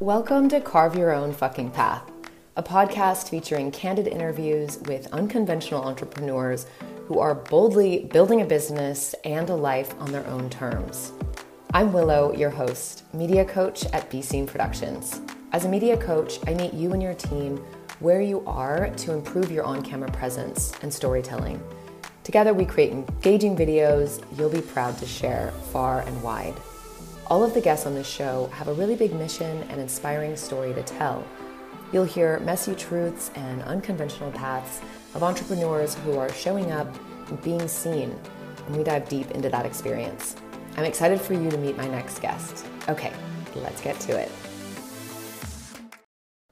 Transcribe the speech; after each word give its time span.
Welcome 0.00 0.48
to 0.48 0.60
Carve 0.60 0.96
Your 0.96 1.12
Own 1.12 1.32
Fucking 1.32 1.70
Path, 1.70 2.10
a 2.56 2.64
podcast 2.64 3.28
featuring 3.28 3.70
candid 3.70 4.08
interviews 4.08 4.78
with 4.86 5.06
unconventional 5.12 5.84
entrepreneurs 5.84 6.66
who 7.06 7.20
are 7.20 7.36
boldly 7.36 8.06
building 8.12 8.40
a 8.40 8.44
business 8.44 9.14
and 9.24 9.48
a 9.48 9.54
life 9.54 9.94
on 10.00 10.10
their 10.10 10.26
own 10.26 10.50
terms. 10.50 11.12
I'm 11.72 11.92
Willow, 11.92 12.34
your 12.34 12.50
host, 12.50 13.04
media 13.14 13.44
coach 13.44 13.84
at 13.86 14.10
B 14.10 14.20
Scene 14.20 14.48
Productions. 14.48 15.20
As 15.52 15.64
a 15.64 15.68
media 15.68 15.96
coach, 15.96 16.40
I 16.48 16.54
meet 16.54 16.74
you 16.74 16.92
and 16.92 17.02
your 17.02 17.14
team 17.14 17.58
where 18.00 18.20
you 18.20 18.42
are 18.48 18.90
to 18.90 19.12
improve 19.12 19.52
your 19.52 19.62
on 19.62 19.80
camera 19.80 20.10
presence 20.10 20.72
and 20.82 20.92
storytelling. 20.92 21.62
Together, 22.24 22.52
we 22.52 22.64
create 22.64 22.90
engaging 22.90 23.56
videos 23.56 24.24
you'll 24.36 24.50
be 24.50 24.60
proud 24.60 24.98
to 24.98 25.06
share 25.06 25.52
far 25.70 26.00
and 26.00 26.20
wide. 26.20 26.54
All 27.28 27.42
of 27.42 27.54
the 27.54 27.60
guests 27.60 27.86
on 27.86 27.94
this 27.94 28.06
show 28.06 28.50
have 28.52 28.68
a 28.68 28.74
really 28.74 28.96
big 28.96 29.14
mission 29.14 29.62
and 29.70 29.80
inspiring 29.80 30.36
story 30.36 30.74
to 30.74 30.82
tell. 30.82 31.24
You'll 31.90 32.04
hear 32.04 32.38
messy 32.40 32.74
truths 32.74 33.30
and 33.34 33.62
unconventional 33.62 34.30
paths 34.32 34.82
of 35.14 35.22
entrepreneurs 35.22 35.94
who 35.94 36.18
are 36.18 36.30
showing 36.30 36.70
up 36.70 36.86
and 37.28 37.40
being 37.42 37.66
seen, 37.66 38.14
and 38.66 38.76
we 38.76 38.84
dive 38.84 39.08
deep 39.08 39.30
into 39.30 39.48
that 39.48 39.64
experience. 39.64 40.36
I'm 40.76 40.84
excited 40.84 41.18
for 41.18 41.32
you 41.32 41.50
to 41.50 41.56
meet 41.56 41.78
my 41.78 41.88
next 41.88 42.18
guest. 42.18 42.66
Okay, 42.90 43.12
let's 43.54 43.80
get 43.80 43.98
to 44.00 44.18
it. 44.20 44.30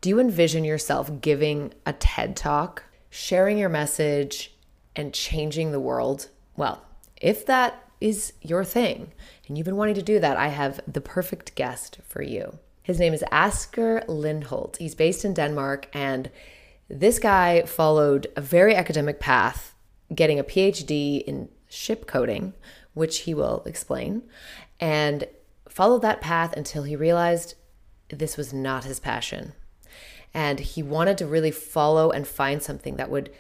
Do 0.00 0.08
you 0.08 0.20
envision 0.20 0.64
yourself 0.64 1.20
giving 1.20 1.74
a 1.84 1.92
TED 1.92 2.34
talk, 2.34 2.84
sharing 3.10 3.58
your 3.58 3.68
message, 3.68 4.56
and 4.96 5.12
changing 5.12 5.70
the 5.70 5.80
world? 5.80 6.30
Well, 6.56 6.82
if 7.20 7.44
that 7.44 7.84
is 8.00 8.32
your 8.42 8.64
thing 8.64 9.12
and 9.52 9.58
you've 9.58 9.66
been 9.66 9.76
wanting 9.76 9.96
to 9.96 10.02
do 10.02 10.18
that, 10.18 10.38
I 10.38 10.48
have 10.48 10.80
the 10.90 11.02
perfect 11.02 11.54
guest 11.54 11.98
for 12.06 12.22
you. 12.22 12.58
His 12.82 12.98
name 12.98 13.12
is 13.12 13.22
Asger 13.30 14.02
Lindholt. 14.06 14.78
He's 14.78 14.94
based 14.94 15.26
in 15.26 15.34
Denmark, 15.34 15.90
and 15.92 16.30
this 16.88 17.18
guy 17.18 17.60
followed 17.66 18.28
a 18.34 18.40
very 18.40 18.74
academic 18.74 19.20
path, 19.20 19.74
getting 20.14 20.38
a 20.38 20.42
PhD 20.42 21.22
in 21.24 21.50
ship 21.68 22.06
coating, 22.06 22.54
which 22.94 23.18
he 23.18 23.34
will 23.34 23.62
explain, 23.66 24.22
and 24.80 25.26
followed 25.68 26.00
that 26.00 26.22
path 26.22 26.54
until 26.56 26.84
he 26.84 26.96
realized 26.96 27.54
this 28.08 28.38
was 28.38 28.54
not 28.54 28.84
his 28.84 29.00
passion. 29.00 29.52
And 30.32 30.60
he 30.60 30.82
wanted 30.82 31.18
to 31.18 31.26
really 31.26 31.50
follow 31.50 32.10
and 32.10 32.26
find 32.26 32.62
something 32.62 32.96
that 32.96 33.10
would 33.10 33.30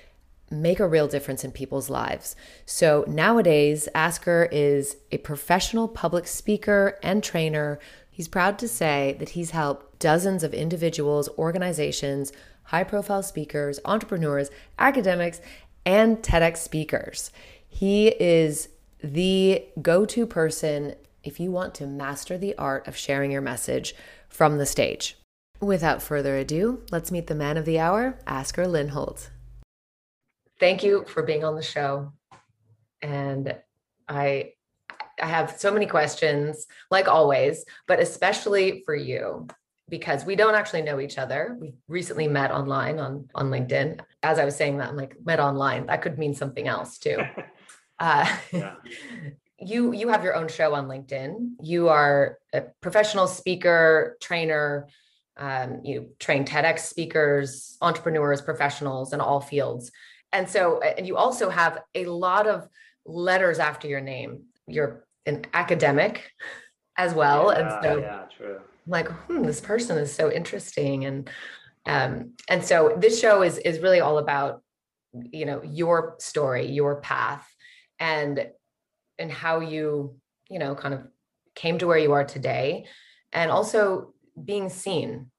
make 0.52 0.78
a 0.78 0.86
real 0.86 1.08
difference 1.08 1.44
in 1.44 1.50
people's 1.50 1.90
lives. 1.90 2.36
So 2.66 3.04
nowadays, 3.08 3.88
Asger 3.94 4.48
is 4.52 4.96
a 5.10 5.18
professional 5.18 5.88
public 5.88 6.26
speaker 6.26 6.98
and 7.02 7.24
trainer. 7.24 7.78
He's 8.10 8.28
proud 8.28 8.58
to 8.58 8.68
say 8.68 9.16
that 9.18 9.30
he's 9.30 9.50
helped 9.50 9.98
dozens 9.98 10.42
of 10.44 10.52
individuals, 10.52 11.28
organizations, 11.38 12.32
high 12.64 12.84
profile 12.84 13.22
speakers, 13.22 13.80
entrepreneurs, 13.84 14.50
academics, 14.78 15.40
and 15.86 16.18
TEDx 16.18 16.58
speakers. 16.58 17.30
He 17.66 18.08
is 18.08 18.68
the 19.02 19.64
go 19.80 20.04
to 20.06 20.26
person 20.26 20.94
if 21.24 21.40
you 21.40 21.50
want 21.50 21.74
to 21.76 21.86
master 21.86 22.36
the 22.36 22.54
art 22.56 22.86
of 22.86 22.96
sharing 22.96 23.30
your 23.30 23.40
message 23.40 23.94
from 24.28 24.58
the 24.58 24.66
stage. 24.66 25.16
Without 25.60 26.02
further 26.02 26.36
ado, 26.36 26.82
let's 26.90 27.12
meet 27.12 27.28
the 27.28 27.34
man 27.34 27.56
of 27.56 27.64
the 27.64 27.78
hour, 27.78 28.18
Asger 28.26 28.66
Lindholt 28.66 29.28
thank 30.62 30.84
you 30.84 31.04
for 31.08 31.24
being 31.24 31.42
on 31.42 31.56
the 31.56 31.62
show. 31.62 32.12
And 33.02 33.58
I 34.08 34.52
I 35.20 35.26
have 35.26 35.56
so 35.58 35.72
many 35.72 35.86
questions, 35.86 36.66
like 36.88 37.08
always, 37.08 37.64
but 37.88 37.98
especially 37.98 38.82
for 38.86 38.94
you 38.94 39.48
because 39.88 40.24
we 40.24 40.36
don't 40.36 40.54
actually 40.54 40.82
know 40.82 41.00
each 41.00 41.18
other. 41.18 41.56
We 41.60 41.74
recently 41.88 42.28
met 42.28 42.52
online 42.52 43.00
on 43.00 43.28
on 43.34 43.50
LinkedIn. 43.50 44.00
As 44.22 44.38
I 44.38 44.44
was 44.44 44.54
saying 44.54 44.78
that, 44.78 44.90
I'm 44.90 44.96
like 44.96 45.16
met 45.24 45.40
online. 45.40 45.86
That 45.86 46.00
could 46.00 46.16
mean 46.16 46.34
something 46.34 46.66
else 46.68 46.98
too. 46.98 47.18
Uh, 48.00 48.26
yeah. 48.50 48.74
you 49.60 49.92
you 49.92 50.08
have 50.08 50.24
your 50.24 50.34
own 50.34 50.48
show 50.48 50.74
on 50.74 50.88
LinkedIn. 50.88 51.50
You 51.62 51.88
are 51.88 52.38
a 52.52 52.62
professional 52.80 53.28
speaker, 53.28 54.16
trainer. 54.20 54.88
Um, 55.36 55.82
you 55.84 56.08
train 56.18 56.44
TEDx 56.44 56.80
speakers, 56.80 57.76
entrepreneurs, 57.80 58.42
professionals 58.42 59.12
in 59.12 59.20
all 59.20 59.40
fields 59.40 59.92
and 60.32 60.48
so 60.48 60.80
and 60.80 61.06
you 61.06 61.16
also 61.16 61.50
have 61.50 61.80
a 61.94 62.06
lot 62.06 62.46
of 62.46 62.68
letters 63.04 63.58
after 63.58 63.88
your 63.88 64.00
name. 64.00 64.44
You're 64.66 65.04
an 65.26 65.44
academic 65.54 66.30
as 66.96 67.14
well 67.14 67.52
yeah, 67.52 67.58
and 67.60 67.84
so 67.84 67.98
yeah 67.98 68.22
true. 68.36 68.60
like 68.86 69.08
hmm, 69.08 69.42
this 69.42 69.60
person 69.60 69.96
is 69.96 70.14
so 70.14 70.30
interesting 70.30 71.04
and 71.04 71.30
um 71.86 72.32
and 72.48 72.64
so 72.64 72.94
this 72.98 73.18
show 73.18 73.42
is 73.42 73.58
is 73.58 73.78
really 73.78 74.00
all 74.00 74.18
about 74.18 74.62
you 75.30 75.46
know 75.46 75.62
your 75.62 76.16
story 76.18 76.66
your 76.66 77.00
path 77.00 77.48
and 77.98 78.46
and 79.18 79.30
how 79.30 79.60
you 79.60 80.16
you 80.48 80.58
know 80.58 80.74
kind 80.74 80.94
of 80.94 81.06
came 81.54 81.78
to 81.78 81.86
where 81.86 81.98
you 81.98 82.12
are 82.12 82.24
today 82.24 82.86
and 83.32 83.50
also 83.50 84.14
being 84.42 84.68
seen. 84.68 85.30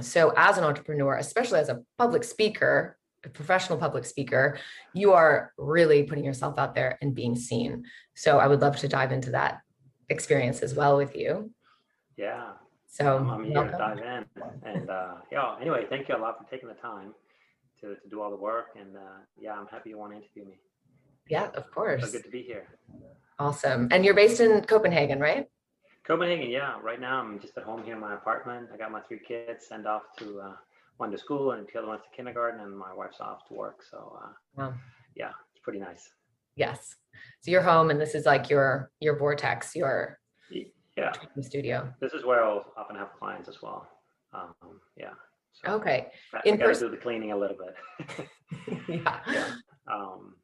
So 0.00 0.32
as 0.36 0.58
an 0.58 0.64
entrepreneur 0.64 1.16
especially 1.16 1.60
as 1.60 1.68
a 1.68 1.82
public 1.96 2.22
speaker 2.22 2.97
a 3.24 3.28
professional 3.28 3.78
public 3.78 4.04
speaker, 4.04 4.58
you 4.94 5.12
are 5.12 5.52
really 5.58 6.04
putting 6.04 6.24
yourself 6.24 6.58
out 6.58 6.74
there 6.74 6.98
and 7.02 7.14
being 7.14 7.34
seen. 7.34 7.84
So 8.14 8.38
I 8.38 8.46
would 8.46 8.60
love 8.60 8.76
to 8.78 8.88
dive 8.88 9.12
into 9.12 9.30
that 9.32 9.60
experience 10.08 10.62
as 10.62 10.74
well 10.74 10.96
with 10.96 11.16
you. 11.16 11.50
Yeah. 12.16 12.52
So 12.86 13.18
I'm, 13.18 13.30
I'm 13.30 13.44
here 13.44 13.64
to 13.64 13.70
dive 13.70 13.98
in. 13.98 14.24
And 14.64 14.90
uh, 14.90 15.14
yeah, 15.30 15.56
anyway, 15.60 15.84
thank 15.88 16.08
you 16.08 16.16
a 16.16 16.18
lot 16.18 16.38
for 16.38 16.50
taking 16.50 16.68
the 16.68 16.74
time 16.74 17.14
to, 17.80 17.94
to 17.94 18.08
do 18.08 18.20
all 18.22 18.30
the 18.30 18.36
work. 18.36 18.68
And 18.78 18.96
uh, 18.96 19.20
yeah, 19.38 19.52
I'm 19.52 19.66
happy 19.66 19.90
you 19.90 19.98
want 19.98 20.12
to 20.12 20.16
interview 20.16 20.44
me. 20.46 20.58
Yeah, 21.28 21.48
of 21.54 21.70
course. 21.70 22.04
So 22.04 22.10
good 22.10 22.24
to 22.24 22.30
be 22.30 22.42
here. 22.42 22.66
Awesome. 23.38 23.88
And 23.90 24.04
you're 24.04 24.14
based 24.14 24.40
in 24.40 24.62
Copenhagen, 24.62 25.20
right? 25.20 25.46
Copenhagen, 26.06 26.50
yeah. 26.50 26.78
Right 26.82 27.00
now, 27.00 27.20
I'm 27.20 27.38
just 27.38 27.56
at 27.58 27.64
home 27.64 27.84
here 27.84 27.94
in 27.94 28.00
my 28.00 28.14
apartment. 28.14 28.68
I 28.72 28.78
got 28.78 28.90
my 28.90 29.00
three 29.02 29.20
kids 29.26 29.66
sent 29.68 29.86
off 29.86 30.02
to 30.18 30.40
uh, 30.40 30.54
one 30.98 31.10
to 31.10 31.18
school 31.18 31.52
and 31.52 31.66
the 31.66 31.78
other 31.78 31.88
one's 31.88 32.02
to 32.02 32.16
kindergarten, 32.16 32.60
and 32.60 32.76
my 32.76 32.92
wife's 32.94 33.20
off 33.20 33.46
to 33.48 33.54
work. 33.54 33.82
So 33.90 34.18
uh, 34.22 34.28
wow. 34.56 34.74
yeah, 35.16 35.30
it's 35.54 35.62
pretty 35.62 35.78
nice. 35.78 36.10
Yes. 36.56 36.96
So 37.40 37.50
you're 37.50 37.62
home, 37.62 37.90
and 37.90 38.00
this 38.00 38.14
is 38.14 38.26
like 38.26 38.50
your 38.50 38.90
your 39.00 39.16
vortex, 39.16 39.74
your 39.74 40.18
yeah 40.96 41.12
studio. 41.40 41.92
This 42.00 42.12
is 42.12 42.24
where 42.24 42.44
I'll 42.44 42.66
often 42.76 42.96
have 42.96 43.12
clients 43.18 43.48
as 43.48 43.62
well. 43.62 43.88
Um, 44.34 44.80
yeah. 44.96 45.14
So 45.52 45.72
okay. 45.72 46.08
I, 46.34 46.40
In 46.44 46.54
I 46.54 46.56
gotta 46.58 46.78
do 46.78 46.90
the 46.90 46.96
cleaning 46.96 47.32
a 47.32 47.36
little 47.36 47.56
bit. 47.56 48.28
yeah. 48.88 49.20
yeah. 49.32 49.48
Um, 49.90 50.34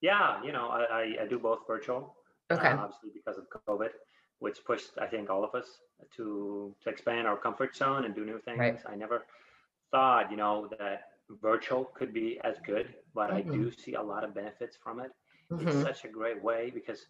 yeah. 0.00 0.42
You 0.44 0.52
know, 0.52 0.68
I, 0.68 0.82
I, 0.82 1.14
I 1.22 1.26
do 1.28 1.38
both 1.38 1.60
virtual. 1.66 2.16
Okay. 2.50 2.68
Uh, 2.68 2.76
obviously, 2.76 3.10
because 3.14 3.38
of 3.38 3.46
COVID, 3.68 3.90
which 4.40 4.58
pushed 4.66 4.90
I 5.00 5.06
think 5.06 5.30
all 5.30 5.44
of 5.44 5.54
us 5.54 5.66
to 6.16 6.74
to 6.82 6.90
expand 6.90 7.26
our 7.26 7.36
comfort 7.36 7.76
zone 7.76 8.04
and 8.04 8.14
do 8.14 8.24
new 8.24 8.40
things. 8.40 8.58
Right. 8.58 8.78
I 8.86 8.96
never 8.96 9.24
thought, 9.94 10.28
you 10.30 10.36
know, 10.36 10.68
that 10.78 11.02
virtual 11.40 11.84
could 11.94 12.12
be 12.12 12.40
as 12.42 12.56
good, 12.66 12.92
but 13.14 13.30
mm-hmm. 13.30 13.36
I 13.36 13.42
do 13.56 13.66
mm-hmm. 13.66 13.80
see 13.80 13.94
a 13.94 14.02
lot 14.02 14.24
of 14.24 14.34
benefits 14.34 14.76
from 14.82 14.98
it. 14.98 15.12
Mm-hmm. 15.52 15.68
It's 15.68 15.82
such 15.82 16.04
a 16.04 16.08
great 16.08 16.42
way 16.42 16.72
because 16.74 17.06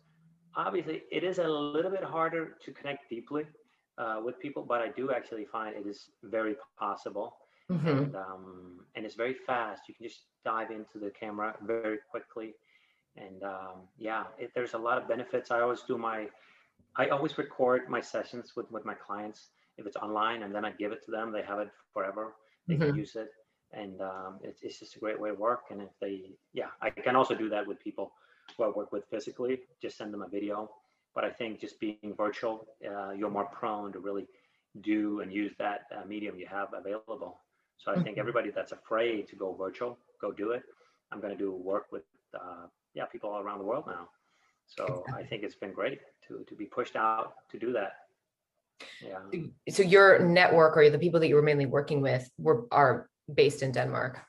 obviously 0.54 1.02
it 1.10 1.24
is 1.24 1.38
a 1.38 1.48
little 1.48 1.90
bit 1.90 2.04
harder 2.04 2.56
to 2.62 2.72
connect 2.72 3.08
deeply 3.08 3.44
uh, 3.96 4.20
with 4.22 4.38
people, 4.38 4.62
but 4.62 4.82
I 4.82 4.88
do 4.88 5.12
actually 5.12 5.46
find 5.46 5.74
it 5.74 5.86
is 5.88 6.10
very 6.22 6.56
possible. 6.78 7.36
Mm-hmm. 7.72 7.88
And, 7.88 8.16
um, 8.16 8.80
and 8.94 9.06
it's 9.06 9.14
very 9.14 9.36
fast. 9.46 9.82
You 9.88 9.94
can 9.94 10.06
just 10.06 10.20
dive 10.44 10.70
into 10.70 10.98
the 11.00 11.10
camera 11.10 11.54
very 11.62 11.98
quickly. 12.10 12.52
And 13.16 13.42
um, 13.42 13.88
yeah, 13.96 14.24
it, 14.38 14.50
there's 14.54 14.74
a 14.74 14.78
lot 14.78 14.98
of 14.98 15.08
benefits. 15.08 15.50
I 15.50 15.60
always 15.60 15.82
do 15.88 15.96
my, 15.96 16.26
I 16.96 17.08
always 17.08 17.38
record 17.38 17.88
my 17.88 18.02
sessions 18.02 18.52
with, 18.54 18.70
with 18.70 18.84
my 18.84 18.94
clients 18.94 19.48
if 19.78 19.86
it's 19.86 19.96
online 19.96 20.42
and 20.42 20.54
then 20.54 20.66
I 20.66 20.72
give 20.72 20.92
it 20.92 21.02
to 21.06 21.10
them. 21.10 21.32
They 21.32 21.42
have 21.42 21.60
it 21.60 21.70
forever 21.94 22.34
they 22.66 22.74
mm-hmm. 22.74 22.86
can 22.86 22.96
use 22.96 23.16
it 23.16 23.28
and 23.72 24.00
um, 24.00 24.38
it's, 24.42 24.62
it's 24.62 24.78
just 24.78 24.96
a 24.96 24.98
great 24.98 25.20
way 25.20 25.30
to 25.30 25.34
work 25.34 25.64
and 25.70 25.80
if 25.82 25.90
they 26.00 26.30
yeah 26.52 26.68
i 26.80 26.90
can 26.90 27.16
also 27.16 27.34
do 27.34 27.48
that 27.48 27.66
with 27.66 27.82
people 27.82 28.12
who 28.56 28.64
i 28.64 28.68
work 28.68 28.92
with 28.92 29.04
physically 29.10 29.60
just 29.80 29.96
send 29.96 30.12
them 30.12 30.22
a 30.22 30.28
video. 30.28 30.70
But 31.14 31.24
i 31.24 31.30
think 31.30 31.60
just 31.60 31.78
being 31.80 32.14
virtual 32.16 32.66
uh, 32.84 33.10
you're 33.10 33.30
more 33.30 33.46
prone 33.46 33.92
to 33.92 33.98
really 33.98 34.26
do 34.80 35.20
and 35.20 35.32
use 35.32 35.52
that 35.58 35.82
uh, 35.96 36.04
medium 36.06 36.36
you 36.36 36.46
have 36.46 36.68
available. 36.74 37.40
So 37.78 37.90
i 37.90 37.94
mm-hmm. 37.94 38.04
think 38.04 38.18
everybody 38.18 38.50
that's 38.50 38.72
afraid 38.72 39.28
to 39.28 39.36
go 39.36 39.54
virtual 39.54 39.98
go 40.20 40.32
do 40.32 40.50
it. 40.52 40.62
I'm 41.12 41.20
going 41.20 41.32
to 41.36 41.38
do 41.38 41.52
work 41.52 41.86
with 41.92 42.04
uh, 42.34 42.66
yeah 42.94 43.06
people 43.06 43.30
all 43.30 43.40
around 43.40 43.58
the 43.58 43.64
world 43.64 43.84
now. 43.86 44.08
So 44.66 45.04
i 45.14 45.22
think 45.22 45.42
it's 45.42 45.54
been 45.54 45.72
great 45.72 46.00
to 46.26 46.44
to 46.48 46.54
be 46.54 46.66
pushed 46.66 46.96
out 46.96 47.34
to 47.50 47.58
do 47.58 47.72
that 47.72 47.92
yeah. 49.02 49.40
So 49.70 49.82
your 49.82 50.18
network 50.18 50.76
or 50.76 50.90
the 50.90 50.98
people 50.98 51.20
that 51.20 51.28
you 51.28 51.34
were 51.34 51.42
mainly 51.42 51.66
working 51.66 52.00
with 52.00 52.28
were 52.38 52.66
are 52.70 53.08
based 53.32 53.62
in 53.62 53.72
Denmark? 53.72 54.20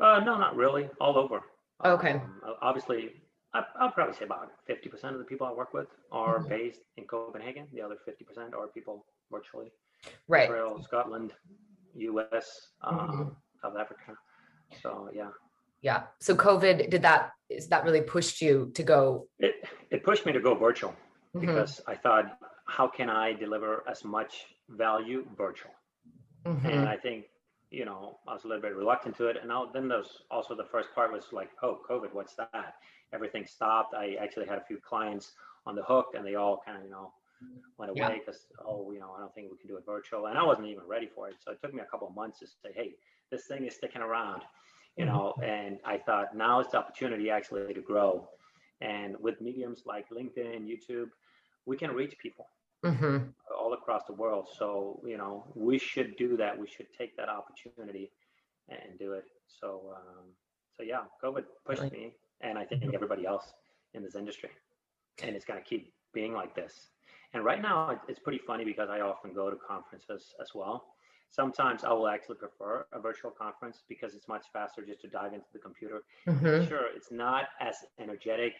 Uh, 0.00 0.20
no, 0.20 0.36
not 0.38 0.56
really. 0.56 0.88
All 1.00 1.18
over. 1.18 1.40
Okay. 1.84 2.12
Um, 2.12 2.40
obviously, 2.62 3.10
I, 3.54 3.64
will 3.80 3.90
probably 3.90 4.14
say 4.14 4.24
about 4.24 4.50
50% 4.68 5.12
of 5.12 5.18
the 5.18 5.24
people 5.24 5.46
I 5.46 5.52
work 5.52 5.72
with 5.72 5.88
are 6.12 6.38
mm-hmm. 6.38 6.48
based 6.48 6.80
in 6.96 7.04
Copenhagen. 7.04 7.66
The 7.72 7.82
other 7.82 7.96
50% 8.08 8.54
are 8.54 8.68
people 8.68 9.06
virtually. 9.30 9.72
right 10.28 10.44
Israel, 10.44 10.82
Scotland, 10.82 11.32
US, 11.94 12.68
um, 12.82 12.98
mm-hmm. 12.98 13.28
South 13.62 13.76
Africa. 13.78 14.16
So 14.82 15.10
yeah. 15.12 15.30
Yeah. 15.82 16.02
So 16.20 16.34
COVID 16.34 16.90
did 16.90 17.02
that 17.02 17.30
is 17.48 17.68
that 17.68 17.84
really 17.84 18.02
pushed 18.02 18.42
you 18.42 18.70
to 18.74 18.82
go? 18.82 19.26
It 19.38 19.54
it 19.90 20.04
pushed 20.04 20.26
me 20.26 20.32
to 20.32 20.40
go 20.40 20.54
virtual 20.54 20.90
mm-hmm. 21.34 21.40
because 21.40 21.80
I 21.86 21.94
thought, 21.94 22.38
how 22.68 22.86
can 22.86 23.10
I 23.10 23.32
deliver 23.32 23.82
as 23.88 24.04
much 24.04 24.46
value 24.68 25.26
virtual? 25.36 25.72
Mm-hmm. 26.46 26.66
And 26.66 26.88
I 26.88 26.96
think 26.96 27.24
you 27.70 27.84
know 27.84 28.18
I 28.28 28.34
was 28.34 28.44
a 28.44 28.48
little 28.48 28.62
bit 28.62 28.76
reluctant 28.76 29.16
to 29.16 29.26
it. 29.26 29.36
And 29.40 29.48
now, 29.48 29.70
then 29.72 29.88
there's 29.88 30.22
also 30.30 30.54
the 30.54 30.64
first 30.64 30.94
part 30.94 31.12
was 31.12 31.24
like, 31.32 31.50
oh, 31.62 31.80
COVID, 31.88 32.12
what's 32.12 32.34
that? 32.36 32.74
Everything 33.12 33.46
stopped. 33.46 33.94
I 33.94 34.16
actually 34.20 34.46
had 34.46 34.58
a 34.58 34.64
few 34.64 34.76
clients 34.76 35.32
on 35.66 35.74
the 35.74 35.82
hook, 35.82 36.08
and 36.14 36.24
they 36.26 36.34
all 36.34 36.60
kind 36.64 36.78
of 36.78 36.84
you 36.84 36.90
know 36.90 37.12
went 37.78 37.90
away 37.90 38.20
because 38.24 38.46
yeah. 38.50 38.66
oh 38.66 38.90
you 38.92 39.00
know 39.00 39.14
I 39.16 39.20
don't 39.20 39.34
think 39.34 39.50
we 39.50 39.56
can 39.58 39.68
do 39.68 39.76
it 39.76 39.84
virtual, 39.86 40.26
and 40.26 40.38
I 40.38 40.44
wasn't 40.44 40.68
even 40.68 40.84
ready 40.86 41.08
for 41.14 41.28
it. 41.28 41.36
So 41.44 41.52
it 41.52 41.58
took 41.62 41.74
me 41.74 41.80
a 41.80 41.86
couple 41.86 42.08
of 42.08 42.14
months 42.14 42.38
to 42.40 42.46
say, 42.46 42.70
hey, 42.74 42.94
this 43.30 43.46
thing 43.46 43.66
is 43.66 43.74
sticking 43.74 44.02
around, 44.02 44.42
you 44.96 45.06
mm-hmm. 45.06 45.14
know. 45.14 45.34
And 45.42 45.78
I 45.84 45.98
thought 45.98 46.36
now 46.36 46.60
is 46.60 46.68
the 46.70 46.78
opportunity 46.78 47.30
actually 47.30 47.72
to 47.72 47.80
grow, 47.80 48.28
and 48.82 49.16
with 49.20 49.40
mediums 49.40 49.84
like 49.86 50.06
LinkedIn, 50.10 50.66
YouTube, 50.66 51.08
we 51.64 51.76
can 51.76 51.92
reach 51.92 52.16
people 52.18 52.46
mm-hmm. 52.84 53.18
all 53.56 53.72
across 53.72 54.04
the 54.06 54.14
world. 54.14 54.48
So 54.58 55.00
you 55.04 55.16
know 55.16 55.44
we 55.54 55.78
should 55.78 56.16
do 56.16 56.36
that. 56.36 56.58
We 56.58 56.66
should 56.66 56.86
take 56.96 57.16
that 57.16 57.28
opportunity 57.28 58.10
and 58.68 58.98
do 58.98 59.12
it. 59.12 59.24
So 59.60 59.94
um, 59.96 60.24
so 60.76 60.82
yeah, 60.82 61.02
COVID 61.22 61.44
pushed 61.66 61.82
right. 61.82 61.92
me, 61.92 62.14
and 62.40 62.58
I 62.58 62.64
think 62.64 62.94
everybody 62.94 63.26
else 63.26 63.52
in 63.94 64.02
this 64.02 64.14
industry, 64.14 64.50
and 65.22 65.34
it's 65.34 65.44
going 65.44 65.60
to 65.60 65.64
keep 65.64 65.92
being 66.12 66.32
like 66.32 66.54
this. 66.54 66.88
And 67.34 67.44
right 67.44 67.60
now, 67.60 68.00
it's 68.08 68.18
pretty 68.18 68.38
funny 68.38 68.64
because 68.64 68.88
I 68.90 69.00
often 69.00 69.34
go 69.34 69.50
to 69.50 69.56
conferences 69.56 70.34
as 70.40 70.52
well. 70.54 70.86
Sometimes 71.30 71.84
I 71.84 71.92
will 71.92 72.08
actually 72.08 72.36
prefer 72.36 72.86
a 72.92 72.98
virtual 72.98 73.30
conference 73.30 73.82
because 73.86 74.14
it's 74.14 74.28
much 74.28 74.46
faster 74.52 74.82
just 74.84 75.02
to 75.02 75.08
dive 75.08 75.34
into 75.34 75.46
the 75.52 75.58
computer. 75.58 76.02
Mm-hmm. 76.26 76.66
Sure, 76.68 76.86
it's 76.94 77.10
not 77.10 77.48
as 77.60 77.76
energetic 78.00 78.54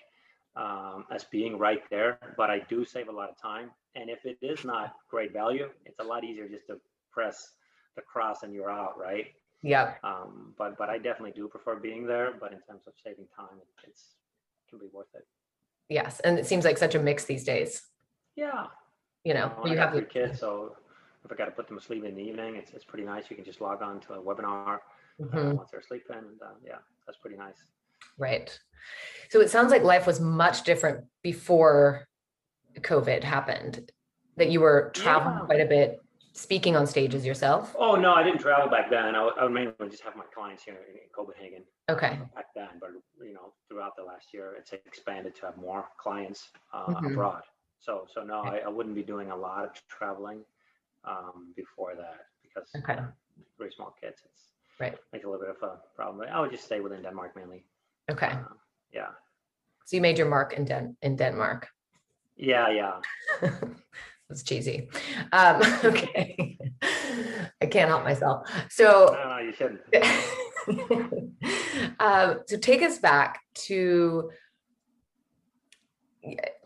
um, 0.56 1.05
as 1.11 1.25
being 1.25 1.59
right 1.59 1.83
there, 1.91 2.19
but 2.37 2.50
I 2.50 2.61
do 2.69 2.85
save 2.85 3.09
a 3.09 3.12
lot 3.12 3.31
of 3.31 3.41
time. 3.41 3.71
And 3.95 4.11
if 4.11 4.25
it 4.25 4.39
is 4.43 4.65
not 4.65 4.95
great 5.11 5.33
value, 5.33 5.69
it's 5.85 5.99
a 5.99 6.05
lot 6.05 6.25
easier 6.25 6.49
just 6.49 6.67
to 6.69 6.81
press 7.12 7.53
the 7.97 8.03
cross 8.03 8.43
and 8.43 8.53
you're 8.53 8.71
out, 8.71 8.99
right? 8.99 9.27
Yeah. 9.62 9.95
Um, 10.05 10.55
but 10.56 10.79
but 10.79 10.89
I 10.89 10.99
definitely 10.99 11.33
do 11.33 11.49
prefer 11.49 11.77
being 11.77 12.06
there. 12.06 12.33
But 12.39 12.53
in 12.53 12.61
terms 12.61 12.83
of 12.87 12.93
saving 13.05 13.27
time, 13.37 13.59
it's 13.87 14.15
it 14.67 14.71
can 14.71 14.79
be 14.79 14.87
worth 14.93 15.09
it. 15.15 15.27
Yes, 15.89 16.21
and 16.21 16.39
it 16.39 16.47
seems 16.47 16.65
like 16.65 16.79
such 16.79 16.94
a 16.94 16.99
mix 16.99 17.25
these 17.25 17.44
days. 17.44 17.83
Yeah. 18.37 18.67
You 19.25 19.35
know, 19.35 19.53
you, 19.65 19.73
you 19.73 19.79
have 19.79 19.93
three 19.93 20.05
kids, 20.05 20.39
so 20.39 20.77
if 21.25 21.33
I 21.33 21.35
got 21.35 21.47
to 21.47 21.51
put 21.51 21.67
them 21.67 21.79
to 21.79 21.85
sleep 21.85 22.05
in 22.05 22.15
the 22.15 22.23
evening, 22.23 22.56
it's, 22.56 22.71
it's 22.73 22.85
pretty 22.85 23.05
nice. 23.05 23.25
You 23.29 23.37
can 23.37 23.44
just 23.44 23.61
log 23.61 23.83
on 23.83 24.01
to 24.01 24.15
a 24.15 24.23
webinar 24.23 24.77
uh, 24.77 25.25
mm-hmm. 25.25 25.39
uh, 25.39 25.55
once 25.55 25.71
they're 25.73 25.83
sleeping. 25.83 26.17
And 26.17 26.41
uh, 26.41 26.55
yeah, 26.65 26.77
that's 27.06 27.19
pretty 27.19 27.37
nice. 27.37 27.56
Right. 28.19 28.59
So 29.31 29.41
it 29.41 29.50
sounds 29.50 29.71
like 29.71 29.83
life 29.83 30.06
was 30.06 30.21
much 30.21 30.65
different 30.65 31.05
before 31.23 32.09
COVID 32.81 33.23
happened, 33.23 33.91
that 34.37 34.50
you 34.50 34.61
were 34.61 34.91
traveling 34.95 35.39
yeah. 35.39 35.47
quite 35.47 35.61
a 35.61 35.67
bit, 35.67 36.00
speaking 36.33 36.77
on 36.77 36.87
stages 36.87 37.27
yourself. 37.27 37.75
Oh, 37.79 37.97
no, 37.97 38.15
I 38.15 38.23
didn't 38.23 38.41
travel 38.41 38.69
back 38.69 38.91
then. 38.91 39.15
I, 39.15 39.29
I 39.39 39.45
would 39.45 39.53
mainly 39.53 39.75
just 39.91 40.03
have 40.03 40.17
my 40.17 40.25
clients 40.35 40.62
here 40.62 40.75
in 40.75 41.00
Copenhagen. 41.15 41.65
Okay. 41.91 42.19
Back 42.35 42.47
then, 42.55 42.69
but 42.81 42.91
you 43.21 43.35
know, 43.35 43.53
throughout 43.69 43.97
the 43.97 44.05
last 44.05 44.33
year, 44.33 44.55
it's 44.59 44.73
expanded 44.73 45.35
to 45.37 45.47
have 45.47 45.56
more 45.56 45.87
clients 45.99 46.49
uh, 46.73 46.87
mm-hmm. 46.87 47.06
abroad. 47.06 47.43
So, 47.81 48.06
so 48.12 48.23
no, 48.23 48.41
okay. 48.41 48.62
I, 48.62 48.67
I, 48.67 48.69
wouldn't 48.69 48.94
be 48.94 49.03
doing 49.03 49.31
a 49.31 49.37
lot 49.37 49.65
of 49.65 49.71
traveling 49.89 50.41
um, 51.05 51.53
before 51.56 51.94
that 51.94 52.27
because 52.43 52.69
okay. 52.77 53.01
very 53.56 53.71
small 53.73 53.94
kids. 54.01 54.23
It's 54.25 54.43
right. 54.81 54.97
Make 55.12 55.25
a 55.25 55.31
little 55.31 55.47
bit 55.47 55.56
of 55.56 55.62
a 55.62 55.77
problem. 55.94 56.29
I 56.31 56.41
would 56.41 56.51
just 56.51 56.65
stay 56.65 56.81
within 56.81 57.03
Denmark 57.03 57.37
mainly. 57.37 57.65
Okay. 58.10 58.26
Uh, 58.26 58.55
yeah. 58.93 59.08
So 59.87 59.96
you 59.96 60.02
made 60.02 60.19
your 60.19 60.28
mark 60.28 60.52
in 60.52 60.64
Den 60.64 60.96
in 61.02 61.16
Denmark. 61.16 61.69
Yeah, 62.37 62.69
yeah. 62.70 63.00
That's 64.28 64.43
cheesy. 64.43 64.88
Um, 65.32 65.62
okay. 65.84 66.58
I 67.60 67.66
can't 67.66 67.88
help 67.88 68.05
myself. 68.05 68.49
So 68.70 69.14
no, 69.14 69.28
no, 69.28 69.38
you 69.38 69.52
shouldn't. 69.52 69.81
um, 72.00 72.40
so 72.46 72.56
take 72.58 72.82
us 72.82 72.99
back 72.99 73.40
to 73.55 74.31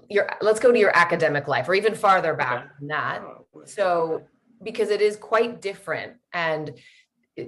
your 0.08 0.28
let's 0.40 0.60
go 0.60 0.72
to 0.72 0.78
your 0.78 0.96
academic 0.96 1.46
life 1.48 1.68
or 1.68 1.74
even 1.74 1.94
farther 1.94 2.34
back 2.34 2.64
okay. 2.64 2.68
than 2.80 2.88
that. 2.88 3.22
Oh, 3.22 3.46
so 3.64 4.22
because 4.62 4.90
it 4.90 5.00
is 5.00 5.16
quite 5.16 5.62
different. 5.62 6.14
And 6.32 6.74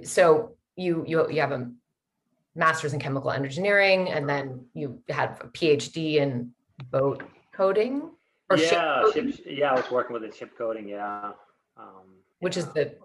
so 0.03 0.55
you 0.75 1.03
you 1.05 1.29
you 1.29 1.41
have 1.41 1.51
a 1.51 1.69
master's 2.55 2.93
in 2.93 2.99
chemical 2.99 3.31
engineering 3.31 4.09
and 4.09 4.27
then 4.27 4.65
you 4.73 5.01
had 5.09 5.37
a 5.41 5.47
PhD 5.47 6.15
in 6.15 6.51
boat 6.89 7.23
coating 7.53 8.09
or 8.49 8.57
yeah, 8.57 9.03
ship 9.11 9.33
ship, 9.33 9.45
yeah, 9.47 9.71
I 9.71 9.75
was 9.75 9.89
working 9.89 10.13
with 10.13 10.21
the 10.29 10.35
ship 10.35 10.51
coating, 10.57 10.87
yeah. 10.87 11.31
Um, 11.77 12.21
which 12.39 12.57
is 12.57 12.67
the 12.67 12.95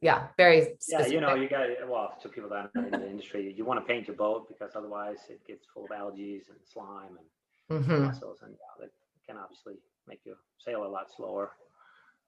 yeah, 0.00 0.28
very 0.36 0.62
specific. 0.80 1.06
Yeah, 1.06 1.12
you 1.14 1.20
know, 1.20 1.34
you 1.34 1.48
got 1.48 1.66
well, 1.88 2.16
to 2.22 2.28
people 2.28 2.50
that 2.50 2.70
are 2.76 2.84
in 2.84 2.90
the 2.90 3.08
industry, 3.08 3.52
you 3.56 3.64
want 3.64 3.80
to 3.80 3.86
paint 3.86 4.06
your 4.06 4.16
boat 4.16 4.48
because 4.48 4.72
otherwise 4.76 5.18
it 5.28 5.44
gets 5.46 5.66
full 5.72 5.84
of 5.84 5.90
algae 5.90 6.42
and 6.48 6.58
slime 6.70 7.18
and 7.70 7.82
mm-hmm. 7.82 8.04
mussels, 8.04 8.38
and 8.42 8.52
yeah, 8.52 8.84
that 8.84 8.90
can 9.26 9.36
obviously 9.36 9.74
make 10.06 10.20
you 10.24 10.36
sail 10.58 10.84
a 10.84 10.86
lot 10.86 11.06
slower. 11.14 11.52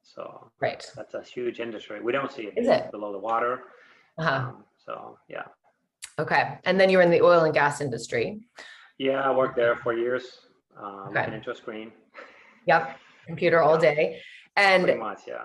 So 0.03 0.51
right, 0.61 0.85
that's 0.97 1.15
a 1.15 1.23
huge 1.23 1.61
industry. 1.61 2.01
We 2.01 2.13
don't 2.13 2.33
see 2.33 2.45
it, 2.45 2.55
Is 2.57 2.69
it? 2.69 2.91
below 2.91 3.13
the 3.13 3.19
water. 3.19 3.61
Uh-huh. 4.19 4.31
Um, 4.31 4.65
so 4.85 5.19
yeah. 5.29 5.45
Okay, 6.19 6.59
and 6.65 6.81
then 6.81 6.89
you 6.91 6.99
were 6.99 7.03
in 7.03 7.11
the 7.11 7.23
oil 7.23 7.45
and 7.45 7.53
gas 7.53 7.81
industry. 7.81 8.41
Yeah, 8.99 9.21
I 9.21 9.35
worked 9.35 9.57
there 9.57 9.77
for 9.77 9.93
years, 9.93 10.25
uh, 10.81 11.09
okay. 11.09 11.33
into 11.35 11.51
a 11.51 11.55
screen. 11.55 11.93
Yep, 12.67 12.99
computer 13.27 13.63
all 13.63 13.77
day, 13.79 14.21
and 14.57 14.85
pretty 14.85 14.99
much, 14.99 15.21
yeah. 15.27 15.45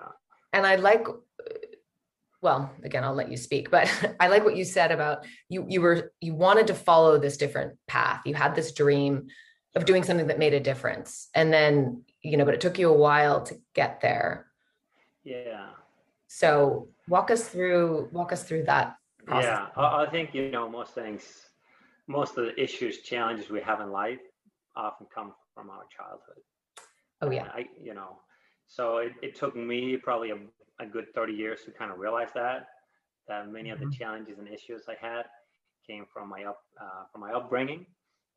And 0.54 0.66
I 0.66 0.76
like 0.76 1.06
well 2.42 2.70
again 2.82 3.04
i'll 3.04 3.14
let 3.14 3.30
you 3.30 3.36
speak 3.36 3.70
but 3.70 3.88
i 4.20 4.28
like 4.28 4.44
what 4.44 4.56
you 4.56 4.64
said 4.64 4.92
about 4.92 5.24
you 5.48 5.64
you 5.68 5.80
were 5.80 6.12
you 6.20 6.34
wanted 6.34 6.66
to 6.66 6.74
follow 6.74 7.18
this 7.18 7.36
different 7.36 7.78
path 7.86 8.20
you 8.26 8.34
had 8.34 8.54
this 8.54 8.72
dream 8.72 9.28
of 9.74 9.86
doing 9.86 10.02
something 10.02 10.26
that 10.26 10.38
made 10.38 10.52
a 10.52 10.60
difference 10.60 11.28
and 11.34 11.52
then 11.52 12.02
you 12.20 12.36
know 12.36 12.44
but 12.44 12.54
it 12.54 12.60
took 12.60 12.78
you 12.78 12.90
a 12.90 12.96
while 12.96 13.42
to 13.42 13.54
get 13.74 14.00
there 14.00 14.46
yeah 15.24 15.68
so 16.26 16.88
walk 17.08 17.30
us 17.30 17.48
through 17.48 18.08
walk 18.12 18.32
us 18.32 18.42
through 18.42 18.64
that 18.64 18.96
yeah 19.28 19.66
i 19.76 20.06
think 20.10 20.34
you 20.34 20.50
know 20.50 20.68
most 20.68 20.94
things 20.94 21.22
most 22.08 22.36
of 22.36 22.44
the 22.46 22.60
issues 22.60 22.98
challenges 23.02 23.50
we 23.50 23.60
have 23.60 23.80
in 23.80 23.90
life 23.90 24.18
often 24.76 25.06
come 25.14 25.32
from 25.54 25.70
our 25.70 25.84
childhood 25.96 26.42
oh 27.22 27.30
yeah 27.30 27.48
i 27.54 27.64
you 27.80 27.94
know 27.94 28.16
so 28.66 28.98
it, 28.98 29.12
it 29.22 29.34
took 29.34 29.54
me 29.54 29.96
probably 29.96 30.30
a, 30.30 30.36
a 30.80 30.86
good 30.86 31.06
30 31.14 31.32
years 31.32 31.60
to 31.64 31.70
kind 31.70 31.90
of 31.90 31.98
realize 31.98 32.30
that 32.34 32.68
that 33.28 33.50
many 33.50 33.68
mm-hmm. 33.68 33.74
of 33.74 33.78
the 33.80 33.86
mm-hmm. 33.86 34.02
challenges 34.02 34.38
and 34.38 34.48
issues 34.48 34.82
i 34.88 34.94
had 35.00 35.24
came 35.86 36.04
from 36.12 36.28
my 36.28 36.44
up 36.44 36.58
uh, 36.80 37.04
from 37.12 37.20
my 37.20 37.32
upbringing 37.32 37.86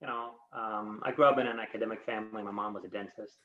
you 0.01 0.07
know, 0.07 0.31
um, 0.53 1.01
I 1.03 1.11
grew 1.11 1.25
up 1.25 1.39
in 1.39 1.47
an 1.47 1.59
academic 1.59 2.03
family. 2.05 2.43
My 2.43 2.51
mom 2.51 2.73
was 2.73 2.83
a 2.83 2.89
dentist, 2.89 3.37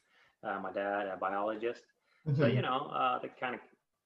uh, 0.44 0.59
my 0.61 0.73
dad 0.73 1.06
a 1.06 1.16
biologist. 1.16 1.82
Mm-hmm. 2.28 2.40
So 2.40 2.47
you 2.49 2.62
know, 2.62 2.90
uh, 2.94 3.18
they 3.20 3.30
kind 3.40 3.54
of 3.54 3.61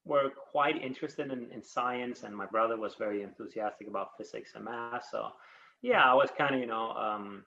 were 0.04 0.30
quite 0.30 0.82
interested 0.82 1.32
in, 1.32 1.50
in 1.50 1.62
science, 1.62 2.22
and 2.22 2.36
my 2.36 2.46
brother 2.46 2.76
was 2.76 2.94
very 2.96 3.22
enthusiastic 3.22 3.88
about 3.88 4.16
physics 4.18 4.52
and 4.54 4.64
math. 4.64 5.06
So 5.10 5.28
yeah, 5.82 6.04
I 6.04 6.14
was 6.14 6.30
kind 6.36 6.54
of 6.54 6.60
you 6.60 6.66
know 6.66 6.90
um, 6.92 7.44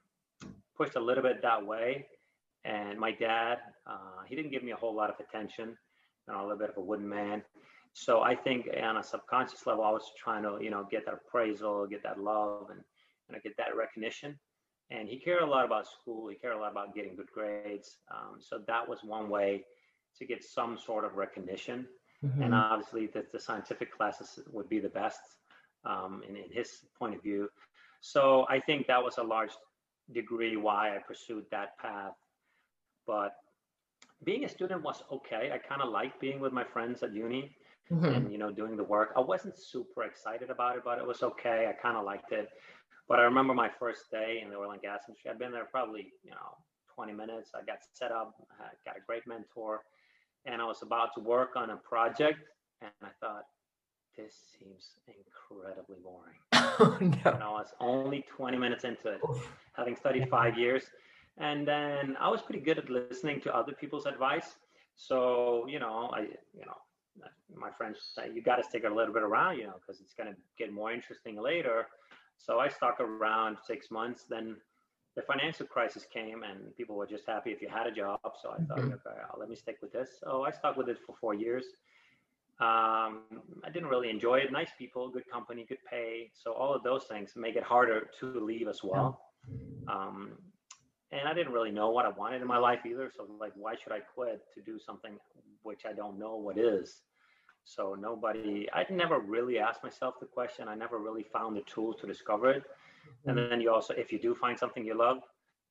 pushed 0.75 0.95
a 0.95 0.99
little 0.99 1.23
bit 1.23 1.41
that 1.41 1.65
way. 1.65 2.07
And 2.65 2.99
my 2.99 3.11
dad, 3.11 3.59
uh, 3.85 4.23
he 4.27 4.35
didn't 4.35 4.51
give 4.51 4.63
me 4.63 4.71
a 4.71 4.75
whole 4.75 4.93
lot 4.93 5.09
of 5.09 5.15
attention. 5.19 5.77
You 6.27 6.33
know, 6.33 6.41
a 6.41 6.43
little 6.43 6.57
bit 6.57 6.69
of 6.69 6.77
a 6.77 6.81
wooden 6.81 7.07
man. 7.07 7.43
So 7.93 8.21
I 8.21 8.35
think 8.35 8.67
on 8.83 8.97
a 8.97 9.03
subconscious 9.03 9.65
level, 9.65 9.83
I 9.83 9.91
was 9.91 10.11
trying 10.17 10.43
to 10.43 10.57
you 10.61 10.69
know 10.69 10.87
get 10.89 11.05
that 11.05 11.13
appraisal, 11.13 11.87
get 11.87 12.03
that 12.03 12.19
love, 12.19 12.67
and 12.69 12.81
you 13.29 13.35
know, 13.35 13.41
get 13.43 13.55
that 13.57 13.75
recognition 13.75 14.37
and 14.89 15.07
he 15.07 15.17
cared 15.17 15.41
a 15.41 15.45
lot 15.45 15.65
about 15.65 15.87
school. 15.87 16.29
He 16.29 16.35
cared 16.35 16.55
a 16.55 16.59
lot 16.59 16.71
about 16.71 16.95
getting 16.95 17.15
good 17.15 17.29
grades. 17.33 17.97
Um, 18.09 18.37
so 18.39 18.61
that 18.67 18.87
was 18.87 18.99
one 19.03 19.29
way 19.29 19.65
to 20.17 20.25
get 20.25 20.43
some 20.43 20.77
sort 20.77 21.03
of 21.03 21.15
recognition. 21.15 21.85
Mm-hmm. 22.25 22.41
And 22.41 22.55
obviously, 22.55 23.07
the, 23.07 23.25
the, 23.31 23.39
scientific 23.39 23.95
classes 23.95 24.39
would 24.51 24.67
be 24.67 24.79
the 24.79 24.89
best 24.89 25.19
um, 25.85 26.23
in, 26.27 26.35
in 26.35 26.51
his 26.51 26.85
point 26.97 27.15
of 27.15 27.21
view. 27.21 27.49
So 28.01 28.45
I 28.49 28.59
think 28.59 28.87
that 28.87 29.03
was 29.03 29.17
a 29.17 29.23
large 29.23 29.51
degree 30.11 30.55
why 30.55 30.95
I 30.95 30.99
pursued 30.99 31.45
that 31.51 31.77
path. 31.77 32.13
But 33.05 33.35
being 34.23 34.45
a 34.45 34.49
student 34.49 34.83
was 34.83 35.03
okay. 35.11 35.51
I 35.53 35.57
kind 35.57 35.81
of 35.81 35.89
liked 35.89 36.19
being 36.19 36.39
with 36.39 36.53
my 36.53 36.63
friends 36.63 37.03
at 37.03 37.13
uni 37.13 37.55
mm-hmm. 37.91 38.05
and 38.05 38.31
you 38.31 38.37
know 38.37 38.51
doing 38.51 38.75
the 38.77 38.83
work. 38.83 39.13
I 39.15 39.21
wasn't 39.21 39.57
super 39.57 40.03
excited 40.03 40.49
about 40.49 40.77
it, 40.77 40.83
but 40.83 40.97
it 40.97 41.05
was 41.05 41.23
okay. 41.23 41.67
I 41.69 41.73
kind 41.73 41.97
of 41.97 42.05
liked 42.05 42.31
it. 42.31 42.49
But 43.07 43.19
I 43.19 43.23
remember 43.23 43.53
my 43.53 43.69
first 43.79 44.11
day 44.11 44.41
in 44.43 44.49
the 44.49 44.57
oil 44.57 44.71
and 44.71 44.81
gas 44.81 45.03
industry. 45.07 45.31
I'd 45.31 45.39
been 45.39 45.51
there 45.51 45.65
probably, 45.71 46.11
you 46.23 46.31
know, 46.31 46.57
20 46.93 47.13
minutes. 47.13 47.51
I 47.55 47.63
got 47.63 47.77
set 47.93 48.11
up, 48.11 48.35
I 48.59 48.65
got 48.85 48.97
a 48.97 49.01
great 49.05 49.25
mentor, 49.25 49.81
and 50.47 50.61
I 50.61 50.65
was 50.65 50.81
about 50.81 51.09
to 51.15 51.19
work 51.19 51.55
on 51.55 51.69
a 51.69 51.77
project 51.77 52.39
and 52.81 52.91
I 53.03 53.09
thought, 53.19 53.43
this 54.17 54.33
seems 54.57 54.91
incredibly 55.07 55.97
boring. 56.03 56.37
Oh, 56.53 56.97
no. 57.01 57.31
You 57.33 57.39
know, 57.39 57.59
it's 57.59 57.73
only 57.79 58.25
20 58.35 58.57
minutes 58.57 58.83
into 58.83 59.09
it, 59.09 59.21
having 59.73 59.95
studied 59.95 60.27
five 60.29 60.57
years. 60.57 60.83
And 61.37 61.67
then 61.67 62.17
I 62.19 62.29
was 62.29 62.41
pretty 62.41 62.61
good 62.61 62.79
at 62.79 62.89
listening 62.89 63.41
to 63.41 63.55
other 63.55 63.73
people's 63.73 64.07
advice. 64.07 64.55
So, 64.95 65.65
you 65.69 65.79
know, 65.79 66.09
I, 66.13 66.21
you 66.21 66.65
know, 66.65 66.77
my 67.55 67.69
friends 67.77 67.99
say, 68.15 68.31
you 68.33 68.41
got 68.41 68.55
to 68.55 68.63
stick 68.63 68.83
it 68.83 68.91
a 68.91 68.95
little 68.95 69.13
bit 69.13 69.23
around, 69.23 69.57
you 69.57 69.65
know, 69.65 69.75
because 69.79 70.01
it's 70.01 70.13
going 70.13 70.29
to 70.29 70.35
get 70.57 70.73
more 70.73 70.91
interesting 70.91 71.39
later. 71.39 71.87
So 72.39 72.59
I 72.59 72.69
stuck 72.69 72.99
around 72.99 73.57
six 73.65 73.91
months. 73.91 74.25
Then 74.27 74.57
the 75.17 75.23
financial 75.23 75.65
crisis 75.65 76.05
came 76.13 76.43
and 76.43 76.75
people 76.77 76.95
were 76.95 77.07
just 77.07 77.25
happy 77.25 77.49
if 77.49 77.59
you 77.59 77.67
had 77.67 77.87
a 77.87 77.91
job. 77.91 78.19
So 78.39 78.51
I 78.51 78.63
thought, 78.65 78.77
mm-hmm. 78.77 78.93
okay, 78.93 79.19
let 79.39 79.49
me 79.49 79.55
stick 79.55 79.77
with 79.81 79.91
this. 79.91 80.11
So 80.23 80.43
I 80.43 80.51
stuck 80.51 80.77
with 80.77 80.89
it 80.89 80.99
for 81.07 81.15
four 81.19 81.33
years. 81.33 81.65
Um, 82.59 83.23
I 83.65 83.69
didn't 83.73 83.89
really 83.89 84.11
enjoy 84.11 84.37
it. 84.37 84.51
Nice 84.51 84.69
people, 84.77 85.09
good 85.09 85.27
company, 85.29 85.65
good 85.67 85.79
pay. 85.89 86.29
So 86.33 86.53
all 86.53 86.71
of 86.71 86.83
those 86.83 87.05
things 87.05 87.31
make 87.35 87.55
it 87.55 87.63
harder 87.63 88.09
to 88.19 88.39
leave 88.39 88.67
as 88.67 88.81
well. 88.83 89.19
Um, 89.87 90.33
and 91.11 91.27
I 91.27 91.33
didn't 91.33 91.51
really 91.51 91.71
know 91.71 91.89
what 91.89 92.05
I 92.05 92.09
wanted 92.09 92.43
in 92.43 92.47
my 92.47 92.59
life 92.59 92.81
either. 92.85 93.11
So 93.17 93.27
like, 93.39 93.53
why 93.55 93.73
should 93.75 93.93
I 93.93 93.99
quit 93.99 94.41
to 94.53 94.61
do 94.61 94.77
something 94.77 95.13
which 95.63 95.81
I 95.89 95.93
don't 95.93 96.19
know 96.19 96.35
what 96.35 96.59
is? 96.59 97.01
So 97.65 97.95
nobody, 97.99 98.67
I 98.71 98.85
never 98.91 99.19
really 99.19 99.57
asked 99.57 99.83
myself 99.83 100.15
the 100.19 100.27
question. 100.27 100.67
I 100.67 100.75
never 100.75 100.99
really 100.99 101.25
found 101.33 101.57
the 101.57 101.61
tools 101.61 101.95
to 102.01 102.07
discover 102.07 102.51
it. 102.51 102.63
And 103.25 103.37
mm-hmm. 103.37 103.49
then 103.49 103.61
you 103.61 103.71
also, 103.71 103.93
if 103.93 104.11
you 104.11 104.19
do 104.19 104.35
find 104.35 104.57
something 104.57 104.85
you 104.85 104.97
love, 104.97 105.17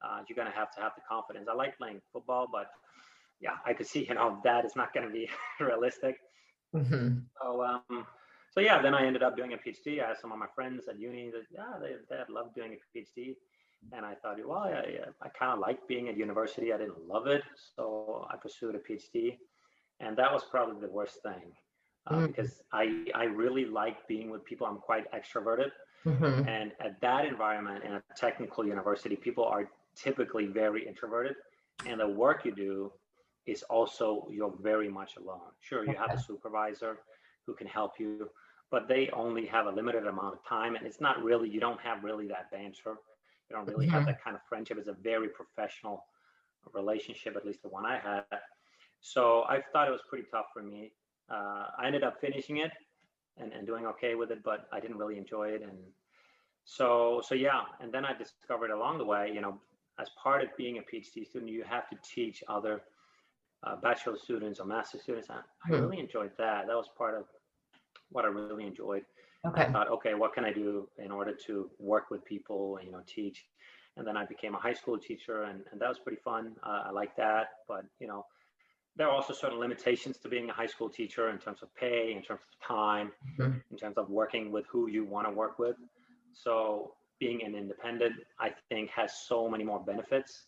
uh, 0.02 0.20
you're 0.28 0.36
gonna 0.36 0.54
have 0.54 0.70
to 0.72 0.80
have 0.80 0.92
the 0.96 1.02
confidence. 1.08 1.48
I 1.50 1.54
like 1.54 1.76
playing 1.78 2.00
football, 2.12 2.46
but 2.50 2.70
yeah, 3.40 3.56
I 3.64 3.72
could 3.72 3.86
see, 3.86 4.06
you 4.08 4.14
know, 4.14 4.38
that 4.44 4.64
is 4.64 4.76
not 4.76 4.92
gonna 4.94 5.10
be 5.10 5.28
realistic. 5.60 6.16
Mm-hmm. 6.74 7.18
So, 7.40 7.64
um, 7.64 8.06
so 8.50 8.60
yeah, 8.60 8.80
then 8.80 8.94
I 8.94 9.06
ended 9.06 9.22
up 9.22 9.36
doing 9.36 9.52
a 9.52 9.56
PhD. 9.56 10.02
I 10.02 10.10
asked 10.10 10.22
some 10.22 10.32
of 10.32 10.38
my 10.38 10.46
friends 10.54 10.88
at 10.88 10.98
uni 10.98 11.30
that, 11.30 11.44
yeah, 11.50 11.78
they, 11.80 11.92
they 12.08 12.16
had 12.16 12.30
loved 12.30 12.54
doing 12.54 12.74
a 12.74 12.98
PhD. 12.98 13.34
And 13.92 14.04
I 14.04 14.14
thought, 14.14 14.38
well, 14.44 14.58
I, 14.58 14.98
I 15.22 15.28
kind 15.38 15.52
of 15.52 15.58
like 15.58 15.86
being 15.86 16.08
at 16.08 16.16
university. 16.16 16.72
I 16.72 16.78
didn't 16.78 17.06
love 17.06 17.26
it. 17.26 17.42
So 17.76 18.26
I 18.30 18.36
pursued 18.36 18.74
a 18.74 18.78
PhD. 18.78 19.36
And 20.00 20.16
that 20.16 20.32
was 20.32 20.42
probably 20.50 20.80
the 20.80 20.92
worst 20.92 21.22
thing 21.22 21.52
uh, 22.06 22.14
mm-hmm. 22.14 22.26
because 22.26 22.62
I, 22.72 23.04
I 23.14 23.24
really 23.24 23.64
like 23.64 24.06
being 24.08 24.30
with 24.30 24.44
people. 24.44 24.66
I'm 24.66 24.78
quite 24.78 25.04
extroverted. 25.12 25.70
Mm-hmm. 26.06 26.48
And 26.48 26.72
at 26.80 27.00
that 27.00 27.26
environment 27.26 27.84
in 27.84 27.92
a 27.94 28.02
technical 28.16 28.64
university, 28.64 29.16
people 29.16 29.44
are 29.44 29.68
typically 29.96 30.46
very 30.46 30.86
introverted. 30.86 31.34
And 31.84 32.00
the 32.00 32.08
work 32.08 32.44
you 32.44 32.54
do 32.54 32.92
is 33.46 33.62
also 33.64 34.26
you're 34.30 34.54
very 34.60 34.88
much 34.88 35.16
alone. 35.16 35.52
Sure, 35.60 35.84
you 35.84 35.94
have 35.94 36.16
a 36.16 36.20
supervisor 36.20 36.98
who 37.46 37.54
can 37.54 37.66
help 37.66 37.92
you, 37.98 38.28
but 38.70 38.88
they 38.88 39.10
only 39.12 39.46
have 39.46 39.66
a 39.66 39.70
limited 39.70 40.06
amount 40.06 40.34
of 40.34 40.44
time, 40.48 40.74
and 40.74 40.86
it's 40.86 41.00
not 41.00 41.22
really 41.22 41.48
you 41.48 41.60
don't 41.60 41.80
have 41.80 42.02
really 42.02 42.26
that 42.28 42.50
banter. 42.50 42.96
You 43.48 43.56
don't 43.56 43.66
really 43.66 43.86
mm-hmm. 43.86 43.94
have 43.94 44.06
that 44.06 44.22
kind 44.22 44.34
of 44.34 44.42
friendship. 44.48 44.78
It's 44.78 44.88
a 44.88 44.96
very 45.02 45.28
professional 45.28 46.04
relationship, 46.74 47.36
at 47.36 47.46
least 47.46 47.62
the 47.62 47.68
one 47.68 47.86
I 47.86 47.98
had. 47.98 48.24
So 49.00 49.44
I 49.48 49.62
thought 49.72 49.86
it 49.86 49.92
was 49.92 50.00
pretty 50.08 50.26
tough 50.32 50.46
for 50.52 50.62
me. 50.62 50.90
Uh, 51.30 51.66
I 51.78 51.86
ended 51.86 52.02
up 52.02 52.20
finishing 52.20 52.58
it 52.58 52.72
and, 53.38 53.52
and 53.52 53.66
doing 53.66 53.86
okay 53.86 54.14
with 54.14 54.30
it, 54.30 54.42
but 54.44 54.68
I 54.72 54.80
didn't 54.80 54.98
really 54.98 55.18
enjoy 55.18 55.48
it. 55.48 55.62
And 55.62 55.78
so, 56.64 57.22
so 57.24 57.34
yeah. 57.34 57.62
And 57.80 57.92
then 57.92 58.04
I 58.04 58.12
discovered 58.12 58.70
along 58.70 58.98
the 58.98 59.04
way, 59.04 59.30
you 59.32 59.40
know, 59.40 59.58
as 59.98 60.08
part 60.22 60.42
of 60.42 60.48
being 60.56 60.78
a 60.78 60.80
PhD 60.82 61.26
student, 61.26 61.50
you 61.50 61.64
have 61.64 61.88
to 61.90 61.96
teach 62.02 62.42
other 62.48 62.82
uh, 63.62 63.76
bachelor 63.76 64.16
students 64.16 64.60
or 64.60 64.66
master 64.66 64.98
students. 64.98 65.28
I, 65.30 65.38
I 65.64 65.68
hmm. 65.68 65.82
really 65.82 66.00
enjoyed 66.00 66.32
that. 66.38 66.66
That 66.66 66.76
was 66.76 66.88
part 66.96 67.16
of 67.16 67.24
what 68.10 68.24
I 68.24 68.28
really 68.28 68.66
enjoyed. 68.66 69.04
Okay. 69.46 69.62
I 69.62 69.72
thought, 69.72 69.90
okay, 69.90 70.14
what 70.14 70.34
can 70.34 70.44
I 70.44 70.52
do 70.52 70.88
in 70.98 71.10
order 71.10 71.32
to 71.46 71.70
work 71.78 72.10
with 72.10 72.24
people 72.24 72.76
and 72.78 72.86
you 72.86 72.92
know 72.92 73.02
teach? 73.06 73.44
And 73.96 74.06
then 74.06 74.16
I 74.16 74.26
became 74.26 74.54
a 74.54 74.58
high 74.58 74.74
school 74.74 74.98
teacher, 74.98 75.44
and, 75.44 75.62
and 75.72 75.80
that 75.80 75.88
was 75.88 75.98
pretty 75.98 76.20
fun. 76.22 76.54
Uh, 76.62 76.84
I 76.86 76.90
like 76.90 77.16
that, 77.16 77.46
but 77.66 77.84
you 77.98 78.06
know, 78.06 78.26
there 78.96 79.08
are 79.08 79.12
also 79.12 79.34
certain 79.34 79.58
limitations 79.58 80.16
to 80.18 80.28
being 80.28 80.48
a 80.48 80.52
high 80.52 80.66
school 80.66 80.88
teacher 80.88 81.28
in 81.30 81.38
terms 81.38 81.62
of 81.62 81.74
pay, 81.74 82.12
in 82.12 82.22
terms 82.22 82.40
of 82.40 82.66
time, 82.66 83.12
in 83.38 83.76
terms 83.76 83.96
of 83.98 84.08
working 84.08 84.50
with 84.50 84.66
who 84.66 84.88
you 84.88 85.04
want 85.04 85.26
to 85.26 85.32
work 85.32 85.58
with. 85.58 85.76
So 86.32 86.94
being 87.18 87.42
an 87.42 87.54
independent, 87.54 88.14
I 88.38 88.52
think, 88.68 88.90
has 88.90 89.12
so 89.26 89.48
many 89.48 89.64
more 89.64 89.80
benefits. 89.80 90.44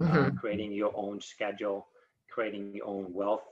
Uh, 0.00 0.04
mm-hmm. 0.04 0.18
Uh, 0.18 0.30
creating 0.30 0.72
your 0.72 0.92
own 0.94 1.20
schedule, 1.20 1.86
creating 2.30 2.74
your 2.74 2.86
own 2.86 3.06
wealth 3.12 3.44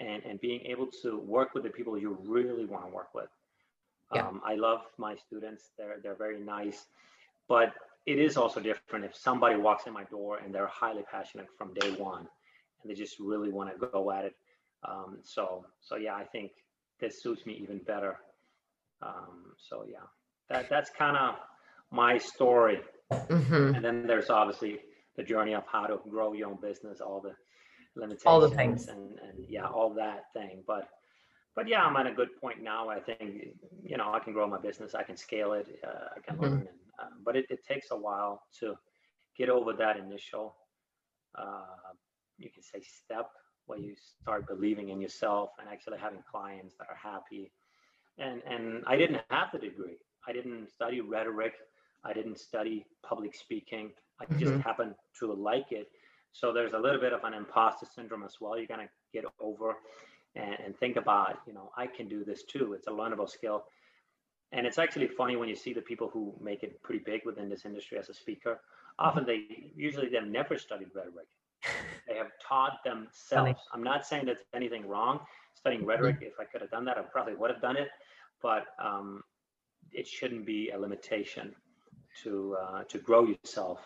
and, 0.00 0.22
and 0.24 0.40
being 0.40 0.60
able 0.62 0.86
to 1.02 1.18
work 1.20 1.54
with 1.54 1.62
the 1.62 1.68
people 1.68 1.96
you 1.98 2.18
really 2.24 2.64
want 2.64 2.86
to 2.86 2.90
work 2.90 3.14
with. 3.14 3.28
Yeah. 4.14 4.26
Um, 4.26 4.40
I 4.44 4.56
love 4.56 4.80
my 4.98 5.14
students. 5.14 5.70
They're, 5.78 5.98
they're 6.02 6.16
very 6.16 6.40
nice, 6.40 6.86
but 7.48 7.74
it 8.06 8.18
is 8.18 8.36
also 8.36 8.60
different 8.60 9.04
if 9.04 9.14
somebody 9.14 9.56
walks 9.56 9.86
in 9.86 9.92
my 9.92 10.04
door 10.04 10.38
and 10.38 10.54
they're 10.54 10.66
highly 10.66 11.04
passionate 11.08 11.46
from 11.56 11.74
day 11.74 11.92
one 11.92 12.26
and 12.82 12.90
they 12.90 12.94
just 12.94 13.18
really 13.18 13.50
want 13.50 13.70
to 13.70 13.86
go 13.86 14.10
at 14.10 14.24
it. 14.24 14.34
Um, 14.88 15.18
so, 15.22 15.66
so 15.80 15.96
yeah, 15.96 16.14
I 16.14 16.24
think 16.24 16.52
this 17.00 17.22
suits 17.22 17.46
me 17.46 17.58
even 17.62 17.78
better. 17.78 18.18
Um, 19.02 19.54
so 19.56 19.84
yeah, 19.88 20.06
that, 20.48 20.68
that's 20.70 20.90
kind 20.90 21.16
of 21.16 21.36
my 21.90 22.18
story. 22.18 22.80
Mm-hmm. 23.12 23.74
And 23.74 23.84
then 23.84 24.06
there's 24.06 24.30
obviously 24.30 24.78
the 25.16 25.22
journey 25.22 25.54
of 25.54 25.64
how 25.70 25.86
to 25.86 25.98
grow 26.08 26.32
your 26.32 26.48
own 26.48 26.58
business, 26.60 27.00
all 27.00 27.20
the 27.20 27.34
limitations 27.96 28.22
all 28.26 28.40
the 28.40 28.50
things 28.50 28.88
and, 28.88 29.18
and 29.18 29.44
yeah 29.48 29.66
all 29.66 29.92
that 29.92 30.24
thing 30.32 30.62
but 30.66 30.88
but 31.56 31.66
yeah 31.66 31.82
i'm 31.82 31.96
at 31.96 32.06
a 32.06 32.12
good 32.12 32.28
point 32.40 32.62
now 32.62 32.88
i 32.88 33.00
think 33.00 33.20
you 33.82 33.96
know 33.96 34.12
i 34.12 34.18
can 34.18 34.32
grow 34.32 34.46
my 34.46 34.58
business 34.58 34.94
i 34.94 35.02
can 35.02 35.16
scale 35.16 35.52
it 35.52 35.66
uh, 35.84 36.08
i 36.16 36.20
can 36.20 36.36
mm-hmm. 36.36 36.44
learn 36.44 36.68
uh, 37.00 37.06
but 37.24 37.36
it, 37.36 37.46
it 37.50 37.64
takes 37.66 37.88
a 37.90 37.96
while 37.96 38.42
to 38.58 38.74
get 39.36 39.48
over 39.48 39.72
that 39.72 39.96
initial 39.96 40.54
uh, 41.36 41.92
you 42.40 42.50
can 42.50 42.62
say 42.62 42.80
step 42.80 43.30
where 43.66 43.78
you 43.78 43.94
start 44.22 44.48
believing 44.48 44.88
in 44.88 45.00
yourself 45.00 45.50
and 45.60 45.68
actually 45.68 45.98
having 45.98 46.22
clients 46.30 46.74
that 46.78 46.88
are 46.88 47.10
happy 47.12 47.52
and 48.18 48.42
and 48.46 48.82
i 48.86 48.96
didn't 48.96 49.20
have 49.30 49.48
the 49.52 49.58
degree 49.58 49.98
i 50.26 50.32
didn't 50.32 50.68
study 50.68 51.00
rhetoric 51.00 51.54
i 52.04 52.12
didn't 52.12 52.38
study 52.38 52.84
public 53.06 53.34
speaking 53.34 53.90
i 54.20 54.24
just 54.34 54.52
mm-hmm. 54.52 54.60
happened 54.60 54.94
to 55.18 55.32
like 55.32 55.70
it 55.70 55.88
so 56.32 56.52
there's 56.52 56.72
a 56.72 56.78
little 56.78 57.00
bit 57.00 57.12
of 57.12 57.24
an 57.24 57.34
imposter 57.34 57.86
syndrome 57.92 58.22
as 58.22 58.36
well. 58.40 58.56
You're 58.56 58.66
gonna 58.66 58.88
get 59.12 59.24
over 59.40 59.76
and, 60.34 60.56
and 60.64 60.76
think 60.78 60.96
about, 60.96 61.40
you 61.46 61.52
know, 61.52 61.70
I 61.76 61.86
can 61.86 62.08
do 62.08 62.24
this 62.24 62.44
too. 62.44 62.74
It's 62.74 62.86
a 62.86 62.90
learnable 62.90 63.28
skill. 63.28 63.64
And 64.52 64.66
it's 64.66 64.78
actually 64.78 65.06
funny 65.06 65.36
when 65.36 65.48
you 65.48 65.54
see 65.54 65.72
the 65.72 65.80
people 65.80 66.08
who 66.12 66.34
make 66.40 66.62
it 66.62 66.82
pretty 66.82 67.02
big 67.04 67.22
within 67.24 67.48
this 67.48 67.64
industry 67.64 67.98
as 67.98 68.08
a 68.08 68.14
speaker. 68.14 68.60
Often 68.98 69.26
they 69.26 69.46
usually 69.76 70.08
they've 70.08 70.24
never 70.24 70.58
studied 70.58 70.88
rhetoric. 70.94 71.28
They 72.10 72.16
have 72.16 72.32
taught 72.46 72.84
themselves. 72.84 73.60
I'm 73.72 73.82
not 73.82 74.04
saying 74.04 74.26
that's 74.26 74.42
anything 74.52 74.86
wrong 74.86 75.20
studying 75.54 75.84
rhetoric. 75.84 76.16
Mm-hmm. 76.16 76.24
If 76.24 76.40
I 76.40 76.44
could 76.44 76.60
have 76.60 76.70
done 76.70 76.84
that, 76.86 76.98
I 76.98 77.02
probably 77.02 77.34
would 77.34 77.50
have 77.50 77.60
done 77.60 77.76
it. 77.76 77.88
But 78.42 78.66
um, 78.82 79.22
it 79.92 80.06
shouldn't 80.06 80.46
be 80.46 80.70
a 80.70 80.78
limitation 80.78 81.54
to 82.24 82.56
uh, 82.60 82.82
to 82.84 82.98
grow 82.98 83.26
yourself. 83.26 83.80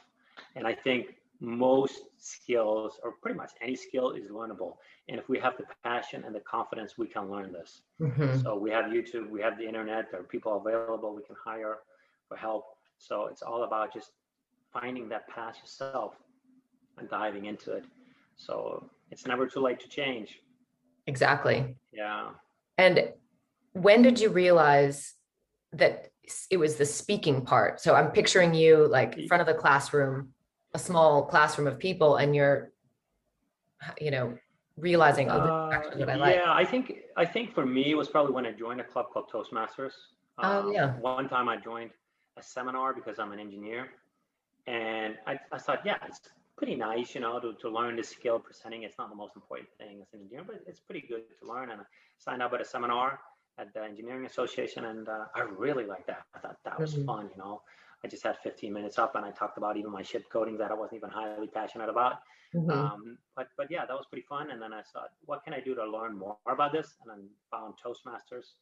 And 0.56 0.66
I 0.66 0.74
think 0.74 1.16
most 1.40 2.02
skills 2.16 2.98
or 3.02 3.12
pretty 3.20 3.36
much 3.36 3.50
any 3.60 3.74
skill 3.74 4.12
is 4.12 4.28
learnable 4.28 4.76
and 5.08 5.18
if 5.18 5.28
we 5.28 5.38
have 5.38 5.54
the 5.58 5.64
passion 5.82 6.22
and 6.24 6.34
the 6.34 6.40
confidence 6.40 6.96
we 6.96 7.06
can 7.06 7.28
learn 7.28 7.52
this 7.52 7.82
mm-hmm. 8.00 8.40
so 8.40 8.56
we 8.56 8.70
have 8.70 8.86
youtube 8.86 9.28
we 9.28 9.42
have 9.42 9.58
the 9.58 9.66
internet 9.66 10.06
there 10.10 10.20
are 10.20 10.24
people 10.24 10.56
available 10.56 11.14
we 11.14 11.22
can 11.22 11.34
hire 11.44 11.78
for 12.28 12.36
help 12.36 12.64
so 12.98 13.26
it's 13.26 13.42
all 13.42 13.64
about 13.64 13.92
just 13.92 14.12
finding 14.72 15.08
that 15.08 15.28
path 15.28 15.56
yourself 15.60 16.14
and 16.98 17.10
diving 17.10 17.46
into 17.46 17.72
it 17.72 17.84
so 18.36 18.88
it's 19.10 19.26
never 19.26 19.46
too 19.46 19.60
late 19.60 19.80
to 19.80 19.88
change 19.88 20.40
exactly 21.06 21.76
yeah 21.92 22.30
and 22.78 23.12
when 23.72 24.02
did 24.02 24.20
you 24.20 24.30
realize 24.30 25.14
that 25.72 26.08
it 26.50 26.56
was 26.56 26.76
the 26.76 26.86
speaking 26.86 27.44
part 27.44 27.80
so 27.80 27.94
i'm 27.94 28.10
picturing 28.10 28.54
you 28.54 28.86
like 28.88 29.16
in 29.16 29.28
front 29.28 29.40
of 29.40 29.46
the 29.46 29.54
classroom 29.54 30.30
a 30.72 30.78
small 30.78 31.24
classroom 31.24 31.66
of 31.66 31.78
people 31.78 32.16
and 32.16 32.34
you're 32.34 32.72
you 34.00 34.10
know 34.10 34.36
realizing 34.76 35.30
oh 35.30 35.38
what 35.96 36.08
I 36.08 36.16
like. 36.16 36.36
Yeah, 36.36 36.52
I 36.52 36.64
think 36.64 36.92
I 37.16 37.24
think 37.24 37.54
for 37.54 37.64
me 37.64 37.90
it 37.90 37.94
was 37.94 38.08
probably 38.08 38.32
when 38.32 38.46
I 38.46 38.52
joined 38.52 38.80
a 38.80 38.84
club 38.84 39.06
called 39.12 39.30
Toastmasters. 39.30 39.92
Oh 40.38 40.60
um, 40.60 40.72
yeah. 40.72 40.94
One 40.98 41.28
time 41.28 41.48
I 41.48 41.56
joined 41.56 41.90
a 42.36 42.42
seminar 42.42 42.92
because 42.92 43.18
I'm 43.18 43.32
an 43.32 43.38
engineer, 43.38 43.88
and 44.66 45.16
I, 45.26 45.38
I 45.52 45.58
thought, 45.58 45.80
yeah, 45.84 45.96
it's 46.06 46.20
pretty 46.64 46.78
nice, 46.78 47.14
you 47.14 47.20
know, 47.20 47.38
to, 47.38 47.52
to 47.60 47.68
learn 47.68 47.96
the 47.96 48.02
skill 48.02 48.38
presenting. 48.38 48.84
It's 48.84 48.96
not 48.98 49.10
the 49.10 49.16
most 49.16 49.36
important 49.36 49.68
thing 49.78 50.00
as 50.00 50.08
an 50.14 50.20
engineer, 50.20 50.44
but 50.46 50.62
it's 50.66 50.80
pretty 50.80 51.06
good 51.06 51.22
to 51.40 51.46
learn. 51.46 51.70
And 51.70 51.80
I 51.80 51.84
signed 52.18 52.42
up 52.42 52.52
at 52.54 52.60
a 52.60 52.64
seminar 52.64 53.20
at 53.58 53.72
the 53.74 53.84
Engineering 53.84 54.24
Association, 54.24 54.86
and 54.86 55.08
uh, 55.08 55.26
I 55.34 55.42
really 55.42 55.84
liked 55.84 56.06
that. 56.06 56.22
I 56.34 56.38
thought 56.38 56.56
that 56.64 56.80
was 56.80 56.94
mm-hmm. 56.94 57.04
fun, 57.04 57.30
you 57.36 57.42
know 57.42 57.60
I 58.04 58.06
just 58.06 58.22
had 58.22 58.36
15 58.42 58.70
minutes 58.70 58.98
up 58.98 59.14
and 59.14 59.24
I 59.24 59.30
talked 59.30 59.56
about 59.56 59.78
even 59.78 59.90
my 59.90 60.02
ship 60.02 60.24
coating 60.30 60.58
that 60.58 60.70
I 60.70 60.74
wasn't 60.74 60.98
even 60.98 61.08
highly 61.08 61.46
passionate 61.46 61.88
about. 61.88 62.20
Mm-hmm. 62.54 62.70
Um, 62.70 63.18
but 63.34 63.48
but 63.56 63.68
yeah, 63.70 63.86
that 63.86 63.94
was 63.94 64.04
pretty 64.10 64.26
fun. 64.28 64.50
And 64.50 64.60
then 64.60 64.74
I 64.74 64.82
thought, 64.92 65.08
what 65.24 65.42
can 65.42 65.54
I 65.54 65.60
do 65.60 65.74
to 65.74 65.84
learn 65.84 66.18
more 66.18 66.36
about 66.46 66.72
this? 66.72 66.94
And 67.00 67.10
then 67.10 67.28
found 67.50 67.74
Toastmasters. 67.82 68.52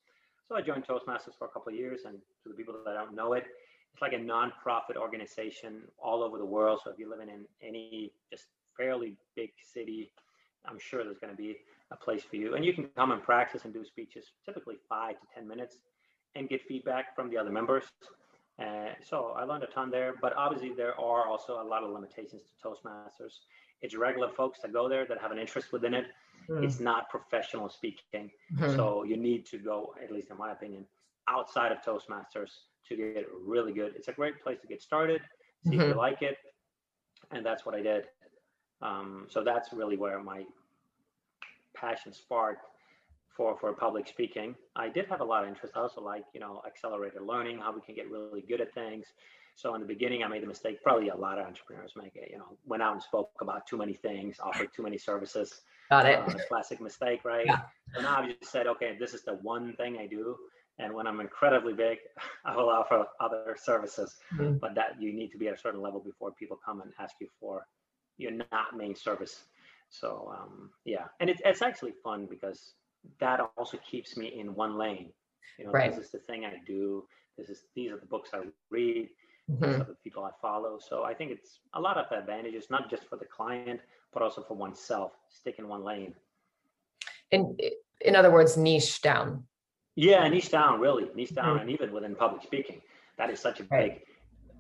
So 0.49 0.55
I 0.55 0.63
joined 0.63 0.87
Toastmasters 0.87 1.37
for 1.37 1.47
a 1.47 1.49
couple 1.49 1.73
of 1.73 1.79
years. 1.79 2.03
And 2.07 2.19
to 2.45 2.49
the 2.51 2.55
people 2.55 2.75
that 2.87 2.95
don't 2.95 3.17
know 3.17 3.33
it, 3.33 3.47
it's 3.93 4.03
like 4.03 4.13
a 4.13 4.17
nonprofit 4.17 4.97
organization 4.97 5.83
all 6.03 6.23
over 6.23 6.39
the 6.39 6.45
world. 6.45 6.81
So 6.85 6.91
if 6.91 6.99
you're 6.99 7.11
living 7.11 7.29
in 7.29 7.45
any 7.67 8.13
just 8.31 8.47
fairly 8.77 9.17
big 9.37 9.51
city, 9.73 10.11
I'm 10.67 10.79
sure 10.79 11.05
there's 11.05 11.19
going 11.19 11.35
to 11.35 11.37
be 11.37 11.57
a 11.91 11.97
place 11.97 12.23
for 12.23 12.37
you. 12.37 12.55
And 12.55 12.65
you 12.65 12.73
can 12.73 12.89
come 12.97 13.13
and 13.13 13.23
practice 13.23 13.65
and 13.65 13.75
do 13.75 13.85
speeches, 13.85 14.27
typically 14.45 14.77
five 14.89 15.17
to 15.21 15.27
10 15.35 15.47
minutes, 15.47 15.77
and 16.35 16.49
get 16.49 16.63
feedback 16.67 17.15
from 17.15 17.29
the 17.29 17.37
other 17.37 17.51
members. 17.51 17.85
Uh, 18.59 18.93
so 19.03 19.35
I 19.37 19.45
learned 19.45 19.65
a 19.65 19.67
ton 19.67 19.91
there, 19.91 20.15
but 20.21 20.35
obviously 20.37 20.73
there 20.75 20.99
are 20.99 21.27
also 21.27 21.61
a 21.61 21.65
lot 21.65 21.83
of 21.83 21.91
limitations 21.91 22.43
to 22.43 22.69
Toastmasters. 22.69 23.33
It's 23.83 23.95
regular 23.95 24.29
folks 24.31 24.61
that 24.63 24.73
go 24.73 24.89
there 24.89 25.07
that 25.07 25.19
have 25.21 25.33
an 25.33 25.39
interest 25.39 25.73
within 25.73 25.95
it. 25.95 26.07
Mm. 26.49 26.65
It's 26.65 26.81
not 26.81 27.11
professional 27.11 27.69
speaking. 27.69 28.31
Mm-hmm. 28.55 28.77
So 28.77 29.05
you 29.05 29.17
need 29.17 29.47
to 29.47 29.59
go, 29.59 29.95
at 30.03 30.13
least 30.13 30.31
in 30.31 30.39
my 30.39 30.53
opinion, 30.53 30.87
outside 31.29 31.73
of 31.73 31.79
Toastmasters 31.83 32.51
to 32.89 32.97
get 32.97 33.27
really 33.45 33.73
good. 33.73 33.95
It's 33.97 34.09
a 34.09 34.13
great 34.13 34.43
place 34.43 34.59
to 34.61 34.67
get 34.67 34.83
started, 34.83 35.21
see 35.65 35.71
mm-hmm. 35.71 35.81
if 35.81 35.87
you 35.87 35.91
mm-hmm. 35.91 35.99
like 35.99 36.23
it. 36.23 36.37
And 37.31 37.45
that's 37.45 37.65
what 37.65 37.75
I 37.75 37.83
did. 37.83 38.05
Um, 38.83 39.27
so 39.31 39.43
that's 39.45 39.73
really 39.73 39.97
where 39.97 40.21
my 40.23 40.45
passion 41.75 42.13
sparked 42.13 42.67
for 43.37 43.57
for 43.59 43.73
public 43.73 44.07
speaking. 44.09 44.55
I 44.77 44.89
did 44.89 45.07
have 45.07 45.21
a 45.21 45.25
lot 45.25 45.45
of 45.45 45.49
interest. 45.49 45.75
I 45.77 45.81
also 45.81 46.03
like 46.03 46.25
you 46.35 46.41
know 46.41 46.63
accelerated 46.67 47.23
learning, 47.23 47.59
how 47.59 47.73
we 47.73 47.81
can 47.81 47.95
get 47.95 48.11
really 48.11 48.43
good 48.43 48.61
at 48.61 48.75
things. 48.75 49.07
So 49.55 49.75
in 49.75 49.81
the 49.81 49.87
beginning, 49.87 50.23
I 50.23 50.29
made 50.29 50.43
the 50.43 50.47
mistake. 50.47 50.83
Probably 50.83 51.09
a 51.09 51.17
lot 51.17 51.39
of 51.39 51.47
entrepreneurs 51.47 51.93
make 51.97 52.17
it. 52.17 52.29
You 52.31 52.39
know, 52.39 52.57
went 52.67 52.83
out 52.83 52.95
and 52.95 53.03
spoke 53.03 53.31
about 53.41 53.67
too 53.67 53.77
many 53.77 53.95
things, 53.95 54.39
offered 54.43 54.73
too 54.75 54.83
many 54.83 54.99
services. 54.99 55.61
Got 55.91 56.07
it. 56.07 56.19
Uh, 56.19 56.35
classic 56.49 56.81
mistake, 56.81 57.21
right? 57.25 57.45
Yeah. 57.47 57.61
So 57.95 58.01
now 58.01 58.21
I've 58.21 58.39
just 58.39 58.51
said, 58.51 58.67
okay, 58.67 58.97
this 58.99 59.13
is 59.13 59.23
the 59.23 59.35
one 59.35 59.75
thing 59.75 59.99
I 59.99 60.07
do. 60.07 60.37
And 60.79 60.95
when 60.95 61.07
I'm 61.07 61.21
incredibly 61.21 61.75
big, 61.75 61.99
I 62.45 62.57
will 62.57 62.71
offer 62.71 63.05
other 63.21 63.57
services. 63.63 64.17
Mm-hmm. 64.35 64.59
But 64.59 64.75
that 64.75 65.01
you 65.01 65.13
need 65.13 65.31
to 65.33 65.39
be 65.39 65.49
at 65.49 65.55
a 65.55 65.59
certain 65.59 65.81
level 65.81 66.01
before 66.01 66.33
people 66.33 66.59
come 66.65 66.81
and 66.81 66.93
ask 66.99 67.15
you 67.21 67.29
for 67.41 67.67
your 68.19 68.33
not 68.33 68.77
main 68.77 68.95
service. 68.95 69.45
So 69.91 70.33
um, 70.37 70.71
yeah, 70.85 71.05
and 71.21 71.29
it's 71.29 71.43
it's 71.45 71.63
actually 71.63 71.93
fun 72.03 72.27
because 72.29 72.75
that 73.21 73.41
also 73.57 73.79
keeps 73.89 74.17
me 74.17 74.39
in 74.39 74.55
one 74.55 74.79
lane. 74.79 75.13
You 75.59 75.67
know, 75.67 75.73
right. 75.73 75.95
this 75.95 76.07
is 76.07 76.11
the 76.11 76.19
thing 76.19 76.45
I 76.45 76.55
do. 76.67 77.05
This 77.37 77.51
is 77.51 77.65
these 77.75 77.91
are 77.93 77.99
the 77.99 78.07
books 78.07 78.31
I 78.33 78.45
read. 78.71 79.09
Mm-hmm. 79.51 79.65
These 79.65 79.81
are 79.81 79.85
the 79.85 79.97
people 80.03 80.25
I 80.25 80.31
follow. 80.41 80.79
So 80.79 81.05
I 81.05 81.13
think 81.13 81.31
it's 81.31 81.61
a 81.75 81.81
lot 81.81 81.99
of 81.99 82.07
advantages, 82.11 82.67
not 82.71 82.89
just 82.89 83.05
for 83.09 83.17
the 83.17 83.27
client, 83.27 83.81
but 84.13 84.23
also 84.23 84.43
for 84.43 84.55
oneself. 84.55 85.13
Stick 85.29 85.57
in 85.59 85.69
one 85.69 85.85
lane. 85.85 86.15
In 87.31 87.57
in 88.01 88.17
other 88.17 88.31
words, 88.31 88.57
niche 88.57 89.03
down. 89.03 89.45
Yeah, 89.95 90.27
niche 90.29 90.51
down, 90.51 90.81
really 90.81 91.07
niche 91.15 91.35
down, 91.35 91.47
mm-hmm. 91.47 91.59
and 91.61 91.71
even 91.71 91.93
within 91.93 92.15
public 92.15 92.43
speaking, 92.43 92.81
that 93.19 93.31
is 93.31 93.41
such 93.41 93.61
a 93.61 93.65
right. 93.65 93.93
big 93.93 94.03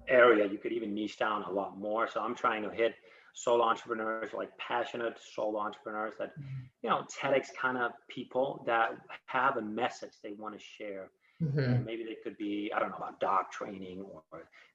area. 0.08 0.46
You 0.46 0.58
could 0.58 0.72
even 0.72 0.94
niche 0.94 1.18
down 1.18 1.42
a 1.44 1.50
lot 1.50 1.78
more. 1.78 2.08
So 2.08 2.20
I'm 2.20 2.34
trying 2.34 2.62
to 2.62 2.70
hit 2.70 2.94
solo 3.34 3.64
entrepreneurs, 3.64 4.32
like 4.34 4.50
passionate 4.58 5.18
solo 5.34 5.58
entrepreneurs 5.58 6.14
that, 6.18 6.38
mm-hmm. 6.38 6.64
you 6.82 6.90
know, 6.90 7.04
TEDx 7.10 7.46
kind 7.60 7.78
of 7.78 7.92
people 8.08 8.62
that 8.66 8.90
have 9.26 9.56
a 9.56 9.62
message 9.62 10.12
they 10.22 10.32
want 10.32 10.58
to 10.58 10.60
share. 10.60 11.10
Mm-hmm. 11.42 11.84
maybe 11.84 12.04
they 12.04 12.16
could 12.22 12.36
be, 12.36 12.70
I 12.76 12.78
don't 12.78 12.90
know, 12.90 12.98
about 12.98 13.18
dog 13.18 13.46
training 13.50 14.04
or 14.04 14.22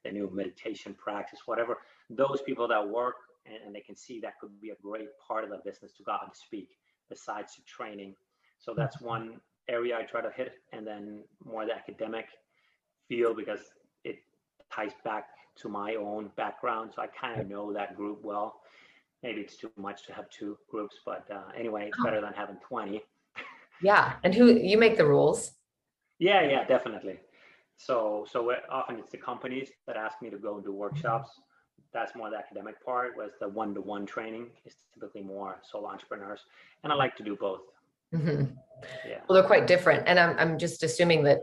the 0.04 0.12
new 0.12 0.30
meditation 0.34 0.94
practice, 0.96 1.40
whatever. 1.46 1.78
Those 2.10 2.42
people 2.42 2.68
that 2.68 2.86
work 2.86 3.16
and, 3.46 3.56
and, 3.66 3.74
they 3.74 3.80
can 3.80 3.96
see 3.96 4.20
that 4.20 4.34
could 4.42 4.60
be 4.60 4.72
a 4.72 4.76
great 4.84 5.08
part 5.26 5.46
of 5.46 5.50
the 5.50 5.60
business 5.64 5.94
to 5.94 6.04
go 6.04 6.12
out 6.12 6.26
and 6.26 6.36
speak 6.36 6.72
besides 7.10 7.56
the 7.56 7.62
training. 7.66 8.16
So 8.60 8.74
that's 8.76 9.00
one 9.00 9.40
area 9.70 9.98
I 9.98 10.04
try 10.04 10.22
to 10.22 10.32
hit. 10.32 10.54
And 10.74 10.86
then 10.86 11.24
more 11.46 11.66
the 11.66 11.74
academic 11.74 12.26
field 13.08 13.38
because 13.38 13.60
it 14.04 14.18
ties 14.72 14.92
back 15.04 15.28
to 15.58 15.70
my 15.70 15.96
own 15.96 16.32
background. 16.36 16.92
So 16.96 17.02
I 17.02 17.08
kind 17.08 17.42
of 17.42 17.50
know 17.50 17.74
that 17.74 17.96
group 17.96 18.24
well. 18.24 18.62
Maybe 19.24 19.42
it's 19.42 19.56
too 19.56 19.72
much 19.78 20.06
to 20.06 20.14
have 20.14 20.30
two 20.30 20.58
groups, 20.70 20.98
but 21.04 21.26
uh, 21.32 21.52
anyway, 21.58 21.88
it's 21.88 22.04
better 22.04 22.22
than 22.22 22.34
having 22.34 22.58
20. 22.68 23.02
Yeah. 23.82 24.14
And 24.24 24.34
who 24.34 24.54
you 24.54 24.78
make 24.78 24.98
the 24.98 25.06
rules? 25.06 25.54
Yeah, 26.20 26.48
yeah, 26.48 26.66
definitely. 26.66 27.20
So, 27.78 28.26
so 28.30 28.52
often 28.72 28.98
it's 28.98 29.12
the 29.12 29.18
companies 29.18 29.70
that 29.86 29.98
ask 29.98 30.22
me 30.22 30.30
to 30.30 30.38
go 30.38 30.56
and 30.56 30.64
do 30.64 30.72
workshops. 30.72 31.30
That's 31.94 32.16
more 32.16 32.30
the 32.30 32.38
academic 32.38 32.84
part, 32.84 33.14
whereas 33.16 33.34
the 33.40 33.48
one-to-one 33.48 34.06
training 34.06 34.48
is 34.66 34.76
typically 34.94 35.22
more 35.22 35.58
solo 35.64 35.90
entrepreneurs. 35.90 36.42
And 36.84 36.92
I 36.92 36.96
like 36.96 37.16
to 37.18 37.24
do 37.24 37.36
both. 37.36 37.62
Mm-hmm. 38.14 38.46
Yeah. 39.08 39.20
Well, 39.28 39.36
they're 39.36 39.48
quite 39.48 39.68
different. 39.68 40.04
And 40.08 40.20
I'm, 40.20 40.38
I'm 40.40 40.58
just 40.58 40.84
assuming 40.84 41.24
that 41.24 41.42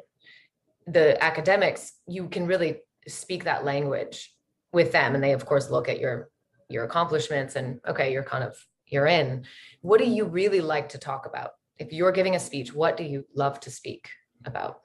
the 0.87 1.23
academics, 1.23 1.93
you 2.07 2.29
can 2.29 2.47
really 2.47 2.81
speak 3.07 3.45
that 3.45 3.65
language 3.65 4.35
with 4.75 4.93
them 4.93 5.15
and 5.15 5.23
they 5.23 5.33
of 5.33 5.47
course 5.47 5.71
look 5.71 5.89
at 5.89 6.01
your 6.01 6.29
your 6.69 6.85
accomplishments 6.85 7.57
and 7.57 7.81
okay 7.87 8.13
you're 8.13 8.25
kind 8.25 8.45
of 8.45 8.57
you're 8.87 9.07
in 9.07 9.45
what 9.83 10.01
do 10.01 10.07
you 10.07 10.25
really 10.25 10.61
like 10.61 10.89
to 10.89 10.99
talk 10.99 11.27
about 11.27 11.53
if 11.79 11.93
you're 11.93 12.13
giving 12.13 12.35
a 12.35 12.41
speech 12.41 12.75
what 12.75 12.97
do 12.97 13.05
you 13.05 13.25
love 13.35 13.61
to 13.61 13.71
speak 13.71 14.11
about 14.45 14.81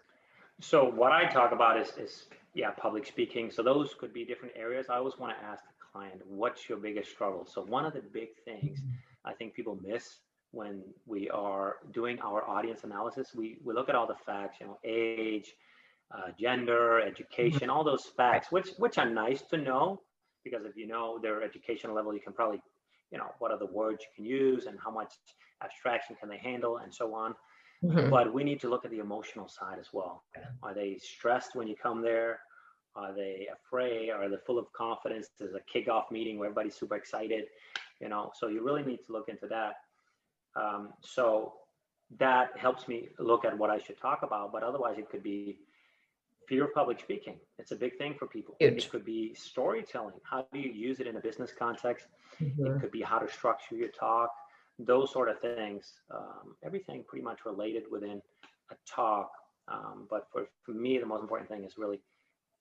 so 0.61 0.83
what 0.83 1.11
i 1.11 1.25
talk 1.25 1.51
about 1.51 1.79
is 1.79 1.93
is 1.97 2.25
yeah 2.53 2.71
public 2.71 3.05
speaking 3.05 3.49
so 3.49 3.63
those 3.63 3.93
could 3.99 4.13
be 4.13 4.23
different 4.23 4.53
areas 4.55 4.87
i 4.89 4.95
always 4.95 5.17
want 5.17 5.35
to 5.35 5.45
ask 5.45 5.63
the 5.63 5.85
client 5.91 6.21
what's 6.27 6.69
your 6.69 6.77
biggest 6.77 7.09
struggle 7.09 7.45
so 7.45 7.61
one 7.63 7.85
of 7.85 7.93
the 7.93 8.01
big 8.13 8.29
things 8.45 8.79
i 9.25 9.33
think 9.33 9.53
people 9.53 9.77
miss 9.81 10.17
when 10.51 10.81
we 11.05 11.29
are 11.29 11.77
doing 11.93 12.19
our 12.21 12.47
audience 12.47 12.83
analysis 12.83 13.35
we 13.35 13.59
we 13.63 13.73
look 13.73 13.89
at 13.89 13.95
all 13.95 14.07
the 14.07 14.15
facts 14.25 14.57
you 14.59 14.67
know 14.67 14.79
age 14.83 15.53
uh, 16.12 16.31
gender, 16.39 16.99
education, 17.01 17.69
all 17.69 17.83
those 17.83 18.05
facts, 18.17 18.51
which 18.51 18.69
which 18.77 18.97
are 18.97 19.07
nice 19.07 19.43
to 19.43 19.57
know 19.57 20.01
because 20.43 20.65
if 20.65 20.75
you 20.75 20.88
know 20.88 21.19
their 21.21 21.43
educational 21.43 21.95
level, 21.95 22.13
you 22.13 22.19
can 22.19 22.33
probably, 22.33 22.62
you 23.12 23.17
know, 23.17 23.27
what 23.39 23.51
are 23.51 23.59
the 23.59 23.65
words 23.65 24.01
you 24.01 24.07
can 24.15 24.25
use 24.25 24.65
and 24.65 24.77
how 24.83 24.91
much 24.91 25.13
abstraction 25.63 26.15
can 26.19 26.29
they 26.29 26.38
handle 26.38 26.77
and 26.77 26.93
so 26.93 27.13
on. 27.13 27.35
Mm-hmm. 27.83 28.09
But 28.09 28.33
we 28.33 28.43
need 28.43 28.59
to 28.62 28.69
look 28.69 28.85
at 28.85 28.91
the 28.91 28.99
emotional 28.99 29.47
side 29.47 29.77
as 29.79 29.88
well. 29.93 30.23
Are 30.63 30.73
they 30.73 30.97
stressed 30.97 31.55
when 31.55 31.67
you 31.67 31.75
come 31.81 32.01
there? 32.01 32.39
Are 32.95 33.13
they 33.13 33.47
afraid? 33.53 34.09
Are 34.09 34.27
they 34.29 34.35
full 34.45 34.59
of 34.59 34.65
confidence? 34.73 35.27
There's 35.38 35.53
a 35.53 35.77
kickoff 35.77 36.12
meeting 36.12 36.38
where 36.38 36.49
everybody's 36.49 36.75
super 36.75 36.95
excited, 36.95 37.45
you 38.01 38.09
know. 38.09 38.31
So 38.38 38.47
you 38.47 38.65
really 38.65 38.83
need 38.83 38.99
to 39.05 39.12
look 39.12 39.29
into 39.29 39.47
that. 39.47 39.75
Um, 40.55 40.89
so 41.01 41.53
that 42.17 42.57
helps 42.57 42.88
me 42.88 43.09
look 43.19 43.45
at 43.45 43.57
what 43.57 43.69
I 43.69 43.79
should 43.79 43.99
talk 43.99 44.23
about. 44.23 44.51
But 44.51 44.63
otherwise, 44.63 44.97
it 44.97 45.09
could 45.09 45.23
be 45.23 45.59
fear 46.47 46.65
of 46.65 46.73
public 46.73 46.99
speaking. 46.99 47.35
It's 47.59 47.71
a 47.71 47.75
big 47.75 47.97
thing 47.97 48.15
for 48.17 48.25
people. 48.25 48.55
Huge. 48.59 48.85
It 48.85 48.89
could 48.89 49.05
be 49.05 49.33
storytelling. 49.35 50.15
How 50.23 50.47
do 50.51 50.59
you 50.59 50.71
use 50.71 50.99
it 50.99 51.07
in 51.07 51.15
a 51.15 51.19
business 51.19 51.51
context? 51.57 52.07
Mm-hmm. 52.41 52.65
It 52.65 52.81
could 52.81 52.91
be 52.91 53.01
how 53.01 53.19
to 53.19 53.31
structure 53.31 53.75
your 53.75 53.89
talk, 53.89 54.31
those 54.79 55.12
sort 55.12 55.29
of 55.29 55.39
things. 55.39 55.93
Um, 56.09 56.55
everything 56.63 57.03
pretty 57.07 57.23
much 57.23 57.45
related 57.45 57.83
within 57.91 58.21
a 58.71 58.75
talk. 58.88 59.31
Um, 59.67 60.07
but 60.09 60.27
for, 60.31 60.47
for 60.63 60.71
me, 60.71 60.97
the 60.97 61.05
most 61.05 61.21
important 61.21 61.47
thing 61.47 61.63
is 61.63 61.77
really 61.77 62.01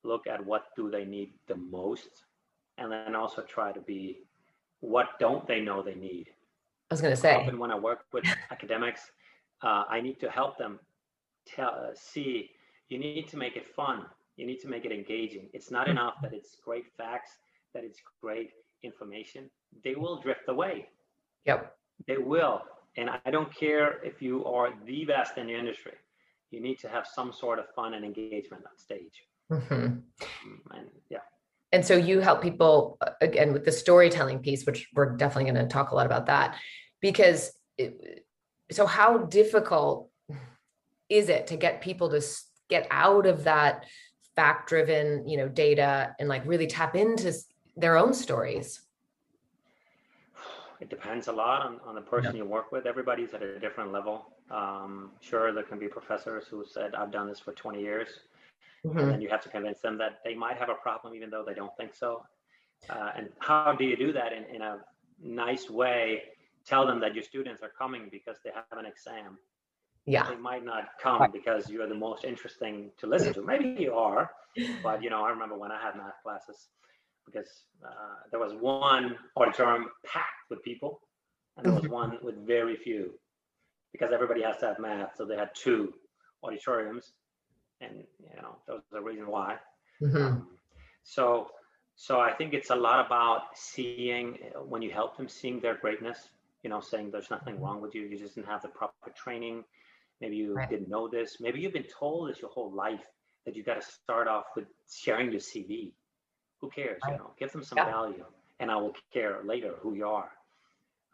look 0.04 0.26
at 0.26 0.44
what 0.44 0.66
do 0.76 0.90
they 0.90 1.04
need 1.04 1.32
the 1.46 1.56
most, 1.56 2.24
and 2.76 2.92
then 2.92 3.16
also 3.16 3.42
try 3.42 3.72
to 3.72 3.80
be 3.80 4.18
what 4.80 5.18
don't 5.18 5.46
they 5.48 5.60
know 5.60 5.82
they 5.82 5.94
need. 5.94 6.28
I 6.90 6.94
was 6.94 7.00
going 7.00 7.14
to 7.14 7.20
say. 7.20 7.34
Often 7.34 7.58
when 7.58 7.70
I 7.70 7.78
work 7.78 8.06
with 8.12 8.24
academics, 8.50 9.10
uh, 9.62 9.84
I 9.88 10.00
need 10.00 10.18
to 10.20 10.30
help 10.30 10.56
them 10.56 10.78
tell, 11.46 11.68
uh, 11.68 11.94
see 11.94 12.50
you 12.88 12.98
need 12.98 13.28
to 13.28 13.36
make 13.36 13.56
it 13.56 13.66
fun. 13.74 14.06
You 14.36 14.46
need 14.46 14.60
to 14.60 14.68
make 14.68 14.84
it 14.84 14.92
engaging. 14.92 15.48
It's 15.52 15.70
not 15.70 15.88
enough 15.88 16.14
that 16.22 16.32
it's 16.32 16.56
great 16.64 16.86
facts, 16.96 17.32
that 17.74 17.84
it's 17.84 17.98
great 18.22 18.50
information. 18.82 19.50
They 19.84 19.94
will 19.94 20.20
drift 20.20 20.48
away. 20.48 20.88
Yep. 21.44 21.76
They 22.06 22.16
will. 22.16 22.62
And 22.96 23.10
I 23.10 23.30
don't 23.30 23.54
care 23.54 24.02
if 24.04 24.22
you 24.22 24.44
are 24.44 24.70
the 24.86 25.04
best 25.04 25.36
in 25.36 25.48
the 25.48 25.54
industry. 25.54 25.92
You 26.50 26.60
need 26.60 26.78
to 26.80 26.88
have 26.88 27.06
some 27.06 27.32
sort 27.32 27.58
of 27.58 27.66
fun 27.74 27.94
and 27.94 28.04
engagement 28.04 28.64
on 28.64 28.78
stage. 28.78 29.24
Mm-hmm. 29.50 29.74
Mm, 29.74 30.76
and 30.76 30.86
yeah. 31.10 31.18
And 31.72 31.84
so 31.84 31.96
you 31.96 32.20
help 32.20 32.42
people 32.42 32.98
again 33.20 33.52
with 33.52 33.64
the 33.64 33.72
storytelling 33.72 34.38
piece, 34.40 34.64
which 34.64 34.88
we're 34.94 35.16
definitely 35.16 35.50
going 35.50 35.66
to 35.66 35.72
talk 35.72 35.90
a 35.90 35.94
lot 35.94 36.06
about 36.06 36.26
that, 36.26 36.56
because 37.00 37.52
it, 37.76 38.24
so 38.70 38.86
how 38.86 39.18
difficult 39.18 40.10
is 41.08 41.28
it 41.28 41.46
to 41.48 41.56
get 41.56 41.80
people 41.80 42.10
to 42.10 42.22
get 42.68 42.86
out 42.90 43.26
of 43.26 43.44
that 43.44 43.86
fact 44.36 44.68
driven 44.68 45.26
you 45.26 45.36
know 45.36 45.48
data 45.48 46.14
and 46.20 46.28
like 46.28 46.46
really 46.46 46.66
tap 46.66 46.96
into 46.96 47.32
their 47.76 47.96
own 47.96 48.14
stories? 48.14 48.80
It 50.80 50.88
depends 50.88 51.26
a 51.26 51.32
lot 51.32 51.66
on, 51.66 51.80
on 51.84 51.94
the 51.96 52.00
person 52.00 52.36
yeah. 52.36 52.42
you 52.44 52.48
work 52.48 52.70
with. 52.70 52.86
Everybody's 52.86 53.34
at 53.34 53.42
a 53.42 53.58
different 53.58 53.92
level. 53.92 54.26
Um, 54.50 55.10
sure 55.20 55.52
there 55.52 55.64
can 55.64 55.78
be 55.78 55.88
professors 55.88 56.46
who 56.48 56.64
said 56.66 56.94
i've 56.94 57.10
done 57.10 57.28
this 57.28 57.38
for 57.38 57.52
20 57.52 57.82
years 57.82 58.08
mm-hmm. 58.84 58.98
and 58.98 59.10
then 59.10 59.20
you 59.20 59.28
have 59.28 59.42
to 59.42 59.48
convince 59.48 59.80
them 59.80 59.98
that 59.98 60.20
they 60.24 60.34
might 60.34 60.56
have 60.56 60.68
a 60.68 60.74
problem 60.74 61.14
even 61.14 61.30
though 61.30 61.44
they 61.46 61.54
don't 61.54 61.76
think 61.76 61.94
so. 61.94 62.22
Uh, 62.88 63.10
and 63.16 63.28
how 63.40 63.72
do 63.72 63.84
you 63.84 63.96
do 63.96 64.12
that 64.12 64.32
in, 64.32 64.44
in 64.54 64.62
a 64.62 64.78
nice 65.22 65.68
way? 65.68 66.22
Tell 66.64 66.86
them 66.86 67.00
that 67.00 67.14
your 67.14 67.24
students 67.24 67.62
are 67.62 67.72
coming 67.76 68.08
because 68.10 68.36
they 68.44 68.50
have 68.50 68.78
an 68.78 68.86
exam. 68.86 69.38
Yeah. 70.06 70.28
They 70.28 70.36
might 70.36 70.64
not 70.64 70.90
come 71.02 71.20
right. 71.20 71.32
because 71.32 71.68
you're 71.68 71.88
the 71.88 71.94
most 71.94 72.24
interesting 72.24 72.90
to 72.98 73.06
listen 73.06 73.34
to. 73.34 73.42
Maybe 73.42 73.76
you 73.78 73.94
are, 73.94 74.30
but 74.82 75.02
you 75.02 75.10
know, 75.10 75.24
I 75.24 75.30
remember 75.30 75.56
when 75.58 75.72
I 75.72 75.80
had 75.80 75.96
math 75.96 76.22
classes 76.22 76.68
because 77.26 77.64
uh, 77.84 78.20
there 78.30 78.40
was 78.40 78.54
one 78.54 79.16
auditorium 79.36 79.88
packed 80.06 80.48
with 80.50 80.62
people 80.62 81.00
and 81.56 81.66
there 81.66 81.72
was 81.72 81.84
mm-hmm. 81.84 81.92
one 81.92 82.18
with 82.22 82.46
very 82.46 82.76
few 82.76 83.12
because 83.92 84.12
everybody 84.12 84.42
has 84.42 84.56
to 84.58 84.66
have 84.66 84.78
math. 84.78 85.16
So 85.16 85.24
they 85.24 85.36
had 85.36 85.50
two 85.54 85.92
auditoriums 86.42 87.12
and 87.80 88.04
you 88.18 88.42
know, 88.42 88.56
there 88.66 88.76
was 88.76 88.84
the 88.92 89.00
reason 89.00 89.26
why. 89.26 89.56
Mm-hmm. 90.02 90.16
Um, 90.16 90.48
so, 91.02 91.48
so 91.96 92.20
I 92.20 92.32
think 92.32 92.54
it's 92.54 92.70
a 92.70 92.76
lot 92.76 93.04
about 93.04 93.42
seeing 93.54 94.38
when 94.66 94.82
you 94.82 94.90
help 94.90 95.16
them 95.16 95.28
seeing 95.28 95.60
their 95.60 95.76
greatness, 95.76 96.28
you 96.62 96.70
know, 96.70 96.80
saying 96.80 97.10
there's 97.10 97.30
nothing 97.30 97.60
wrong 97.60 97.80
with 97.80 97.94
you. 97.94 98.02
You 98.02 98.18
just 98.18 98.34
didn't 98.34 98.48
have 98.48 98.62
the 98.62 98.68
proper 98.68 99.10
training. 99.16 99.64
Maybe 100.20 100.36
you 100.36 100.54
right. 100.54 100.68
didn't 100.68 100.88
know 100.88 101.08
this. 101.08 101.38
Maybe 101.40 101.60
you've 101.60 101.72
been 101.72 101.84
told 101.98 102.30
this 102.30 102.40
your 102.40 102.50
whole 102.50 102.72
life 102.72 103.04
that 103.44 103.56
you 103.56 103.62
got 103.62 103.80
to 103.80 103.86
start 103.86 104.28
off 104.28 104.44
with 104.56 104.66
sharing 104.92 105.30
your 105.30 105.40
CV. 105.40 105.92
Who 106.60 106.70
cares? 106.70 107.00
Right. 107.04 107.12
You 107.12 107.18
know, 107.18 107.30
give 107.38 107.52
them 107.52 107.62
some 107.62 107.78
yeah. 107.78 107.86
value, 107.86 108.24
and 108.58 108.70
I 108.70 108.76
will 108.76 108.94
care 109.12 109.40
later 109.44 109.74
who 109.80 109.94
you 109.94 110.06
are. 110.06 110.30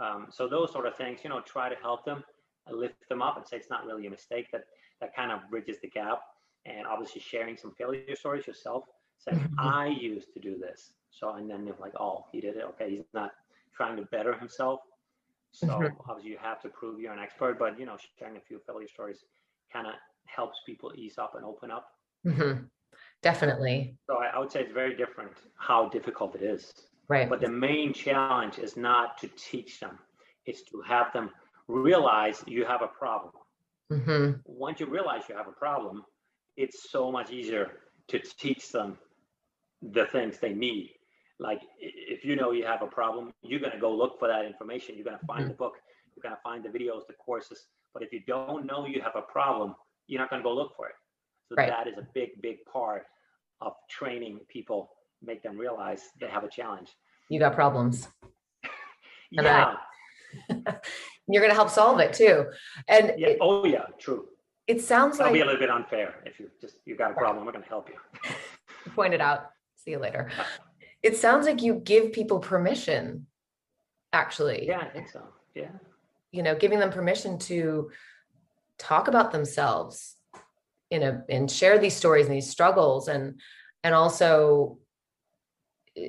Um, 0.01 0.27
so 0.31 0.49
those 0.49 0.73
sort 0.73 0.87
of 0.87 0.97
things, 0.97 1.21
you 1.23 1.31
know, 1.31 1.41
try 1.41 1.69
to 1.69 1.77
help 1.77 2.05
them, 2.05 2.25
lift 2.71 3.09
them 3.09 3.23
up, 3.23 3.37
and 3.37 3.47
say 3.47 3.59
it's 3.59 3.71
not 3.71 3.87
really 3.87 4.07
a 4.07 4.11
mistake. 4.11 4.47
That 4.53 4.65
that 5.01 5.15
kind 5.15 5.31
of 5.31 5.41
bridges 5.51 5.77
the 5.83 5.89
gap. 5.89 6.23
And 6.67 6.87
obviously, 6.87 7.21
sharing 7.21 7.57
some 7.57 7.73
failure 7.73 8.17
stories 8.17 8.47
yourself, 8.47 8.85
saying 9.19 9.39
mm-hmm. 9.39 9.61
I 9.61 9.89
used 9.89 10.33
to 10.35 10.41
do 10.41 10.59
this. 10.59 10.93
So 11.11 11.35
and 11.35 11.49
then 11.49 11.67
you're 11.67 11.77
like, 11.81 11.95
oh, 12.01 12.25
he 12.33 12.41
did 12.41 12.57
it. 12.57 12.65
Okay, 12.71 12.91
he's 12.91 13.05
not 13.13 13.33
trying 13.77 13.97
to 13.97 14.03
better 14.03 14.35
himself. 14.35 14.81
So 15.53 15.69
obviously, 16.09 16.33
you 16.33 16.39
have 16.43 16.61
to 16.63 16.69
prove 16.69 17.01
you're 17.01 17.13
an 17.13 17.21
expert. 17.21 17.59
But 17.59 17.79
you 17.79 17.87
know, 17.87 17.97
sharing 18.19 18.37
a 18.37 18.41
few 18.41 18.61
failure 18.67 18.89
stories 18.89 19.25
kind 19.73 19.87
of 19.87 19.95
helps 20.27 20.59
people 20.67 20.93
ease 20.97 21.19
up 21.19 21.35
and 21.37 21.45
open 21.45 21.71
up. 21.71 21.87
Mm-hmm. 22.27 22.65
Definitely. 23.23 23.97
So 24.07 24.17
I, 24.17 24.37
I 24.37 24.39
would 24.39 24.51
say 24.51 24.61
it's 24.61 24.73
very 24.73 24.97
different 24.97 25.33
how 25.57 25.89
difficult 25.89 26.35
it 26.35 26.43
is. 26.43 26.73
Right. 27.09 27.29
But 27.29 27.41
the 27.41 27.49
main 27.49 27.93
challenge 27.93 28.59
is 28.59 28.77
not 28.77 29.19
to 29.19 29.29
teach 29.37 29.81
them, 29.81 29.99
it's 30.47 30.63
to 30.71 30.83
have 30.87 31.13
them 31.13 31.31
realize 31.69 32.43
you 32.47 32.65
have 32.65 32.83
a 32.83 32.87
problem. 32.87 33.33
Mm-hmm. 33.93 34.33
Once 34.47 34.81
you 34.81 34.87
realize 34.87 35.23
you 35.29 35.37
have 35.37 35.49
a 35.49 35.53
problem, 35.53 36.05
it's 36.57 36.91
so 36.91 37.11
much 37.11 37.31
easier 37.31 37.73
to 38.09 38.19
teach 38.19 38.71
them 38.71 38.99
the 39.83 40.07
things 40.07 40.39
they 40.39 40.53
need. 40.53 40.91
Like 41.39 41.63
if 41.79 42.25
you 42.25 42.37
know 42.37 42.53
you 42.53 42.65
have 42.65 42.83
a 42.83 42.87
problem, 42.87 43.33
you're 43.43 43.61
going 43.61 43.73
to 43.73 43.79
go 43.79 43.93
look 43.93 44.19
for 44.19 44.29
that 44.29 44.45
information. 44.45 44.95
You're 44.95 45.05
to 45.19 45.27
find 45.27 45.49
the 45.49 45.55
mm. 45.55 45.59
book, 45.59 45.75
you're 46.15 46.23
to 46.37 46.43
find 46.43 46.65
the 46.65 46.69
videos, 46.69 47.07
the 47.07 47.15
courses. 47.15 47.67
But 47.93 48.03
if 48.03 48.13
you 48.13 48.21
don't 48.27 48.67
know 48.67 48.87
you 48.87 49.01
have 49.01 49.17
a 49.17 49.23
problem, 49.23 49.75
you're 50.07 50.21
not 50.21 50.31
going 50.31 50.43
to 50.43 50.45
go 50.45 50.55
look 50.55 50.77
for 50.77 50.89
it. 50.89 50.95
So 51.49 51.57
right. 51.57 51.69
that 51.69 51.89
is 51.89 51.99
a 51.99 52.07
big, 52.15 52.41
big 52.41 52.65
part 52.65 53.05
of 53.61 53.73
training 53.91 54.41
people, 54.49 54.91
make 55.23 55.43
them 55.43 55.59
realize 55.59 56.03
they 56.21 56.29
have 56.29 56.45
a 56.45 56.49
challenge. 56.49 56.91
You 57.29 57.39
got 57.39 57.55
problems. 57.55 58.09
yeah. 59.31 59.75
you're 61.29 61.43
going 61.43 61.51
to 61.51 61.55
help 61.55 61.71
solve 61.71 62.01
it 62.01 62.13
too. 62.13 62.47
And 62.89 63.13
yeah. 63.17 63.29
It, 63.29 63.39
oh 63.41 63.65
yeah, 63.65 63.85
true. 63.99 64.27
It 64.67 64.81
sounds 64.81 65.19
That'll 65.19 65.33
like 65.33 65.39
be 65.39 65.43
a 65.43 65.45
little 65.45 65.61
bit 65.61 65.71
unfair 65.71 66.15
if 66.25 66.41
you 66.41 66.51
just 66.61 66.77
you 66.85 66.97
got 66.97 67.11
a 67.11 67.15
problem. 67.15 67.45
We're 67.45 67.53
going 67.53 67.65
to 67.65 67.69
help 67.69 67.89
you. 67.89 68.31
Point 68.95 69.15
it 69.15 69.21
out. 69.21 69.51
See 69.77 69.93
you 69.93 69.99
later. 69.99 70.31
It 71.03 71.17
sounds 71.17 71.47
like 71.47 71.63
you 71.63 71.75
give 71.75 72.13
people 72.13 72.39
permission. 72.39 73.27
Actually. 74.13 74.67
Yeah, 74.67 74.79
I 74.79 74.89
think 74.89 75.11
so. 75.11 75.23
Yeah. 75.55 75.73
You 76.33 76.43
know, 76.43 76.55
giving 76.55 76.79
them 76.79 76.91
permission 76.91 77.39
to 77.41 77.91
talk 78.79 79.09
about 79.09 79.33
themselves 79.33 80.17
in 80.91 81.03
a 81.03 81.25
and 81.29 81.51
share 81.51 81.79
these 81.79 81.95
stories 81.95 82.27
and 82.27 82.35
these 82.35 82.51
struggles 82.51 83.09
and 83.09 83.41
and 83.83 83.95
also 83.95 84.79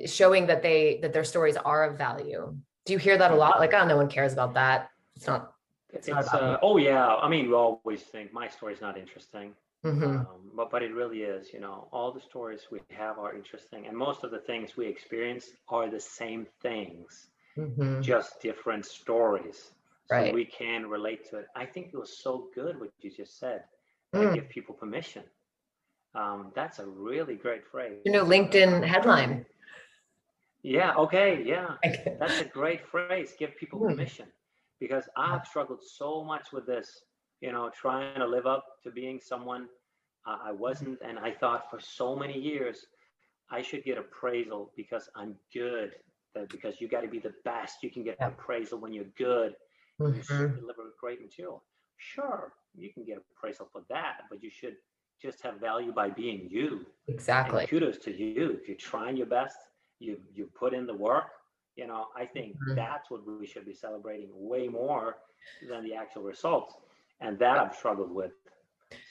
showing 0.06 0.46
that 0.46 0.62
they 0.62 0.98
that 1.02 1.12
their 1.12 1.24
stories 1.24 1.56
are 1.56 1.84
of 1.84 1.98
value 1.98 2.56
do 2.84 2.92
you 2.92 2.98
hear 2.98 3.16
that 3.16 3.30
a 3.30 3.34
lot 3.34 3.52
mm-hmm. 3.52 3.60
like 3.60 3.74
oh 3.74 3.86
no 3.86 3.96
one 3.96 4.08
cares 4.08 4.32
about 4.32 4.54
that 4.54 4.88
it's 5.14 5.26
not 5.26 5.52
it's, 5.96 6.08
it's 6.08 6.34
uh, 6.34 6.58
oh 6.62 6.76
yeah 6.76 7.16
i 7.16 7.28
mean 7.28 7.48
we 7.48 7.54
always 7.54 8.02
think 8.02 8.32
my 8.32 8.48
story's 8.48 8.80
not 8.80 8.96
interesting 8.96 9.52
mm-hmm. 9.84 10.04
um, 10.04 10.26
but 10.54 10.70
but 10.70 10.82
it 10.82 10.92
really 10.94 11.22
is 11.22 11.52
you 11.52 11.60
know 11.60 11.88
all 11.92 12.12
the 12.12 12.20
stories 12.20 12.62
we 12.70 12.80
have 12.90 13.18
are 13.18 13.34
interesting 13.34 13.86
and 13.86 13.96
most 13.96 14.24
of 14.24 14.30
the 14.30 14.40
things 14.40 14.76
we 14.76 14.86
experience 14.86 15.46
are 15.68 15.88
the 15.88 16.00
same 16.00 16.46
things 16.62 17.28
mm-hmm. 17.56 18.00
just 18.00 18.40
different 18.40 18.84
stories 18.84 19.72
so 20.08 20.16
right. 20.16 20.34
we 20.34 20.44
can 20.44 20.86
relate 20.86 21.28
to 21.28 21.38
it 21.38 21.46
i 21.56 21.64
think 21.64 21.88
it 21.92 21.96
was 21.96 22.18
so 22.18 22.48
good 22.54 22.78
what 22.80 22.90
you 23.00 23.10
just 23.10 23.38
said 23.38 23.62
mm. 24.14 24.34
give 24.34 24.48
people 24.48 24.74
permission. 24.74 25.22
Um, 26.14 26.52
that's 26.54 26.78
a 26.78 26.86
really 26.86 27.34
great 27.34 27.66
phrase. 27.66 28.00
You 28.04 28.12
know, 28.12 28.24
LinkedIn 28.24 28.84
headline. 28.84 29.44
Yeah. 30.62 30.94
Okay. 30.94 31.42
Yeah. 31.44 31.74
That's 32.18 32.40
a 32.40 32.44
great 32.44 32.86
phrase. 32.88 33.34
Give 33.38 33.54
people 33.56 33.80
mm. 33.80 33.88
permission, 33.88 34.26
because 34.80 35.04
I've 35.16 35.46
struggled 35.46 35.80
so 35.82 36.22
much 36.24 36.52
with 36.52 36.66
this. 36.66 36.90
You 37.40 37.52
know, 37.52 37.70
trying 37.78 38.18
to 38.18 38.26
live 38.26 38.46
up 38.46 38.64
to 38.84 38.90
being 38.90 39.20
someone 39.22 39.68
I 40.26 40.50
wasn't, 40.50 40.98
and 41.06 41.18
I 41.18 41.30
thought 41.30 41.70
for 41.70 41.78
so 41.78 42.16
many 42.16 42.38
years 42.38 42.86
I 43.50 43.62
should 43.62 43.84
get 43.84 43.96
appraisal 43.98 44.72
because 44.76 45.08
I'm 45.14 45.36
good. 45.54 45.92
That 46.34 46.48
because 46.48 46.80
you 46.80 46.88
got 46.88 47.02
to 47.02 47.08
be 47.08 47.18
the 47.18 47.34
best. 47.44 47.82
You 47.82 47.90
can 47.90 48.02
get 48.02 48.16
appraisal 48.20 48.80
when 48.80 48.92
you're 48.92 49.12
good. 49.16 49.54
Mm-hmm. 50.00 50.16
You 50.16 50.22
should 50.22 50.60
deliver 50.60 50.82
great 51.00 51.20
material. 51.22 51.62
Sure, 51.98 52.52
you 52.76 52.92
can 52.92 53.04
get 53.04 53.18
appraisal 53.38 53.68
for 53.72 53.82
that, 53.88 54.22
but 54.28 54.42
you 54.42 54.50
should 54.50 54.74
just 55.22 55.42
have 55.42 55.60
value 55.60 55.92
by 55.92 56.10
being 56.10 56.48
you. 56.50 56.84
Exactly. 57.08 57.60
And 57.60 57.68
kudos 57.68 57.98
to 57.98 58.14
you. 58.14 58.58
If 58.60 58.68
you're 58.68 58.76
trying 58.76 59.16
your 59.16 59.26
best, 59.26 59.56
you 59.98 60.18
you 60.34 60.48
put 60.58 60.74
in 60.74 60.86
the 60.86 60.94
work. 60.94 61.26
You 61.76 61.86
know, 61.86 62.06
I 62.16 62.24
think 62.24 62.54
mm-hmm. 62.54 62.74
that's 62.74 63.10
what 63.10 63.20
we 63.26 63.46
should 63.46 63.66
be 63.66 63.74
celebrating 63.74 64.30
way 64.32 64.68
more 64.68 65.18
than 65.68 65.84
the 65.84 65.94
actual 65.94 66.22
results. 66.22 66.74
And 67.20 67.38
that 67.38 67.58
I've 67.58 67.74
struggled 67.74 68.10
with. 68.10 68.32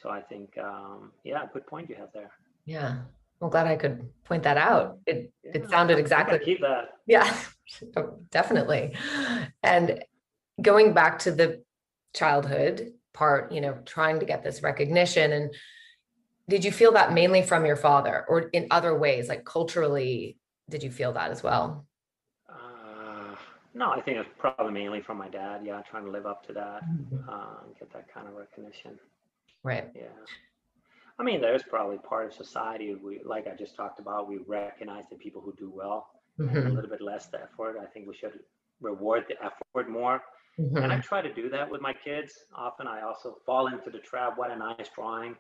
So 0.02 0.10
I 0.10 0.22
think, 0.22 0.58
um, 0.58 1.12
yeah, 1.24 1.44
good 1.54 1.68
point 1.68 1.90
you 1.90 1.96
have 1.96 2.10
there. 2.14 2.32
Yeah. 2.66 2.98
I'm 3.42 3.50
glad 3.50 3.68
I 3.68 3.76
could 3.76 4.08
point 4.24 4.44
that 4.44 4.58
out. 4.58 5.00
It 5.06 5.32
yeah, 5.44 5.52
it 5.56 5.70
sounded 5.70 6.00
exactly 6.00 6.40
keep 6.40 6.62
that. 6.62 6.94
Yeah, 7.06 7.36
definitely. 8.32 8.96
And 9.62 10.04
going 10.62 10.94
back 10.94 11.20
to 11.20 11.32
the 11.32 11.62
childhood 12.14 12.94
part, 13.14 13.52
you 13.52 13.62
know, 13.62 13.78
trying 13.86 14.20
to 14.20 14.26
get 14.26 14.44
this 14.44 14.64
recognition. 14.64 15.32
And 15.32 15.54
did 16.48 16.64
you 16.64 16.72
feel 16.72 16.92
that 16.94 17.14
mainly 17.14 17.42
from 17.42 17.66
your 17.66 17.76
father 17.76 18.26
or 18.28 18.42
in 18.50 18.68
other 18.72 18.98
ways, 18.98 19.30
like 19.30 19.46
culturally, 19.46 20.38
did 20.70 20.84
you 20.84 20.92
feel 20.92 21.14
that 21.14 21.32
as 21.32 21.42
well? 21.44 21.86
No, 23.76 23.92
I 23.92 24.00
think 24.00 24.18
it's 24.18 24.30
probably 24.40 24.72
mainly 24.72 25.02
from 25.02 25.18
my 25.18 25.28
dad. 25.28 25.62
Yeah, 25.66 25.82
trying 25.82 26.06
to 26.06 26.12
live 26.12 26.26
up 26.26 26.48
to 26.48 26.54
that, 26.54 26.82
mm-hmm. 26.86 27.30
uh, 27.30 27.68
get 27.78 27.92
that 27.92 28.12
kind 28.12 28.28
of 28.28 28.34
recognition. 28.34 28.98
Right. 29.64 29.90
Yeah. 29.94 30.04
I 31.20 31.24
mean, 31.24 31.42
there's 31.42 31.64
probably 31.64 31.98
part 31.98 32.26
of 32.28 32.34
society 32.34 32.96
we, 32.96 33.20
like 33.26 33.48
I 33.48 33.56
just 33.56 33.76
talked 33.76 34.00
about, 34.00 34.30
we 34.30 34.40
recognize 34.48 35.04
the 35.10 35.18
people 35.18 35.42
who 35.42 35.54
do 35.58 35.72
well, 35.74 36.08
mm-hmm. 36.40 36.56
a 36.56 36.70
little 36.70 36.90
bit 36.90 37.02
less 37.02 37.28
the 37.28 37.42
effort. 37.42 37.78
I 37.82 37.86
think 37.86 38.08
we 38.08 38.16
should 38.16 38.40
reward 38.80 39.26
the 39.28 39.36
effort 39.44 39.90
more. 39.90 40.22
Mm-hmm. 40.60 40.78
And 40.78 40.94
I 40.94 41.00
try 41.00 41.22
to 41.22 41.34
do 41.34 41.50
that 41.50 41.70
with 41.70 41.82
my 41.82 41.94
kids. 41.94 42.32
Often 42.56 42.88
I 42.88 43.02
also 43.02 43.38
fall 43.46 43.68
into 43.68 43.90
the 43.90 44.00
trap, 44.00 44.38
what 44.38 44.52
a 44.52 44.56
nice 44.56 44.88
drawing. 44.96 45.36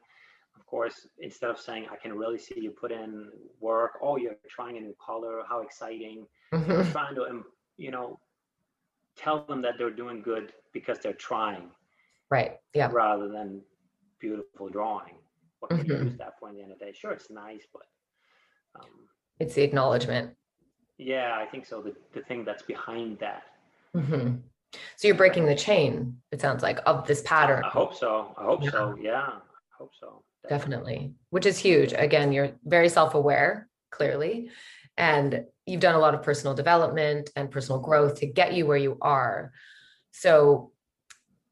Of 0.57 0.65
course, 0.65 1.07
instead 1.19 1.49
of 1.49 1.59
saying, 1.59 1.87
I 1.91 1.95
can 1.95 2.17
really 2.17 2.37
see 2.37 2.59
you 2.59 2.71
put 2.71 2.91
in 2.91 3.29
work, 3.61 3.93
oh, 4.01 4.17
you're 4.17 4.35
trying 4.49 4.77
a 4.77 4.81
new 4.81 4.95
color, 5.05 5.41
how 5.47 5.61
exciting. 5.61 6.25
Mm-hmm. 6.53 6.91
Trying 6.91 7.15
to, 7.15 7.43
you 7.77 7.91
know, 7.91 8.19
tell 9.15 9.45
them 9.45 9.61
that 9.61 9.73
they're 9.77 9.89
doing 9.89 10.21
good 10.21 10.53
because 10.73 10.99
they're 10.99 11.13
trying. 11.13 11.71
Right. 12.29 12.53
Yeah. 12.73 12.89
Rather 12.91 13.27
than 13.29 13.61
beautiful 14.19 14.69
drawing. 14.69 15.15
What 15.59 15.69
can 15.69 15.79
mm-hmm. 15.79 15.91
you 15.91 16.09
use 16.09 16.17
that 16.17 16.39
for 16.39 16.49
in 16.49 16.55
the 16.55 16.61
end 16.61 16.71
of 16.71 16.79
the 16.79 16.85
day? 16.85 16.93
Sure, 16.93 17.11
it's 17.11 17.29
nice, 17.29 17.63
but. 17.71 17.83
Um, 18.79 18.89
it's 19.39 19.55
the 19.55 19.63
acknowledgement. 19.63 20.35
Yeah, 20.97 21.37
I 21.39 21.45
think 21.45 21.65
so. 21.65 21.81
The, 21.81 21.93
the 22.13 22.21
thing 22.21 22.45
that's 22.45 22.63
behind 22.63 23.19
that. 23.19 23.43
Mm-hmm. 23.95 24.35
So 24.97 25.07
you're 25.07 25.15
breaking 25.15 25.45
the 25.45 25.55
chain, 25.55 26.17
it 26.31 26.41
sounds 26.41 26.61
like, 26.61 26.79
of 26.85 27.07
this 27.07 27.21
pattern. 27.21 27.63
I 27.63 27.69
hope 27.69 27.95
so. 27.95 28.33
I 28.37 28.43
hope 28.43 28.63
yeah. 28.63 28.71
so. 28.71 28.95
Yeah. 28.99 29.27
I 29.27 29.75
hope 29.77 29.91
so. 29.99 30.23
Definitely. 30.47 30.93
Definitely. 30.95 31.13
Which 31.29 31.45
is 31.45 31.57
huge. 31.57 31.93
Again, 31.93 32.31
you're 32.31 32.51
very 32.65 32.89
self-aware, 32.89 33.67
clearly. 33.91 34.49
And 34.97 35.45
you've 35.65 35.81
done 35.81 35.95
a 35.95 35.99
lot 35.99 36.13
of 36.13 36.23
personal 36.23 36.53
development 36.53 37.29
and 37.35 37.51
personal 37.51 37.79
growth 37.79 38.19
to 38.19 38.25
get 38.25 38.53
you 38.53 38.65
where 38.65 38.77
you 38.77 38.97
are. 39.01 39.51
So 40.11 40.71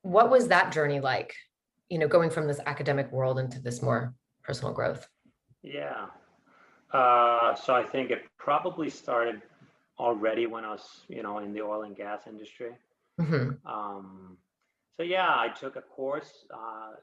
what 0.02 0.30
was 0.30 0.48
that 0.50 0.72
journey 0.72 1.00
like? 1.00 1.36
You 1.90 2.00
know, 2.00 2.08
going 2.08 2.30
from 2.30 2.48
this 2.48 2.60
academic 2.66 3.12
world 3.12 3.40
into 3.40 3.60
this 3.60 3.82
more 3.82 4.14
personal 4.44 4.74
growth? 4.74 5.08
Yeah. 5.62 6.08
Uh, 6.92 7.56
so 7.56 7.74
I 7.74 7.84
think 7.84 8.12
it 8.12 8.24
probably 8.38 8.90
started 8.90 9.42
already 10.00 10.46
when 10.46 10.64
I 10.64 10.72
was, 10.72 11.02
you 11.08 11.24
know, 11.24 11.40
in 11.40 11.54
the 11.54 11.62
oil 11.62 11.84
and 11.84 11.96
gas 11.96 12.22
industry. 12.28 12.72
Mm-hmm. 13.20 13.68
Um, 13.68 14.38
so 14.98 15.04
yeah, 15.04 15.30
I 15.30 15.50
took 15.50 15.76
a 15.76 15.82
course 15.82 16.46
uh, 16.54 16.94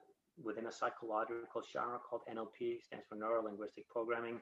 within 0.42 0.66
a 0.66 0.72
psychological 0.72 1.62
genre 1.72 1.98
called 1.98 2.22
NLP, 2.32 2.82
stands 2.82 3.04
for 3.08 3.16
Neuro 3.16 3.44
Linguistic 3.44 3.88
Programming. 3.88 4.40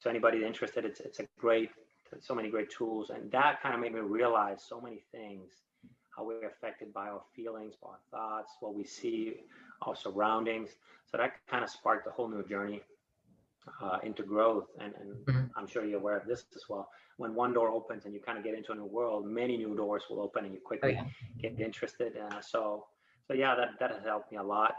So 0.00 0.10
anybody 0.10 0.44
interested, 0.44 0.84
it's 0.84 1.00
it's 1.00 1.20
a 1.20 1.26
great, 1.38 1.70
so 2.20 2.34
many 2.34 2.50
great 2.50 2.70
tools, 2.70 3.10
and 3.10 3.30
that 3.32 3.60
kind 3.62 3.74
of 3.74 3.80
made 3.80 3.94
me 3.94 4.00
realize 4.00 4.62
so 4.66 4.80
many 4.80 5.02
things, 5.12 5.50
how 6.16 6.24
we're 6.24 6.46
affected 6.46 6.92
by 6.92 7.08
our 7.08 7.22
feelings, 7.34 7.74
by 7.82 7.88
our 7.88 7.98
thoughts, 8.10 8.52
what 8.60 8.74
we 8.74 8.84
see, 8.84 9.34
our 9.82 9.96
surroundings. 9.96 10.70
So 11.10 11.16
that 11.16 11.32
kind 11.50 11.64
of 11.64 11.70
sparked 11.70 12.06
a 12.06 12.10
whole 12.10 12.28
new 12.28 12.46
journey 12.46 12.82
uh, 13.82 13.98
into 14.02 14.22
growth. 14.22 14.66
And, 14.80 14.92
and 15.00 15.26
mm-hmm. 15.26 15.46
I'm 15.56 15.66
sure 15.66 15.84
you're 15.84 15.98
aware 15.98 16.16
of 16.16 16.26
this 16.26 16.44
as 16.54 16.62
well. 16.68 16.88
When 17.16 17.34
one 17.34 17.52
door 17.52 17.70
opens 17.70 18.04
and 18.04 18.14
you 18.14 18.20
kind 18.20 18.38
of 18.38 18.44
get 18.44 18.54
into 18.54 18.72
a 18.72 18.74
new 18.74 18.84
world, 18.84 19.26
many 19.26 19.56
new 19.56 19.74
doors 19.74 20.04
will 20.08 20.20
open 20.20 20.44
and 20.44 20.54
you 20.54 20.60
quickly 20.60 20.96
oh, 20.98 21.04
yeah. 21.40 21.50
get 21.50 21.60
interested. 21.60 22.12
Uh, 22.16 22.40
so, 22.40 22.86
so 23.26 23.34
yeah, 23.34 23.54
that, 23.54 23.70
that 23.80 23.90
has 23.90 24.04
helped 24.04 24.30
me 24.30 24.38
a 24.38 24.42
lot. 24.42 24.74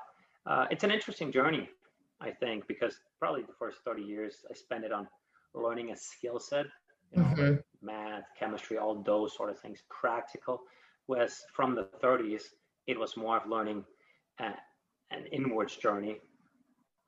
Uh, 0.45 0.65
it's 0.71 0.83
an 0.83 0.91
interesting 0.91 1.31
journey, 1.31 1.69
I 2.21 2.31
think, 2.31 2.67
because 2.67 2.99
probably 3.19 3.43
the 3.43 3.53
first 3.57 3.79
30 3.85 4.01
years 4.01 4.37
I 4.49 4.53
spent 4.53 4.83
it 4.83 4.91
on 4.91 5.07
learning 5.53 5.91
a 5.91 5.95
skill 5.95 6.39
set, 6.39 6.65
you 7.13 7.21
know, 7.21 7.27
mm-hmm. 7.27 7.55
math, 7.81 8.23
chemistry, 8.37 8.77
all 8.77 9.01
those 9.01 9.35
sort 9.35 9.49
of 9.49 9.59
things, 9.59 9.79
practical. 9.89 10.61
Whereas 11.07 11.41
from 11.53 11.75
the 11.75 11.87
30s, 12.03 12.43
it 12.87 12.99
was 12.99 13.17
more 13.17 13.37
of 13.37 13.49
learning 13.49 13.83
a, 14.39 14.51
an 15.11 15.25
inwards 15.31 15.75
journey 15.75 16.19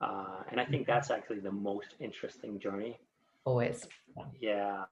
uh, 0.02 0.43
and 0.50 0.60
I 0.60 0.65
think 0.65 0.84
mm-hmm. 0.84 0.91
that's 0.91 1.12
actually 1.12 1.39
the 1.39 1.52
most 1.52 1.95
interesting 2.00 2.60
journey. 2.60 3.00
Always. 3.45 3.88
Yeah. 4.39 4.84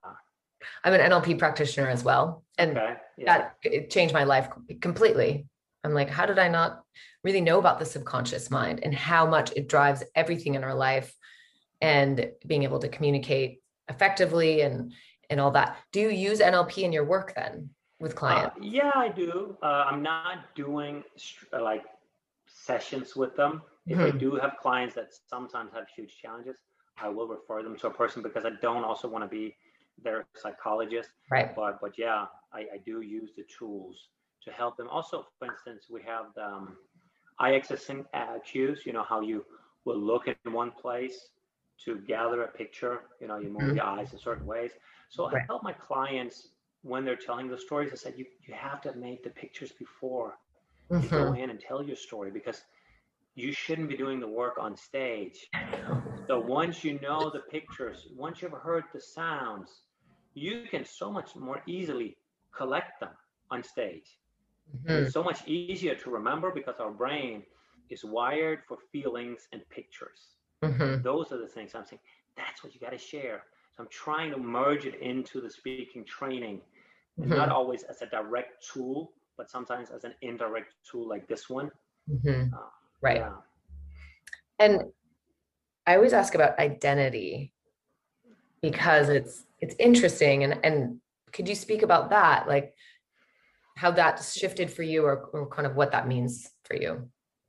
I'm 0.84 0.94
an 0.94 1.12
NLP 1.12 1.40
practitioner 1.40 1.88
as 1.88 2.04
well. 2.04 2.44
And 2.58 2.78
okay. 2.78 2.94
yeah. 3.18 3.50
that 3.64 3.90
changed 3.90 4.14
my 4.14 4.24
life 4.24 4.50
completely. 4.82 5.48
I'm 5.84 5.94
like, 5.94 6.10
how 6.10 6.26
did 6.26 6.40
I 6.40 6.48
not 6.48 6.82
really 7.24 7.42
know 7.42 7.60
about 7.60 7.80
the 7.80 7.86
subconscious 7.86 8.50
mind 8.50 8.82
and 8.84 8.94
how 8.94 9.26
much 9.26 9.52
it 9.56 9.70
drives 9.70 10.04
everything 10.16 10.56
in 10.56 10.64
our 10.64 10.76
life 10.76 11.14
and 11.82 12.32
being 12.46 12.64
able 12.64 12.80
to 12.80 12.90
communicate 12.90 13.62
effectively 13.90 14.62
and 14.62 14.94
and 15.30 15.40
all 15.40 15.52
that. 15.52 15.78
Do 15.92 16.00
you 16.00 16.10
use 16.10 16.40
NLP 16.40 16.80
in 16.80 16.92
your 16.92 17.06
work 17.06 17.34
then 17.36 17.70
with 18.00 18.14
uh, 18.14 18.16
clients? 18.16 18.56
Uh, 18.58 18.64
yeah, 18.64 18.92
I 18.96 19.10
do. 19.10 19.58
Uh, 19.62 19.86
I'm 19.90 20.02
not 20.02 20.56
doing 20.56 21.04
like 21.54 21.84
sessions 22.48 23.16
with 23.16 23.36
them. 23.36 23.62
If 23.86 23.98
mm-hmm. 23.98 24.16
I 24.16 24.20
do 24.20 24.36
have 24.36 24.56
clients 24.62 24.96
that 24.96 25.10
sometimes 25.30 25.72
have 25.74 25.86
huge 25.96 26.18
challenges, 26.20 26.58
I 26.98 27.10
will 27.10 27.28
refer 27.28 27.62
them 27.62 27.78
to 27.78 27.88
a 27.88 27.92
person 27.92 28.24
because 28.24 28.44
I 28.46 28.52
don't 28.62 28.84
also 28.84 29.08
want 29.08 29.24
to 29.24 29.28
be 29.28 29.56
their 30.02 30.26
psychologist. 30.36 31.10
Right. 31.30 31.56
But 31.56 31.80
but 31.80 31.98
yeah, 31.98 32.26
I, 32.54 32.60
I 32.60 32.78
do 32.86 33.02
use 33.02 33.32
the 33.38 33.46
tools 33.58 34.10
to 34.46 34.52
help 34.52 34.78
them. 34.78 34.88
Also, 34.90 35.26
for 35.38 35.52
instance, 35.52 35.86
we 35.90 36.02
have 36.02 36.26
the 36.36 36.46
um, 36.46 36.78
eye 37.40 37.56
access 37.56 37.90
uh, 37.90 38.40
cues. 38.46 38.84
You 38.86 38.94
know 38.94 39.06
how 39.08 39.22
you 39.22 39.46
will 39.86 40.00
look 40.00 40.28
in 40.28 40.54
one 40.54 40.72
place 40.72 41.30
to 41.86 41.98
gather 42.08 42.44
a 42.44 42.48
picture. 42.48 43.02
You 43.22 43.28
know, 43.28 43.38
you 43.38 43.50
move 43.50 43.62
mm-hmm. 43.62 43.76
your 43.78 43.86
eyes 43.86 44.14
in 44.14 44.20
certain 44.20 44.46
ways. 44.46 44.72
So 45.10 45.26
right. 45.30 45.42
I 45.42 45.46
help 45.48 45.64
my 45.64 45.74
clients 45.74 46.50
when 46.82 47.04
they're 47.06 47.16
telling 47.16 47.50
the 47.50 47.58
stories. 47.58 47.92
I 47.92 47.96
said 47.96 48.14
you 48.18 48.26
you 48.48 48.54
have 48.54 48.82
to 48.82 48.94
make 48.96 49.24
the 49.24 49.30
pictures 49.30 49.72
before 49.72 50.38
mm-hmm. 50.92 51.04
you 51.04 51.10
go 51.10 51.18
mm-hmm. 51.18 51.44
in 51.44 51.50
and 51.50 51.60
tell 51.60 51.84
your 51.84 51.96
story 51.96 52.32
because 52.32 52.62
you 53.36 53.52
shouldn't 53.54 53.90
be 53.90 53.96
doing 53.96 54.20
the 54.20 54.28
work 54.28 54.58
on 54.60 54.76
stage. 54.76 55.50
So 56.28 56.40
once 56.40 56.84
you 56.84 57.00
know 57.00 57.32
the 57.34 57.40
pictures, 57.50 58.08
once 58.16 58.42
you've 58.42 58.52
heard 58.52 58.84
the 58.94 59.00
sounds, 59.00 59.82
you 60.34 60.66
can 60.70 60.86
so 60.86 61.12
much 61.12 61.36
more 61.36 61.62
easily 61.66 62.18
collect 62.56 63.00
them 63.00 63.12
on 63.50 63.64
stage. 63.64 64.18
Mm-hmm. 64.76 65.06
It's 65.06 65.14
so 65.14 65.24
much 65.24 65.48
easier 65.48 65.96
to 65.96 66.10
remember 66.10 66.52
because 66.52 66.76
our 66.80 66.92
brain 66.92 67.44
is 67.90 68.04
wired 68.04 68.60
for 68.68 68.78
feelings 68.92 69.48
and 69.52 69.62
pictures. 69.70 70.36
Mm-hmm. 70.64 71.02
Those 71.02 71.32
are 71.32 71.38
the 71.38 71.48
things 71.48 71.74
I'm 71.76 71.86
saying. 71.86 72.02
That's 72.38 72.64
what 72.64 72.74
you 72.74 72.80
got 72.80 72.92
to 72.92 72.98
share. 72.98 73.44
So 73.76 73.84
I'm 73.84 73.90
trying 73.90 74.32
to 74.32 74.38
merge 74.38 74.86
it 74.86 74.96
into 75.02 75.42
the 75.42 75.50
speaking 75.50 76.06
training, 76.06 76.62
mm-hmm. 77.20 77.30
not 77.30 77.50
always 77.50 77.84
as 77.84 78.02
a 78.02 78.06
direct 78.06 78.66
tool, 78.72 79.12
but 79.38 79.50
sometimes 79.50 79.90
as 79.90 80.04
an 80.04 80.14
indirect 80.22 80.74
tool 80.90 81.08
like 81.08 81.28
this 81.28 81.50
one. 81.50 81.72
Mm-hmm. 82.10 82.54
Uh, 82.54 82.58
Right. 83.02 83.18
Yeah. 83.18 83.32
And 84.60 84.84
I 85.88 85.96
always 85.96 86.14
ask 86.14 86.36
about 86.36 86.60
identity 86.60 87.54
because 88.62 89.10
it's 89.10 89.46
it's 89.60 89.76
interesting 89.80 90.44
and 90.44 90.60
and 90.64 91.00
could 91.32 91.48
you 91.48 91.56
speak 91.56 91.82
about 91.82 92.10
that 92.10 92.48
like 92.48 92.74
how 93.80 93.92
that 93.92 94.16
shifted 94.42 94.70
for 94.72 94.84
you 94.84 95.06
or, 95.06 95.16
or 95.34 95.48
kind 95.48 95.66
of 95.66 95.76
what 95.76 95.92
that 95.92 96.08
means 96.08 96.52
for 96.64 96.76
you 96.76 96.92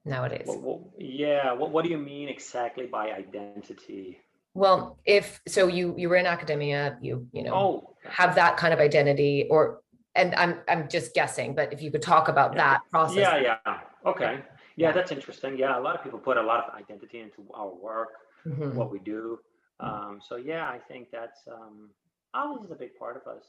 nowadays 0.05 0.47
well, 0.47 0.61
well, 0.61 0.81
yeah 0.99 1.53
what, 1.53 1.71
what 1.71 1.85
do 1.85 1.91
you 1.91 1.99
mean 1.99 2.29
exactly 2.29 2.87
by 2.87 3.05
identity 3.13 4.19
well 4.55 4.99
if 5.05 5.41
so 5.47 5.67
you 5.67 5.95
you 5.99 6.09
were 6.09 6.17
in 6.17 6.27
academia 6.27 6.97
you 7.01 7.27
you 7.33 7.43
know 7.43 7.55
oh. 7.55 7.97
have 8.09 8.35
that 8.35 8.57
kind 8.57 8.73
of 8.73 8.81
identity 8.81 9.47
or 9.51 9.81
and 10.15 10.35
i'm 10.37 10.61
i'm 10.69 10.89
just 10.89 11.15
guessing 11.15 11.55
but 11.55 11.73
if 11.73 11.83
you 11.83 11.91
could 11.91 12.03
talk 12.03 12.29
about 12.29 12.53
yeah. 12.53 12.59
that 12.59 12.81
process 12.91 13.17
yeah 13.17 13.57
yeah 13.67 13.81
okay 14.07 14.41
yeah, 14.81 14.93
that's 14.93 15.13
interesting. 15.13 15.59
Yeah, 15.59 15.79
a 15.79 15.83
lot 15.83 15.95
of 15.95 16.03
people 16.03 16.19
put 16.19 16.39
a 16.39 16.43
lot 16.43 16.65
of 16.67 16.75
identity 16.75 17.21
into 17.21 17.45
our 17.53 17.69
work, 17.69 18.09
mm-hmm. 18.47 18.75
what 18.75 18.91
we 18.91 18.99
do. 18.99 19.39
Um, 19.79 20.21
so 20.27 20.37
yeah, 20.37 20.69
I 20.69 20.79
think 20.79 21.09
that's 21.13 21.41
um, 21.53 21.91
always 22.33 22.71
a 22.71 22.75
big 22.75 22.97
part 22.97 23.17
of 23.17 23.31
us. 23.31 23.45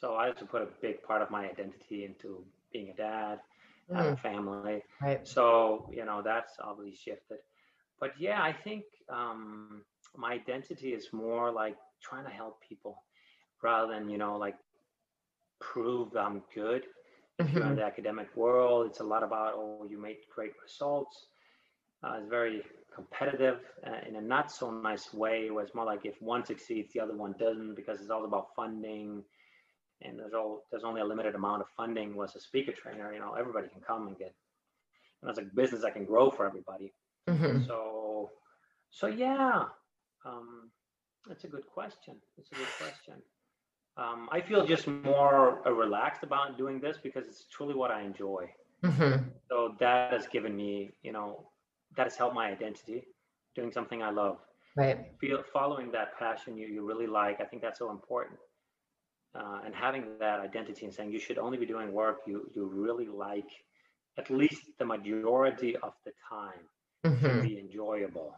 So 0.00 0.14
I 0.14 0.28
also 0.28 0.44
put 0.44 0.62
a 0.62 0.68
big 0.80 1.02
part 1.02 1.22
of 1.22 1.30
my 1.30 1.48
identity 1.48 2.04
into 2.04 2.44
being 2.72 2.90
a 2.90 2.94
dad, 2.94 3.40
mm. 3.90 4.12
a 4.12 4.16
family. 4.16 4.82
Right. 5.00 5.26
So 5.26 5.90
you 5.92 6.04
know 6.04 6.22
that's 6.22 6.54
obviously 6.60 6.96
shifted. 6.96 7.38
But 8.00 8.12
yeah, 8.18 8.42
I 8.42 8.52
think 8.52 8.84
um, 9.08 9.82
my 10.16 10.32
identity 10.32 10.92
is 10.92 11.12
more 11.12 11.50
like 11.50 11.76
trying 12.02 12.24
to 12.24 12.30
help 12.30 12.60
people 12.68 13.02
rather 13.62 13.92
than 13.92 14.10
you 14.10 14.18
know 14.18 14.36
like 14.36 14.56
prove 15.60 16.16
I'm 16.16 16.42
good 16.54 16.82
if 17.38 17.52
you're 17.52 17.62
in 17.62 17.68
mm-hmm. 17.70 17.76
the 17.76 17.84
academic 17.84 18.28
world, 18.36 18.86
it's 18.86 19.00
a 19.00 19.04
lot 19.04 19.22
about, 19.24 19.54
oh, 19.56 19.86
you 19.88 20.00
made 20.00 20.18
great 20.32 20.52
results. 20.62 21.26
Uh, 22.02 22.18
it's 22.18 22.30
very 22.30 22.62
competitive 22.94 23.58
uh, 23.84 24.08
in 24.08 24.16
a 24.16 24.20
not 24.20 24.52
so 24.52 24.70
nice 24.70 25.12
way, 25.12 25.50
where 25.50 25.64
it's 25.64 25.74
more 25.74 25.84
like 25.84 26.04
if 26.04 26.20
one 26.22 26.44
succeeds, 26.44 26.92
the 26.92 27.00
other 27.00 27.16
one 27.16 27.34
doesn't, 27.38 27.74
because 27.74 28.00
it's 28.00 28.10
all 28.10 28.24
about 28.24 28.54
funding. 28.54 29.24
And 30.04 30.18
there's 30.18 30.34
all 30.34 30.64
there's 30.70 30.84
only 30.84 31.00
a 31.00 31.04
limited 31.04 31.34
amount 31.34 31.62
of 31.62 31.68
funding. 31.76 32.14
Was 32.14 32.36
a 32.36 32.40
speaker 32.40 32.72
trainer, 32.72 33.12
you 33.12 33.20
know, 33.20 33.34
everybody 33.34 33.68
can 33.68 33.80
come 33.80 34.06
and 34.06 34.18
get. 34.18 34.34
And 35.22 35.30
it's 35.30 35.38
a 35.38 35.42
business 35.42 35.82
that 35.82 35.94
can 35.94 36.04
grow 36.04 36.30
for 36.30 36.46
everybody. 36.46 36.92
Mm-hmm. 37.28 37.64
So, 37.66 38.30
so 38.90 39.06
yeah, 39.06 39.64
um, 40.26 40.70
that's 41.26 41.44
a 41.44 41.48
good 41.48 41.66
question. 41.66 42.16
It's 42.36 42.50
a 42.52 42.54
good 42.54 42.68
question. 42.78 43.14
Um, 43.96 44.28
I 44.30 44.40
feel 44.40 44.66
just 44.66 44.86
more 44.86 45.62
relaxed 45.64 46.22
about 46.22 46.58
doing 46.58 46.80
this 46.80 46.98
because 47.02 47.26
it's 47.26 47.44
truly 47.50 47.74
what 47.74 47.90
I 47.90 48.02
enjoy. 48.02 48.50
Mm-hmm. 48.82 49.28
So 49.48 49.76
that 49.80 50.12
has 50.12 50.26
given 50.26 50.54
me, 50.54 50.92
you 51.02 51.12
know, 51.12 51.46
that 51.96 52.04
has 52.04 52.16
helped 52.16 52.34
my 52.34 52.50
identity, 52.50 53.04
doing 53.54 53.72
something 53.72 54.02
I 54.02 54.10
love. 54.10 54.38
Right. 54.76 55.06
Feel 55.20 55.44
following 55.52 55.92
that 55.92 56.18
passion 56.18 56.56
you, 56.56 56.66
you 56.66 56.86
really 56.86 57.06
like. 57.06 57.40
I 57.40 57.44
think 57.44 57.62
that's 57.62 57.78
so 57.78 57.90
important. 57.90 58.38
Uh, 59.34 59.60
and 59.64 59.74
having 59.74 60.04
that 60.20 60.38
identity 60.38 60.84
and 60.84 60.94
saying 60.94 61.10
you 61.10 61.18
should 61.18 61.38
only 61.38 61.58
be 61.58 61.66
doing 61.66 61.92
work 61.92 62.18
you 62.24 62.48
you 62.54 62.66
really 62.66 63.08
like, 63.08 63.50
at 64.16 64.30
least 64.30 64.62
the 64.78 64.84
majority 64.84 65.76
of 65.76 65.92
the 66.04 66.12
time, 66.28 66.62
mm-hmm. 67.04 67.26
to 67.26 67.42
be 67.42 67.58
enjoyable. 67.58 68.34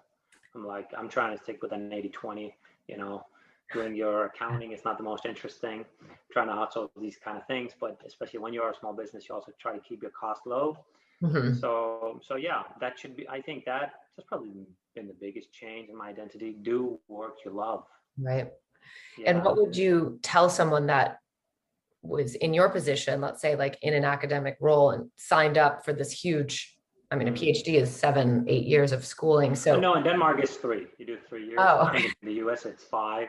I'm 0.54 0.66
like 0.66 0.88
I'm 0.96 1.08
trying 1.08 1.36
to 1.36 1.42
stick 1.42 1.60
with 1.62 1.72
an 1.72 1.90
80-20. 1.90 2.52
You 2.88 2.98
know, 2.98 3.26
doing 3.72 3.94
your 3.94 4.26
accounting 4.26 4.72
is 4.72 4.84
not 4.84 4.96
the 4.96 5.04
most 5.04 5.26
interesting 5.26 5.84
trying 6.32 6.48
to 6.48 6.52
outsource 6.52 6.88
these 7.00 7.16
kind 7.22 7.36
of 7.36 7.46
things 7.46 7.72
but 7.80 8.00
especially 8.06 8.38
when 8.38 8.52
you're 8.52 8.70
a 8.70 8.74
small 8.74 8.92
business 8.92 9.28
you 9.28 9.34
also 9.34 9.52
try 9.60 9.72
to 9.72 9.80
keep 9.80 10.02
your 10.02 10.10
cost 10.12 10.42
low 10.46 10.76
mm-hmm. 11.22 11.54
so 11.54 12.20
so 12.22 12.36
yeah 12.36 12.62
that 12.80 12.98
should 12.98 13.16
be 13.16 13.28
i 13.28 13.40
think 13.40 13.64
that 13.64 13.94
that's 14.16 14.28
probably 14.28 14.50
been 14.94 15.06
the 15.06 15.16
biggest 15.20 15.52
change 15.52 15.88
in 15.88 15.96
my 15.96 16.08
identity 16.08 16.56
do 16.62 16.98
work 17.08 17.38
you 17.44 17.50
love 17.50 17.84
right 18.18 18.52
yeah. 19.18 19.30
and 19.30 19.44
what 19.44 19.56
would 19.56 19.76
you 19.76 20.18
tell 20.22 20.48
someone 20.48 20.86
that 20.86 21.18
was 22.02 22.34
in 22.36 22.54
your 22.54 22.68
position 22.68 23.20
let's 23.20 23.40
say 23.40 23.56
like 23.56 23.78
in 23.82 23.94
an 23.94 24.04
academic 24.04 24.56
role 24.60 24.90
and 24.90 25.10
signed 25.16 25.58
up 25.58 25.84
for 25.84 25.92
this 25.92 26.12
huge 26.12 26.72
I 27.08 27.14
mean, 27.14 27.28
a 27.28 27.30
mm. 27.30 27.38
PhD 27.38 27.74
is 27.74 27.88
seven, 27.88 28.44
eight 28.48 28.66
years 28.66 28.90
of 28.90 29.04
schooling. 29.04 29.54
So 29.54 29.78
no, 29.78 29.94
in 29.94 30.02
Denmark 30.02 30.40
it's 30.40 30.56
three. 30.56 30.88
You 30.98 31.06
do 31.06 31.16
three 31.28 31.46
years. 31.46 31.56
Oh, 31.56 31.88
in 31.94 32.10
the 32.20 32.32
US 32.44 32.66
it's 32.66 32.82
five. 32.82 33.28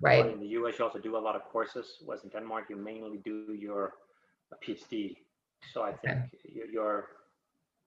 Right. 0.00 0.24
But 0.24 0.34
in 0.34 0.40
the 0.40 0.46
US, 0.58 0.78
you 0.78 0.84
also 0.84 0.98
do 0.98 1.16
a 1.16 1.18
lot 1.18 1.36
of 1.36 1.42
courses. 1.44 1.98
Whereas 2.04 2.24
in 2.24 2.30
Denmark, 2.30 2.64
you 2.68 2.76
mainly 2.76 3.18
do 3.24 3.54
your 3.58 3.94
PhD. 4.62 5.16
So 5.72 5.82
I 5.82 5.92
think 5.92 6.18
okay. 6.34 6.68
you're 6.70 7.06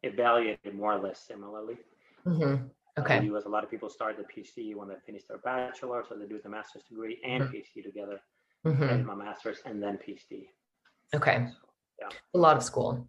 evaluated 0.03 0.73
more 0.73 0.93
or 0.93 0.99
less 0.99 1.19
similarly. 1.19 1.77
Mm-hmm. 2.25 2.65
Okay. 2.99 3.19
The 3.19 3.35
US, 3.35 3.45
a 3.45 3.49
lot 3.49 3.63
of 3.63 3.71
people 3.71 3.89
start 3.89 4.17
the 4.17 4.23
PhD 4.23 4.75
when 4.75 4.88
they 4.88 4.95
finish 5.05 5.23
their 5.27 5.38
bachelor, 5.39 6.03
so 6.07 6.15
they 6.15 6.25
do 6.25 6.39
the 6.41 6.49
master's 6.49 6.83
degree 6.83 7.19
and 7.25 7.43
mm-hmm. 7.43 7.55
PhD 7.55 7.83
together. 7.83 8.19
Mm-hmm. 8.65 8.83
And 8.83 9.05
my 9.05 9.15
master's 9.15 9.59
and 9.65 9.81
then 9.81 9.97
PhD. 9.97 10.47
Okay. 11.15 11.47
So, 11.47 11.53
yeah. 11.99 12.09
A 12.33 12.38
lot 12.38 12.57
of 12.57 12.63
school. 12.63 13.07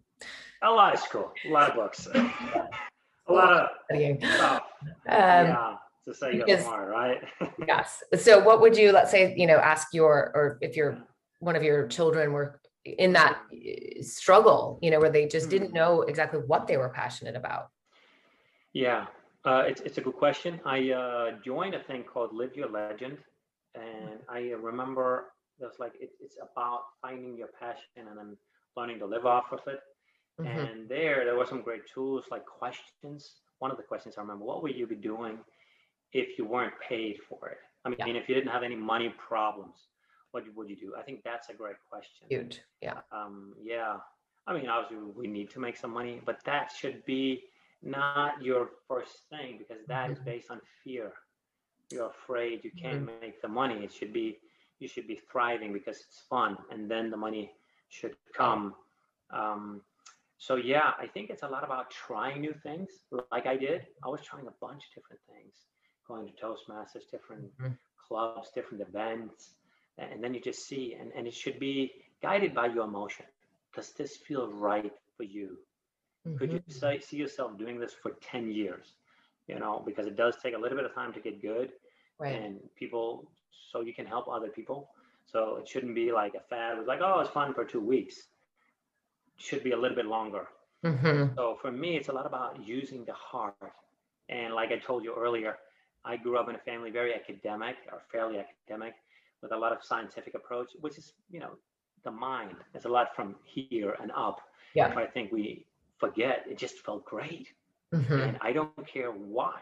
A 0.62 0.70
lot 0.70 0.94
of 0.94 1.00
school. 1.00 1.33
A 1.46 1.50
lot 1.50 1.70
of 1.70 1.76
books. 1.76 2.07
a 2.14 3.33
lot 3.33 3.53
of 3.53 3.68
studying. 3.85 4.18
Stuff. 4.20 4.62
Um, 4.83 4.88
yeah. 5.09 5.74
To 6.07 6.14
say 6.14 6.42
you're 6.46 6.61
smart, 6.61 6.88
right? 6.88 7.18
yes. 7.66 8.03
So, 8.18 8.42
what 8.42 8.61
would 8.61 8.76
you, 8.76 8.92
let's 8.92 9.11
say, 9.11 9.35
you 9.37 9.46
know, 9.46 9.57
ask 9.57 9.88
your, 9.92 10.33
or 10.35 10.59
if 10.62 10.76
you're 10.76 10.98
one 11.40 11.57
of 11.57 11.62
your 11.62 11.88
children 11.88 12.33
were 12.33 12.61
in 12.85 13.12
that 13.12 13.38
uh, 13.53 14.03
struggle, 14.03 14.79
you 14.83 14.90
know, 14.90 14.98
where 14.98 15.11
they 15.11 15.26
just 15.26 15.50
didn't 15.50 15.68
mm-hmm. 15.68 15.76
know 15.76 16.03
exactly 16.03 16.40
what 16.46 16.66
they 16.66 16.76
were 16.76 16.88
passionate 16.88 17.37
about? 17.37 17.68
Yeah, 18.72 19.07
uh, 19.44 19.62
it's, 19.66 19.81
it's 19.83 19.98
a 19.98 20.00
good 20.00 20.14
question. 20.14 20.61
I 20.64 20.90
uh, 20.90 21.31
joined 21.44 21.74
a 21.74 21.83
thing 21.83 22.05
called 22.05 22.35
Live 22.35 22.55
Your 22.55 22.70
Legend. 22.70 23.18
And 23.74 24.20
I 24.29 24.50
remember 24.61 25.33
there's 25.59 25.79
like, 25.79 25.92
it, 26.00 26.11
it's 26.20 26.37
about 26.40 26.83
finding 27.00 27.37
your 27.37 27.48
passion 27.59 28.09
and 28.09 28.18
then 28.18 28.37
learning 28.76 28.98
to 28.98 29.07
live 29.07 29.26
off 29.26 29.53
of 29.53 29.61
it. 29.66 29.81
Mm-hmm. 30.40 30.59
And 30.59 30.88
there, 30.88 31.24
there 31.24 31.37
were 31.37 31.46
some 31.46 31.62
great 31.62 31.83
tools 31.92 32.24
like 32.31 32.44
questions. 32.44 33.35
One 33.59 33.70
of 33.70 33.76
the 33.76 33.83
questions 33.83 34.16
I 34.16 34.22
remember, 34.22 34.44
what 34.44 34.62
would 34.62 34.74
you 34.74 34.87
be 34.87 34.96
doing 34.96 35.38
if 36.12 36.38
you 36.38 36.44
weren't 36.44 36.74
paid 36.87 37.18
for 37.29 37.48
it? 37.48 37.59
I 37.85 37.90
mean, 37.90 37.98
yeah. 37.98 38.20
if 38.20 38.29
you 38.29 38.35
didn't 38.35 38.50
have 38.50 38.62
any 38.62 38.76
money 38.76 39.14
problems, 39.16 39.76
what 40.33 40.44
would 40.55 40.68
you 40.68 40.76
do? 40.76 40.94
I 40.98 41.03
think 41.03 41.20
that's 41.24 41.48
a 41.48 41.55
great 41.55 41.76
question. 41.90 42.26
Huge. 42.29 42.61
Yeah. 42.81 42.98
Um, 43.12 43.55
yeah. 43.62 43.96
I 44.46 44.55
mean, 44.55 44.68
obviously, 44.68 45.12
we 45.14 45.26
need 45.26 45.50
to 45.50 45.61
make 45.61 45.76
some 45.76 45.92
money, 45.92 46.20
but 46.24 46.38
that 46.44 46.72
should 46.76 47.05
be 47.05 47.42
not 47.83 48.43
your 48.43 48.71
first 48.88 49.29
thing 49.31 49.59
because 49.59 49.85
that 49.87 50.05
mm-hmm. 50.05 50.12
is 50.12 50.19
based 50.21 50.51
on 50.51 50.61
fear. 50.85 51.12
You're 51.90 52.11
afraid 52.11 52.62
you 52.62 52.71
can't 52.71 53.07
mm-hmm. 53.07 53.21
make 53.21 53.43
the 53.43 53.49
money. 53.49 53.83
It 53.85 53.93
should 53.93 54.12
be 54.12 54.38
you 54.79 54.88
should 54.88 55.07
be 55.07 55.21
thriving 55.31 55.73
because 55.73 55.97
it's 55.97 56.23
fun, 56.29 56.57
and 56.71 56.90
then 56.90 57.11
the 57.11 57.16
money 57.16 57.53
should 57.90 58.16
come. 58.35 58.75
Um, 59.31 59.83
so 60.38 60.57
yeah, 60.57 60.93
I 60.99 61.07
think 61.07 61.29
it's 61.29 61.43
a 61.43 61.49
lot 61.49 61.64
about 61.64 61.90
trying 61.90 62.40
new 62.40 62.55
things, 62.62 62.88
like 63.31 63.47
I 63.47 63.57
did. 63.57 63.87
I 64.03 64.09
was 64.09 64.23
trying 64.23 64.47
a 64.47 64.55
bunch 64.59 64.85
of 64.85 64.95
different 64.95 65.21
things, 65.29 65.55
going 66.09 66.27
to 66.27 66.33
Toastmasters, 66.33 67.11
different 67.11 67.45
mm-hmm. 67.61 67.73
clubs, 68.09 68.49
different 68.55 68.83
events, 68.83 69.51
and 69.99 70.25
then 70.25 70.33
you 70.33 70.40
just 70.40 70.66
see, 70.66 70.97
and, 70.99 71.12
and 71.14 71.27
it 71.27 71.35
should 71.35 71.59
be 71.59 71.93
guided 72.23 72.55
by 72.55 72.69
your 72.69 72.85
emotion. 72.85 73.27
Does 73.75 73.93
this 73.93 74.16
feel 74.16 74.51
right 74.51 74.93
for 75.16 75.25
you? 75.25 75.59
Mm-hmm. 76.26 76.37
Could 76.37 76.52
you 76.52 76.62
say, 76.68 77.00
see 77.00 77.16
yourself 77.16 77.59
doing 77.59 77.80
this 77.80 77.92
for 77.92 78.12
10 78.20 78.50
years? 78.50 78.94
You 79.46 79.59
know, 79.59 79.83
because 79.85 80.06
it 80.06 80.16
does 80.16 80.37
take 80.42 80.54
a 80.54 80.59
little 80.59 80.76
bit 80.76 80.87
of 80.87 80.94
time 80.94 81.12
to 81.14 81.20
get 81.20 81.42
good. 81.42 81.72
Right. 82.18 82.35
And 82.35 82.59
people, 82.76 83.30
so 83.72 83.80
you 83.80 83.94
can 83.94 84.06
help 84.06 84.28
other 84.28 84.48
people. 84.48 84.90
So 85.24 85.56
it 85.56 85.68
shouldn't 85.68 85.94
be 85.94 86.12
like 86.12 86.35
a 86.35 86.40
fad. 86.48 86.78
It's 86.78 86.88
like, 86.88 87.00
oh, 87.02 87.20
it's 87.20 87.30
fun 87.30 87.54
for 87.54 87.64
two 87.64 87.80
weeks. 87.80 88.16
It 88.16 89.42
should 89.42 89.64
be 89.64 89.72
a 89.72 89.76
little 89.76 89.96
bit 89.96 90.06
longer. 90.06 90.48
Mm-hmm. 90.85 91.35
So 91.37 91.59
for 91.61 91.70
me, 91.70 91.96
it's 91.96 92.09
a 92.09 92.12
lot 92.12 92.26
about 92.26 92.66
using 92.66 93.04
the 93.04 93.12
heart. 93.12 93.54
And 94.28 94.54
like 94.54 94.70
I 94.70 94.78
told 94.78 95.04
you 95.04 95.14
earlier, 95.16 95.56
I 96.04 96.16
grew 96.16 96.38
up 96.38 96.48
in 96.48 96.54
a 96.54 96.59
family 96.59 96.90
very 96.90 97.14
academic 97.14 97.76
or 97.92 98.02
fairly 98.11 98.38
academic 98.38 98.94
with 99.42 99.52
a 99.52 99.56
lot 99.56 99.72
of 99.72 99.83
scientific 99.83 100.35
approach, 100.35 100.70
which 100.80 100.98
is, 100.98 101.12
you 101.30 101.40
know, 101.40 101.50
the 102.04 102.11
mind. 102.11 102.56
There's 102.72 102.87
a 102.87 102.90
lot 102.90 103.14
from 103.14 103.37
here 103.44 103.96
and 104.00 104.11
up. 104.16 104.40
Yeah. 104.74 104.88
But 104.88 104.98
I 104.98 105.06
think 105.06 105.33
we 105.33 105.66
forget. 106.01 106.45
It 106.51 106.59
just 106.59 106.79
felt 106.79 107.05
great. 107.05 107.49
Mm-hmm. 107.95 108.21
And 108.21 108.39
I 108.41 108.53
don't 108.53 108.87
care 108.87 109.11
why. 109.11 109.61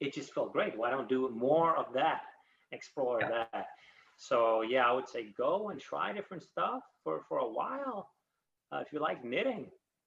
It 0.00 0.12
just 0.12 0.34
felt 0.34 0.52
great. 0.52 0.76
Why 0.76 0.90
don't 0.90 1.08
do 1.08 1.28
more 1.30 1.76
of 1.76 1.86
that? 1.94 2.22
Explore 2.72 3.20
yeah. 3.22 3.44
that. 3.52 3.66
So 4.16 4.62
yeah, 4.62 4.86
I 4.86 4.92
would 4.92 5.08
say 5.08 5.28
go 5.36 5.70
and 5.70 5.80
try 5.80 6.12
different 6.12 6.42
stuff 6.42 6.82
for 7.02 7.22
for 7.28 7.38
a 7.38 7.48
while. 7.48 8.10
Uh, 8.70 8.82
if 8.84 8.92
you 8.92 9.00
like 9.00 9.24
knitting, 9.24 9.66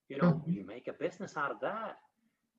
you 0.10 0.18
know, 0.18 0.34
mm-hmm. 0.34 0.52
you 0.52 0.66
make 0.66 0.88
a 0.88 0.94
business 0.94 1.38
out 1.38 1.52
of 1.52 1.60
that. 1.62 1.98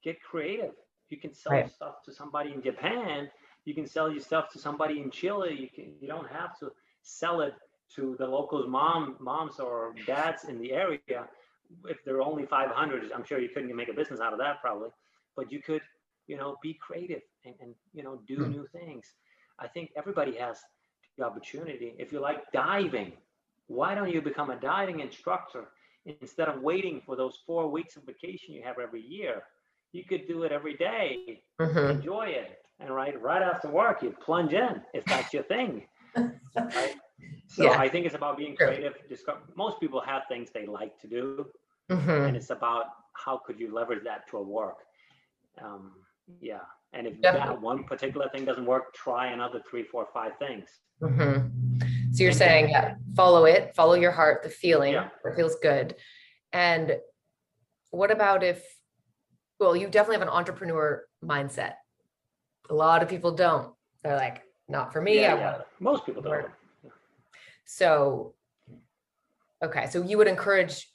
Get 0.02 0.22
creative. 0.22 0.72
You 1.08 1.18
can 1.18 1.32
sell 1.34 1.52
right. 1.52 1.72
stuff 1.72 2.02
to 2.04 2.12
somebody 2.12 2.52
in 2.52 2.62
Japan. 2.62 3.28
You 3.64 3.74
can 3.74 3.86
sell 3.86 4.10
your 4.10 4.20
stuff 4.20 4.50
to 4.52 4.58
somebody 4.58 5.00
in 5.00 5.10
Chile. 5.10 5.54
You 5.58 5.68
can. 5.68 5.94
You 6.00 6.08
don't 6.08 6.30
have 6.30 6.58
to 6.60 6.72
sell 7.02 7.40
it 7.40 7.54
to 7.94 8.16
the 8.18 8.26
locals' 8.26 8.68
mom, 8.68 9.16
moms 9.20 9.60
or 9.60 9.94
dads 10.06 10.44
in 10.44 10.58
the 10.58 10.72
area 10.72 11.28
if 11.88 12.04
there 12.04 12.16
are 12.16 12.22
only 12.22 12.46
500, 12.46 13.12
I'm 13.12 13.24
sure 13.24 13.38
you 13.38 13.48
couldn't 13.48 13.74
make 13.74 13.88
a 13.88 13.94
business 13.94 14.20
out 14.20 14.32
of 14.32 14.38
that 14.38 14.60
probably, 14.60 14.90
but 15.36 15.50
you 15.50 15.62
could, 15.62 15.82
you 16.26 16.36
know, 16.36 16.56
be 16.62 16.74
creative 16.74 17.22
and, 17.44 17.54
and 17.60 17.74
you 17.94 18.02
know, 18.02 18.20
do 18.26 18.38
mm. 18.38 18.50
new 18.50 18.66
things. 18.72 19.06
I 19.58 19.68
think 19.68 19.90
everybody 19.96 20.36
has 20.36 20.58
the 21.16 21.24
opportunity. 21.24 21.94
If 21.98 22.12
you 22.12 22.20
like 22.20 22.50
diving, 22.52 23.12
why 23.68 23.94
don't 23.94 24.12
you 24.12 24.20
become 24.20 24.50
a 24.50 24.56
diving 24.56 25.00
instructor 25.00 25.64
instead 26.20 26.48
of 26.48 26.62
waiting 26.62 27.02
for 27.04 27.16
those 27.16 27.38
four 27.46 27.68
weeks 27.68 27.96
of 27.96 28.04
vacation 28.04 28.54
you 28.54 28.62
have 28.62 28.78
every 28.78 29.02
year? 29.02 29.42
You 29.92 30.04
could 30.04 30.28
do 30.28 30.42
it 30.42 30.52
every 30.52 30.76
day, 30.76 31.42
mm-hmm. 31.60 31.98
enjoy 31.98 32.26
it, 32.26 32.58
and 32.80 32.94
right 32.94 33.20
right 33.20 33.42
after 33.42 33.68
work 33.68 34.02
you 34.02 34.14
plunge 34.24 34.52
in 34.52 34.82
if 34.92 35.04
that's 35.06 35.32
your 35.32 35.44
thing. 35.44 35.86
Right? 36.16 36.94
So 37.48 37.64
yeah. 37.64 37.78
I 37.78 37.88
think 37.88 38.06
it's 38.06 38.14
about 38.14 38.36
being 38.36 38.56
creative. 38.56 38.94
Most 39.56 39.80
people 39.80 40.00
have 40.00 40.22
things 40.28 40.50
they 40.52 40.66
like 40.66 41.00
to 41.00 41.06
do, 41.06 41.46
mm-hmm. 41.90 42.10
and 42.10 42.36
it's 42.36 42.50
about 42.50 42.86
how 43.12 43.38
could 43.38 43.58
you 43.58 43.72
leverage 43.72 44.04
that 44.04 44.28
to 44.30 44.38
a 44.38 44.42
work. 44.42 44.78
Um, 45.62 45.92
yeah, 46.40 46.58
and 46.92 47.06
if 47.06 47.20
Definitely. 47.20 47.48
that 47.48 47.60
one 47.60 47.84
particular 47.84 48.28
thing 48.30 48.44
doesn't 48.44 48.66
work, 48.66 48.94
try 48.94 49.28
another 49.28 49.62
three, 49.68 49.84
four, 49.84 50.08
five 50.12 50.32
things. 50.38 50.68
Mm-hmm. 51.00 51.80
So 52.12 52.22
you're 52.22 52.32
saying, 52.32 52.70
yeah, 52.70 52.94
follow 53.14 53.44
it, 53.44 53.74
follow 53.74 53.94
your 53.94 54.10
heart, 54.10 54.42
the 54.42 54.48
feeling, 54.48 54.94
yeah. 54.94 55.08
it 55.24 55.36
feels 55.36 55.56
good. 55.62 55.94
And 56.52 56.96
what 57.90 58.10
about 58.10 58.42
if? 58.42 58.64
Well, 59.60 59.76
you 59.76 59.86
definitely 59.88 60.16
have 60.16 60.28
an 60.28 60.34
entrepreneur 60.34 61.04
mindset. 61.24 61.74
A 62.68 62.74
lot 62.74 63.02
of 63.02 63.08
people 63.08 63.32
don't. 63.32 63.72
They're 64.02 64.16
like, 64.16 64.42
not 64.68 64.92
for 64.92 65.00
me. 65.00 65.16
Yeah, 65.16 65.36
yeah. 65.36 65.58
Most 65.80 66.06
people 66.06 66.22
don't. 66.22 66.46
So, 67.64 68.34
okay, 69.62 69.86
so 69.88 70.02
you 70.02 70.18
would 70.18 70.28
encourage 70.28 70.88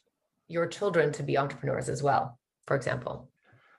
your 0.52 0.68
children 0.68 1.12
to 1.14 1.24
be 1.24 1.38
entrepreneurs 1.38 1.90
as 1.90 2.04
well, 2.04 2.38
for 2.68 2.76
example? 2.76 3.30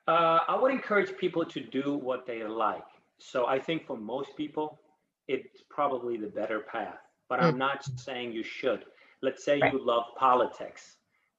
Uh, 0.09 0.39
I 0.49 0.59
would 0.59 0.73
encourage 0.73 1.17
people 1.17 1.45
to 1.45 1.61
do 1.61 1.95
what 1.95 2.27
they 2.27 2.43
like. 2.43 2.83
So 3.19 3.47
I 3.47 3.59
think 3.59 3.87
for 3.87 3.97
most 3.97 4.37
people, 4.37 4.81
it's 5.29 5.63
probably 5.71 6.17
the 6.17 6.27
better 6.27 6.61
path. 6.61 6.99
But 7.29 7.41
mm. 7.41 7.45
I'm 7.45 7.59
not 7.59 7.85
saying 8.01 8.33
you 8.33 8.43
should. 8.43 8.85
Let's 9.23 9.45
say 9.45 9.61
right. 9.61 9.73
you 9.73 9.85
love 9.85 10.05
politics 10.19 10.97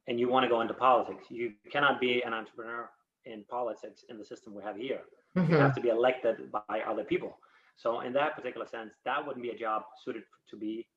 and 0.07 0.19
you 0.19 0.29
want 0.29 0.43
to 0.43 0.49
go 0.49 0.61
into 0.61 0.73
politics. 0.73 1.25
You 1.29 1.53
cannot 1.71 1.99
be 1.99 2.21
an 2.21 2.33
entrepreneur 2.33 2.89
in 3.25 3.43
politics 3.49 4.05
in 4.09 4.17
the 4.17 4.25
system 4.25 4.55
we 4.55 4.63
have 4.63 4.77
here. 4.77 5.01
Mm-hmm. 5.37 5.51
You 5.51 5.57
have 5.59 5.75
to 5.75 5.81
be 5.81 5.89
elected 5.89 6.51
by 6.51 6.81
other 6.87 7.03
people. 7.03 7.37
So 7.75 8.01
in 8.01 8.13
that 8.13 8.35
particular 8.35 8.67
sense, 8.67 8.93
that 9.05 9.25
wouldn't 9.25 9.43
be 9.43 9.49
a 9.49 9.57
job 9.57 9.83
suited 10.03 10.23
to 10.49 10.57
be 10.57 10.87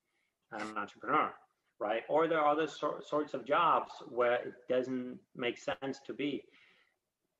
an 0.52 0.76
entrepreneur, 0.76 1.32
right? 1.80 2.02
Or 2.08 2.28
there 2.28 2.40
are 2.40 2.52
other 2.52 2.66
so- 2.66 3.00
sorts 3.04 3.34
of 3.34 3.44
jobs 3.44 3.92
where 4.08 4.34
it 4.34 4.54
doesn't 4.68 5.18
make 5.34 5.58
sense 5.58 6.00
to 6.06 6.12
be. 6.12 6.44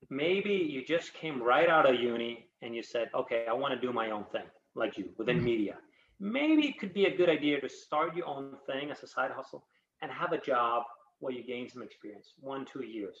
Maybe 0.09 0.53
you 0.53 0.83
just 0.85 1.13
came 1.13 1.41
right 1.41 1.69
out 1.69 1.89
of 1.89 1.99
uni 1.99 2.47
and 2.61 2.75
you 2.75 2.83
said, 2.83 3.09
okay, 3.15 3.45
I 3.49 3.53
want 3.53 3.73
to 3.73 3.79
do 3.79 3.93
my 3.93 4.11
own 4.11 4.25
thing, 4.25 4.45
like 4.75 4.97
you 4.97 5.09
within 5.17 5.37
mm-hmm. 5.37 5.45
media. 5.45 5.77
Maybe 6.19 6.67
it 6.67 6.79
could 6.79 6.93
be 6.93 7.05
a 7.05 7.15
good 7.15 7.29
idea 7.29 7.61
to 7.61 7.69
start 7.69 8.15
your 8.15 8.27
own 8.27 8.57
thing 8.65 8.89
as 8.89 9.03
a 9.03 9.07
side 9.07 9.31
hustle 9.31 9.65
and 10.01 10.11
have 10.11 10.31
a 10.33 10.39
job 10.39 10.83
where 11.19 11.33
you 11.33 11.43
gain 11.43 11.69
some 11.69 11.83
experience, 11.83 12.33
one, 12.39 12.65
two 12.65 12.83
years. 12.83 13.17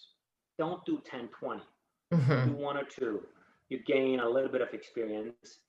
Don't 0.57 0.83
do 0.85 1.01
10, 1.09 1.29
20. 1.39 1.61
Mm-hmm. 2.13 2.49
Do 2.49 2.55
one 2.55 2.77
or 2.77 2.83
two. 2.83 3.21
You 3.69 3.79
gain 3.85 4.19
a 4.19 4.29
little 4.29 4.49
bit 4.49 4.61
of 4.61 4.73
experience 4.73 5.59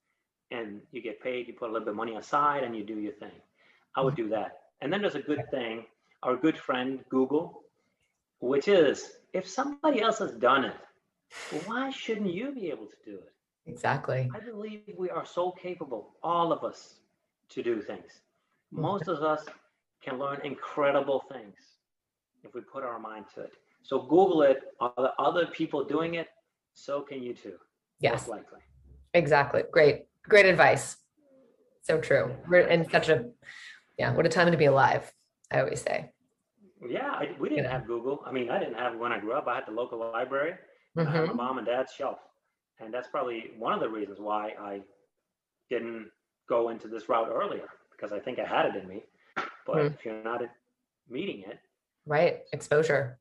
and 0.51 0.81
you 0.93 1.03
get 1.03 1.23
paid, 1.23 1.47
you 1.47 1.55
put 1.55 1.69
a 1.69 1.73
little 1.73 1.85
bit 1.87 1.91
of 1.91 1.97
money 1.97 2.17
aside 2.17 2.65
and 2.65 2.77
you 2.77 2.85
do 2.85 2.99
your 2.99 3.13
thing. 3.13 3.33
I 3.97 4.01
would 4.03 4.17
do 4.17 4.29
that. 4.31 4.61
And 4.81 4.93
then 4.93 5.01
there's 5.01 5.15
a 5.15 5.21
good 5.21 5.51
thing, 5.51 5.85
our 6.23 6.37
good 6.37 6.57
friend 6.57 7.05
Google, 7.11 7.63
which 8.41 8.69
is 8.69 9.11
if 9.33 9.49
somebody 9.49 10.01
else 10.01 10.19
has 10.19 10.33
done 10.33 10.65
it, 10.65 10.77
why 11.67 11.91
shouldn't 11.91 12.33
you 12.33 12.53
be 12.53 12.71
able 12.71 12.87
to 12.87 12.97
do 13.05 13.17
it? 13.17 13.33
Exactly. 13.67 14.31
I 14.35 14.41
believe 14.41 14.83
we 14.97 15.11
are 15.11 15.27
so 15.27 15.51
capable, 15.51 16.15
all 16.23 16.53
of 16.53 16.65
us, 16.65 16.95
to 17.51 17.63
do 17.63 17.83
things. 17.83 18.21
Mm-hmm. 18.73 18.83
Most 18.83 19.09
of 19.09 19.23
us 19.23 19.45
can 20.03 20.19
learn 20.19 20.41
incredible 20.45 21.25
things 21.31 21.57
if 22.45 22.55
we 22.55 22.61
put 22.61 22.85
our 22.85 22.99
mind 22.99 23.27
to 23.35 23.43
it. 23.43 23.53
So 23.83 24.01
Google 24.01 24.43
it. 24.43 24.59
Are 24.81 24.93
there 24.97 25.13
other 25.19 25.47
people 25.47 25.85
doing 25.85 26.15
it? 26.15 26.29
So 26.75 27.01
can 27.01 27.23
you 27.23 27.35
too. 27.35 27.55
Yes. 28.01 28.29
likely. 28.29 28.61
Exactly. 29.15 29.63
Great. 29.73 30.05
Great 30.25 30.47
advice. 30.47 30.97
So 31.83 32.01
true. 32.01 32.37
We're 32.49 32.67
in 32.67 32.89
such 32.91 33.09
a 33.09 33.27
yeah, 33.99 34.13
what 34.13 34.25
a 34.25 34.29
time 34.29 34.51
to 34.51 34.57
be 34.57 34.67
alive, 34.67 35.13
I 35.51 35.61
always 35.61 35.83
say. 35.83 36.11
Yeah, 36.89 37.11
I, 37.11 37.31
we 37.41 37.49
didn't 37.49 37.67
have 37.67 37.87
Google. 37.87 38.23
I 38.25 38.31
mean, 38.31 38.51
I 38.51 38.59
didn't 38.61 38.75
have 38.75 38.97
when 38.97 39.13
I 39.13 39.19
grew 39.19 39.33
up. 39.33 39.49
I 39.49 39.57
had 39.57 39.67
the 39.67 39.73
local 39.73 39.99
library. 39.99 40.55
Mm-hmm. 40.97 41.11
Had 41.11 41.21
my 41.23 41.27
mm-hmm. 41.27 41.37
mom 41.37 41.59
and 41.59 41.67
dad's 41.67 41.93
shelf, 41.93 42.19
and 42.79 42.95
that's 42.95 43.09
probably 43.09 43.51
one 43.59 43.73
of 43.73 43.81
the 43.81 43.89
reasons 43.89 44.19
why 44.21 44.53
I 44.61 44.81
didn't 45.69 46.11
go 46.49 46.71
into 46.71 46.89
this 46.89 47.09
route 47.09 47.29
earlier 47.31 47.69
because 47.91 48.13
I 48.13 48.21
think 48.21 48.39
I 48.39 48.45
had 48.45 48.67
it 48.67 48.77
in 48.77 48.89
me. 48.89 49.03
But 49.67 49.77
mm. 49.77 49.95
if 49.95 50.05
you're 50.05 50.23
not 50.23 50.41
meeting 51.11 51.45
it, 51.47 51.59
right, 52.07 52.41
exposure, 52.53 53.19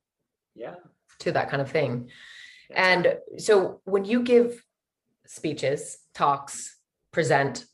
yeah, 0.55 0.75
to 1.19 1.31
that 1.31 1.49
kind 1.49 1.61
of 1.61 1.69
thing. 1.69 2.09
And 2.69 3.17
so 3.37 3.81
when 3.85 4.05
you 4.05 4.21
give 4.21 4.63
speeches, 5.25 5.97
talks, 6.13 6.76
present, 7.17 7.65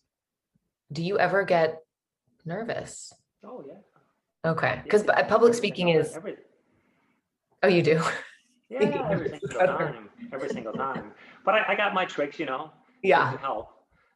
do 0.90 1.04
you 1.04 1.20
ever 1.20 1.44
get 1.44 1.80
nervous? 2.46 3.12
Oh 3.46 3.62
yeah. 3.68 4.50
Okay, 4.50 4.80
because 4.86 5.04
yeah, 5.06 5.24
public 5.24 5.54
speaking 5.54 5.90
is. 5.90 6.16
Everything. 6.16 6.46
Oh, 7.62 7.68
you 7.68 7.84
do. 7.84 8.02
Yeah, 8.70 9.10
every 9.12 9.30
single 9.32 9.50
time. 9.50 10.10
Every 10.32 10.50
single 10.50 10.72
time. 10.72 11.12
But 11.44 11.56
I, 11.56 11.74
I 11.74 11.76
got 11.76 11.94
my 11.94 12.06
tricks, 12.06 12.40
you 12.40 12.46
know. 12.46 12.72
Yeah. 13.02 13.38
Help. 13.38 13.68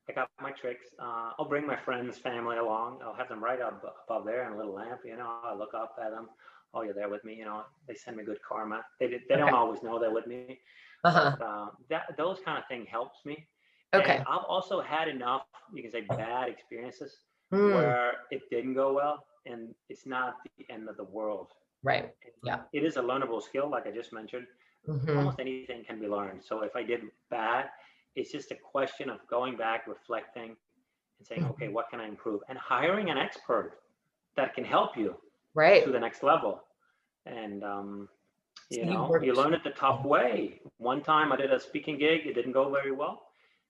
I 0.09 0.13
got 0.13 0.29
my 0.41 0.51
tricks. 0.51 0.85
Uh, 0.97 1.31
I'll 1.37 1.49
bring 1.49 1.67
my 1.67 1.75
friends, 1.75 2.17
family 2.17 2.55
along. 2.55 2.99
I'll 3.03 3.13
have 3.13 3.27
them 3.27 3.43
right 3.43 3.61
up 3.61 3.83
above 4.07 4.23
there 4.25 4.47
in 4.47 4.53
a 4.53 4.57
little 4.57 4.75
lamp. 4.75 5.01
You 5.03 5.17
know, 5.17 5.29
I 5.43 5.53
look 5.53 5.73
up 5.73 5.97
at 6.01 6.11
them. 6.11 6.29
Oh, 6.73 6.83
you're 6.83 6.93
there 6.93 7.09
with 7.09 7.25
me. 7.25 7.35
You 7.35 7.43
know, 7.43 7.63
they 7.85 7.95
send 7.95 8.15
me 8.15 8.23
good 8.23 8.39
karma. 8.47 8.79
They 9.01 9.07
they 9.27 9.35
don't 9.35 9.53
always 9.53 9.83
know 9.83 9.99
they're 9.99 10.17
with 10.19 10.27
me. 10.27 10.61
Uh-huh. 11.03 11.35
But, 11.37 11.45
uh, 11.45 11.67
that 11.89 12.03
those 12.15 12.39
kind 12.45 12.57
of 12.57 12.63
thing 12.69 12.85
helps 12.85 13.25
me. 13.25 13.45
Okay. 13.93 14.17
And 14.17 14.25
I've 14.27 14.45
also 14.47 14.81
had 14.81 15.07
enough, 15.07 15.43
you 15.73 15.81
can 15.81 15.91
say, 15.91 16.01
bad 16.01 16.49
experiences 16.49 17.17
mm. 17.53 17.73
where 17.73 18.13
it 18.31 18.41
didn't 18.49 18.73
go 18.73 18.93
well, 18.93 19.25
and 19.45 19.73
it's 19.89 20.05
not 20.05 20.35
the 20.57 20.65
end 20.73 20.89
of 20.89 20.97
the 20.97 21.05
world. 21.05 21.47
Right. 21.83 22.13
Yeah. 22.43 22.59
It 22.73 22.83
is 22.83 22.97
a 22.97 23.01
learnable 23.01 23.41
skill, 23.41 23.69
like 23.69 23.87
I 23.87 23.91
just 23.91 24.11
mentioned. 24.11 24.47
Mm-hmm. 24.87 25.17
Almost 25.17 25.39
anything 25.39 25.83
can 25.85 25.99
be 25.99 26.07
learned. 26.07 26.43
So 26.43 26.63
if 26.63 26.75
I 26.75 26.83
did 26.83 27.01
bad, 27.29 27.65
it's 28.15 28.31
just 28.31 28.51
a 28.51 28.55
question 28.55 29.09
of 29.09 29.19
going 29.29 29.57
back, 29.57 29.87
reflecting, 29.87 30.55
and 31.19 31.27
saying, 31.27 31.41
mm-hmm. 31.41 31.51
okay, 31.51 31.67
what 31.67 31.89
can 31.89 31.99
I 31.99 32.07
improve? 32.07 32.41
And 32.49 32.57
hiring 32.57 33.09
an 33.09 33.17
expert 33.17 33.79
that 34.35 34.53
can 34.53 34.63
help 34.63 34.97
you 34.97 35.15
right 35.53 35.83
to 35.83 35.91
the 35.91 35.99
next 35.99 36.23
level. 36.23 36.63
And 37.25 37.63
um, 37.63 38.09
you 38.69 38.83
so 38.83 38.89
know, 38.89 39.15
you, 39.15 39.27
you 39.27 39.33
learn 39.33 39.53
it 39.53 39.63
the 39.63 39.71
tough 39.71 40.05
way. 40.05 40.61
One 40.77 41.01
time 41.01 41.31
I 41.31 41.35
did 41.35 41.51
a 41.51 41.59
speaking 41.59 41.97
gig, 41.97 42.21
it 42.25 42.33
didn't 42.33 42.53
go 42.53 42.69
very 42.69 42.91
well. 42.91 43.26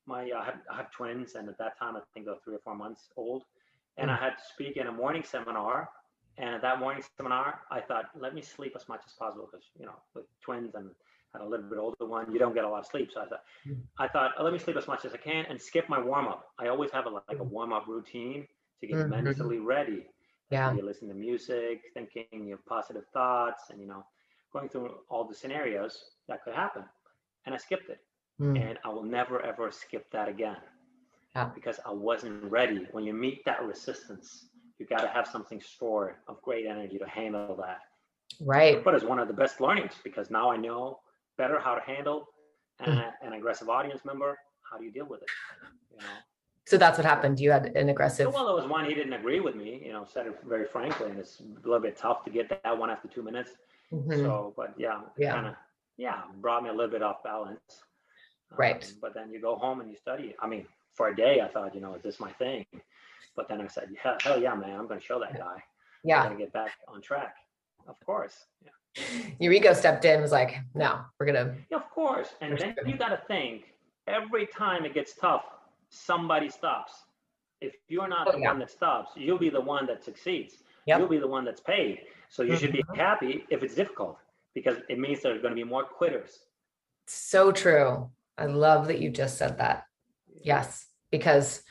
My 0.07 0.29
uh, 0.31 0.39
I, 0.39 0.45
have, 0.45 0.55
I 0.71 0.77
have 0.77 0.91
twins, 0.91 1.35
and 1.35 1.47
at 1.49 1.57
that 1.57 1.77
time 1.77 1.95
I 1.95 2.01
think 2.13 2.25
they're 2.25 2.35
three 2.43 2.55
or 2.55 2.61
four 2.63 2.75
months 2.75 3.09
old, 3.15 3.43
and. 3.97 4.09
I 4.09 4.15
had 4.15 4.31
to 4.31 4.43
speak 4.53 4.77
in 4.77 4.87
a 4.87 4.91
morning 4.91 5.23
seminar 5.23 5.89
and 6.37 6.53
at 6.53 6.61
that 6.61 6.79
morning 6.79 7.03
seminar, 7.17 7.61
I 7.71 7.81
thought, 7.81 8.05
let 8.19 8.35
me 8.35 8.41
sleep 8.41 8.73
as 8.75 8.87
much 8.87 9.01
as 9.05 9.13
possible 9.13 9.47
because, 9.51 9.65
you 9.79 9.85
know, 9.85 9.95
with 10.13 10.25
twins 10.41 10.75
and 10.75 10.91
had 11.33 11.41
a 11.41 11.45
little 11.47 11.67
bit 11.67 11.79
older 11.79 12.05
one, 12.05 12.31
you 12.31 12.37
don't 12.37 12.53
get 12.53 12.63
a 12.63 12.69
lot 12.69 12.81
of 12.81 12.85
sleep. 12.85 13.09
So 13.11 13.21
I 13.21 13.25
thought, 13.25 13.43
mm. 13.67 13.77
I 13.97 14.07
thought, 14.07 14.31
oh, 14.37 14.43
let 14.43 14.53
me 14.53 14.59
sleep 14.59 14.77
as 14.77 14.87
much 14.87 15.03
as 15.03 15.13
I 15.13 15.17
can 15.17 15.45
and 15.49 15.59
skip 15.59 15.89
my 15.89 15.99
warm 15.99 16.27
up. 16.27 16.49
I 16.59 16.67
always 16.67 16.91
have 16.91 17.07
a, 17.07 17.09
like 17.09 17.23
a 17.31 17.35
mm. 17.35 17.49
warm 17.49 17.73
up 17.73 17.87
routine 17.87 18.45
to 18.81 18.87
get 18.87 18.97
mm-hmm. 18.97 19.09
mentally 19.09 19.57
ready. 19.57 20.05
Yeah. 20.51 20.73
You 20.73 20.85
listen 20.85 21.07
to 21.07 21.15
music, 21.15 21.81
thinking 21.95 22.45
your 22.45 22.59
positive 22.69 23.03
thoughts, 23.13 23.63
and 23.71 23.81
you 23.81 23.87
know, 23.87 24.05
going 24.53 24.69
through 24.69 24.91
all 25.09 25.25
the 25.25 25.33
scenarios 25.33 26.03
that 26.29 26.43
could 26.43 26.53
happen. 26.53 26.83
And 27.45 27.55
I 27.55 27.57
skipped 27.57 27.89
it, 27.89 27.99
mm. 28.39 28.59
and 28.59 28.77
I 28.83 28.89
will 28.89 29.03
never 29.03 29.41
ever 29.41 29.71
skip 29.71 30.09
that 30.11 30.27
again. 30.27 30.57
Yeah. 31.35 31.49
Because 31.53 31.79
I 31.85 31.91
wasn't 31.91 32.43
ready. 32.51 32.87
When 32.91 33.03
you 33.03 33.13
meet 33.13 33.45
that 33.45 33.63
resistance, 33.63 34.47
you 34.79 34.85
got 34.85 35.01
to 35.01 35.07
have 35.07 35.27
something 35.27 35.61
stored 35.61 36.15
of 36.27 36.41
great 36.41 36.65
energy 36.65 36.97
to 36.97 37.07
handle 37.07 37.55
that. 37.57 37.79
Right. 38.41 38.83
But 38.83 38.95
it's 38.95 39.03
one 39.03 39.19
of 39.19 39.27
the 39.27 39.33
best 39.33 39.61
learnings 39.61 39.93
because 40.03 40.29
now 40.29 40.51
I 40.51 40.57
know 40.57 40.99
better 41.37 41.59
how 41.59 41.75
to 41.75 41.81
handle 41.81 42.27
an, 42.79 42.97
mm. 42.97 43.11
an 43.21 43.33
aggressive 43.33 43.69
audience 43.69 44.03
member. 44.05 44.37
How 44.69 44.77
do 44.77 44.83
you 44.83 44.91
deal 44.91 45.05
with 45.05 45.21
it? 45.21 45.29
You 45.91 45.97
know. 45.99 46.13
So 46.67 46.77
that's 46.77 46.97
what 46.97 47.05
happened. 47.05 47.39
You 47.39 47.51
had 47.51 47.67
an 47.77 47.87
aggressive. 47.87 48.33
Well, 48.33 48.45
there 48.45 48.55
was 48.55 48.67
one 48.69 48.83
he 48.83 48.93
didn't 48.93 49.13
agree 49.13 49.39
with 49.39 49.55
me. 49.55 49.81
You 49.85 49.93
know, 49.93 50.05
said 50.05 50.27
it 50.27 50.37
very 50.45 50.65
frankly, 50.65 51.09
and 51.09 51.17
it's 51.17 51.39
a 51.39 51.67
little 51.67 51.79
bit 51.79 51.95
tough 51.95 52.25
to 52.25 52.29
get 52.29 52.49
that 52.49 52.77
one 52.77 52.89
after 52.89 53.07
two 53.07 53.23
minutes. 53.23 53.51
Mm-hmm. 53.93 54.11
So, 54.11 54.53
but 54.57 54.73
yeah, 54.77 54.99
yeah, 55.17 55.33
kind 55.33 55.47
of, 55.47 55.53
yeah, 55.95 56.23
brought 56.41 56.63
me 56.63 56.69
a 56.69 56.73
little 56.73 56.91
bit 56.91 57.01
off 57.01 57.23
balance. 57.23 57.61
Right. 58.55 58.83
Um, 58.83 58.97
but 59.01 59.13
then 59.13 59.31
you 59.31 59.41
go 59.41 59.55
home 59.55 59.81
and 59.81 59.89
you 59.89 59.97
study. 59.97 60.35
I 60.39 60.47
mean, 60.47 60.65
for 60.93 61.09
a 61.09 61.15
day, 61.15 61.41
I 61.41 61.47
thought, 61.47 61.75
you 61.75 61.81
know, 61.81 61.93
is 61.95 62.03
this 62.03 62.19
my 62.19 62.31
thing? 62.33 62.65
But 63.35 63.47
then 63.47 63.61
I 63.61 63.67
said, 63.67 63.89
hell, 64.01 64.17
hell 64.21 64.41
yeah, 64.41 64.55
man, 64.55 64.79
I'm 64.79 64.87
going 64.87 64.99
to 64.99 65.05
show 65.05 65.19
that 65.19 65.37
guy. 65.37 65.63
Yeah. 66.03 66.21
I'm 66.21 66.27
going 66.27 66.37
to 66.37 66.43
get 66.43 66.53
back 66.53 66.71
on 66.87 67.01
track. 67.01 67.35
Of 67.87 67.95
course. 68.05 68.45
Yeah. 68.63 68.71
Your 69.39 69.53
ego 69.53 69.73
stepped 69.73 70.05
in, 70.05 70.21
was 70.21 70.31
like, 70.31 70.57
no, 70.73 71.01
we're 71.19 71.27
going 71.27 71.45
to. 71.45 71.53
Yeah, 71.69 71.77
of 71.77 71.89
course. 71.91 72.29
And 72.41 72.57
then 72.57 72.75
you 72.85 72.97
got 72.97 73.09
to 73.09 73.21
think 73.27 73.75
every 74.07 74.47
time 74.47 74.85
it 74.85 74.93
gets 74.93 75.13
tough, 75.13 75.43
somebody 75.89 76.49
stops. 76.49 76.93
If 77.61 77.75
you're 77.87 78.07
not 78.07 78.27
oh, 78.27 78.31
the 78.31 78.39
yeah. 78.39 78.49
one 78.49 78.59
that 78.59 78.71
stops, 78.71 79.11
you'll 79.15 79.37
be 79.37 79.49
the 79.49 79.61
one 79.61 79.85
that 79.87 80.03
succeeds. 80.03 80.55
Yep. 80.85 80.99
You'll 80.99 81.09
be 81.09 81.19
the 81.19 81.27
one 81.27 81.45
that's 81.45 81.61
paid. 81.61 82.01
So 82.29 82.43
you 82.43 82.53
mm-hmm. 82.53 82.59
should 82.59 82.71
be 82.71 82.83
mm-hmm. 82.83 82.99
happy 82.99 83.45
if 83.49 83.61
it's 83.63 83.75
difficult 83.75 84.17
because 84.53 84.77
it 84.89 84.99
means 84.99 85.21
there's 85.21 85.41
going 85.41 85.51
to 85.51 85.55
be 85.55 85.63
more 85.63 85.83
quitters. 85.83 86.39
So 87.07 87.51
true. 87.51 88.09
I 88.37 88.45
love 88.45 88.87
that 88.87 88.99
you 88.99 89.09
just 89.09 89.37
said 89.37 89.57
that. 89.57 89.83
Yes, 90.43 90.85
because 91.11 91.63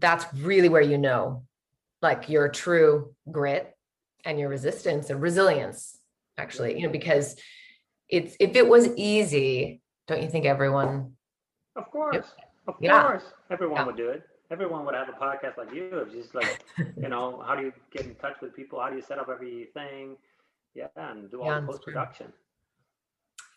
that's 0.00 0.26
really 0.34 0.68
where 0.68 0.82
you 0.82 0.98
know 0.98 1.44
like 2.02 2.28
your 2.28 2.48
true 2.48 3.14
grit 3.30 3.76
and 4.24 4.38
your 4.38 4.48
resistance 4.48 5.10
and 5.10 5.22
resilience 5.22 5.98
actually 6.38 6.76
you 6.76 6.86
know 6.86 6.92
because 6.92 7.36
it's 8.08 8.36
if 8.40 8.56
it 8.56 8.66
was 8.66 8.88
easy 8.96 9.80
don't 10.08 10.22
you 10.22 10.28
think 10.28 10.46
everyone 10.46 11.12
of 11.76 11.90
course 11.90 12.14
yep. 12.14 12.26
of 12.66 12.74
yeah. 12.80 13.02
course 13.02 13.24
everyone 13.50 13.76
yeah. 13.76 13.84
would 13.84 13.96
do 13.96 14.08
it 14.08 14.22
everyone 14.50 14.84
would 14.84 14.94
have 14.94 15.08
a 15.08 15.12
podcast 15.12 15.56
like 15.56 15.72
you 15.72 15.88
it's 15.92 16.14
just 16.14 16.34
like 16.34 16.64
you 16.96 17.08
know 17.08 17.42
how 17.46 17.54
do 17.54 17.62
you 17.62 17.72
get 17.92 18.06
in 18.06 18.14
touch 18.16 18.36
with 18.40 18.54
people 18.56 18.80
how 18.80 18.88
do 18.88 18.96
you 18.96 19.02
set 19.02 19.18
up 19.18 19.28
everything 19.28 20.16
yeah 20.74 20.86
and 20.96 21.30
do 21.30 21.42
all 21.42 21.48
yeah, 21.48 21.60
the 21.60 21.66
post-production 21.66 22.32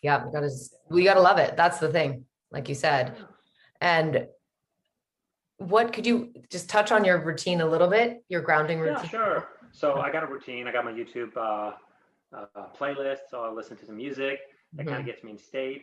yeah 0.02 0.24
we 0.24 0.32
gotta 0.32 0.50
we 0.90 1.04
gotta 1.04 1.20
love 1.20 1.38
it 1.38 1.56
that's 1.56 1.78
the 1.78 1.88
thing 1.88 2.24
like 2.54 2.68
you 2.68 2.74
said 2.74 3.16
and 3.80 4.26
what 5.58 5.92
could 5.92 6.06
you 6.06 6.32
just 6.50 6.70
touch 6.70 6.90
on 6.92 7.04
your 7.04 7.18
routine 7.18 7.60
a 7.60 7.66
little 7.66 7.88
bit 7.88 8.24
your 8.28 8.40
grounding 8.40 8.78
routine 8.78 9.02
yeah, 9.02 9.08
sure 9.08 9.48
so 9.72 9.96
i 9.96 10.10
got 10.10 10.22
a 10.22 10.26
routine 10.26 10.66
i 10.66 10.72
got 10.72 10.84
my 10.84 10.92
youtube 10.92 11.36
uh, 11.36 11.72
uh, 12.34 12.66
playlist 12.78 13.28
so 13.30 13.42
i 13.42 13.50
listen 13.50 13.76
to 13.76 13.84
some 13.84 13.96
music 13.96 14.38
that 14.72 14.82
mm-hmm. 14.82 14.90
kind 14.94 15.00
of 15.00 15.06
gets 15.06 15.22
me 15.24 15.32
in 15.32 15.38
state 15.38 15.82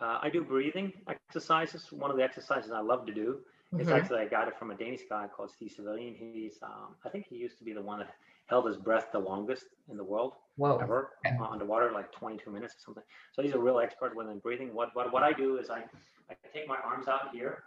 uh, 0.00 0.18
i 0.22 0.30
do 0.30 0.42
breathing 0.42 0.92
exercises 1.08 1.92
one 1.92 2.10
of 2.10 2.16
the 2.16 2.22
exercises 2.22 2.70
i 2.70 2.80
love 2.80 3.04
to 3.04 3.12
do 3.12 3.40
mm-hmm. 3.74 3.80
it's 3.80 3.90
actually 3.90 4.20
i 4.20 4.24
got 4.24 4.48
it 4.48 4.56
from 4.58 4.70
a 4.70 4.76
danish 4.76 5.02
guy 5.10 5.26
called 5.34 5.50
Stig 5.50 5.70
Severinsen. 5.76 6.16
he's 6.18 6.58
um, 6.62 6.94
i 7.04 7.08
think 7.08 7.26
he 7.28 7.36
used 7.36 7.58
to 7.58 7.64
be 7.64 7.72
the 7.72 7.82
one 7.82 7.98
that 7.98 8.14
held 8.46 8.66
his 8.66 8.76
breath 8.76 9.08
the 9.12 9.18
longest 9.18 9.66
in 9.90 9.96
the 9.96 10.04
world 10.04 10.34
Whoa. 10.56 10.78
ever 10.78 11.10
okay. 11.26 11.36
underwater 11.50 11.92
like 11.92 12.12
22 12.12 12.50
minutes 12.50 12.74
or 12.74 12.80
something 12.84 13.02
so 13.32 13.42
he's 13.42 13.54
a 13.54 13.58
real 13.58 13.78
expert 13.78 14.14
within 14.14 14.38
breathing 14.38 14.74
what, 14.74 14.90
what 14.94 15.12
what 15.12 15.22
i 15.22 15.32
do 15.32 15.56
is 15.56 15.70
i 15.70 15.82
i 16.30 16.34
take 16.52 16.68
my 16.68 16.76
arms 16.84 17.08
out 17.08 17.30
here 17.32 17.64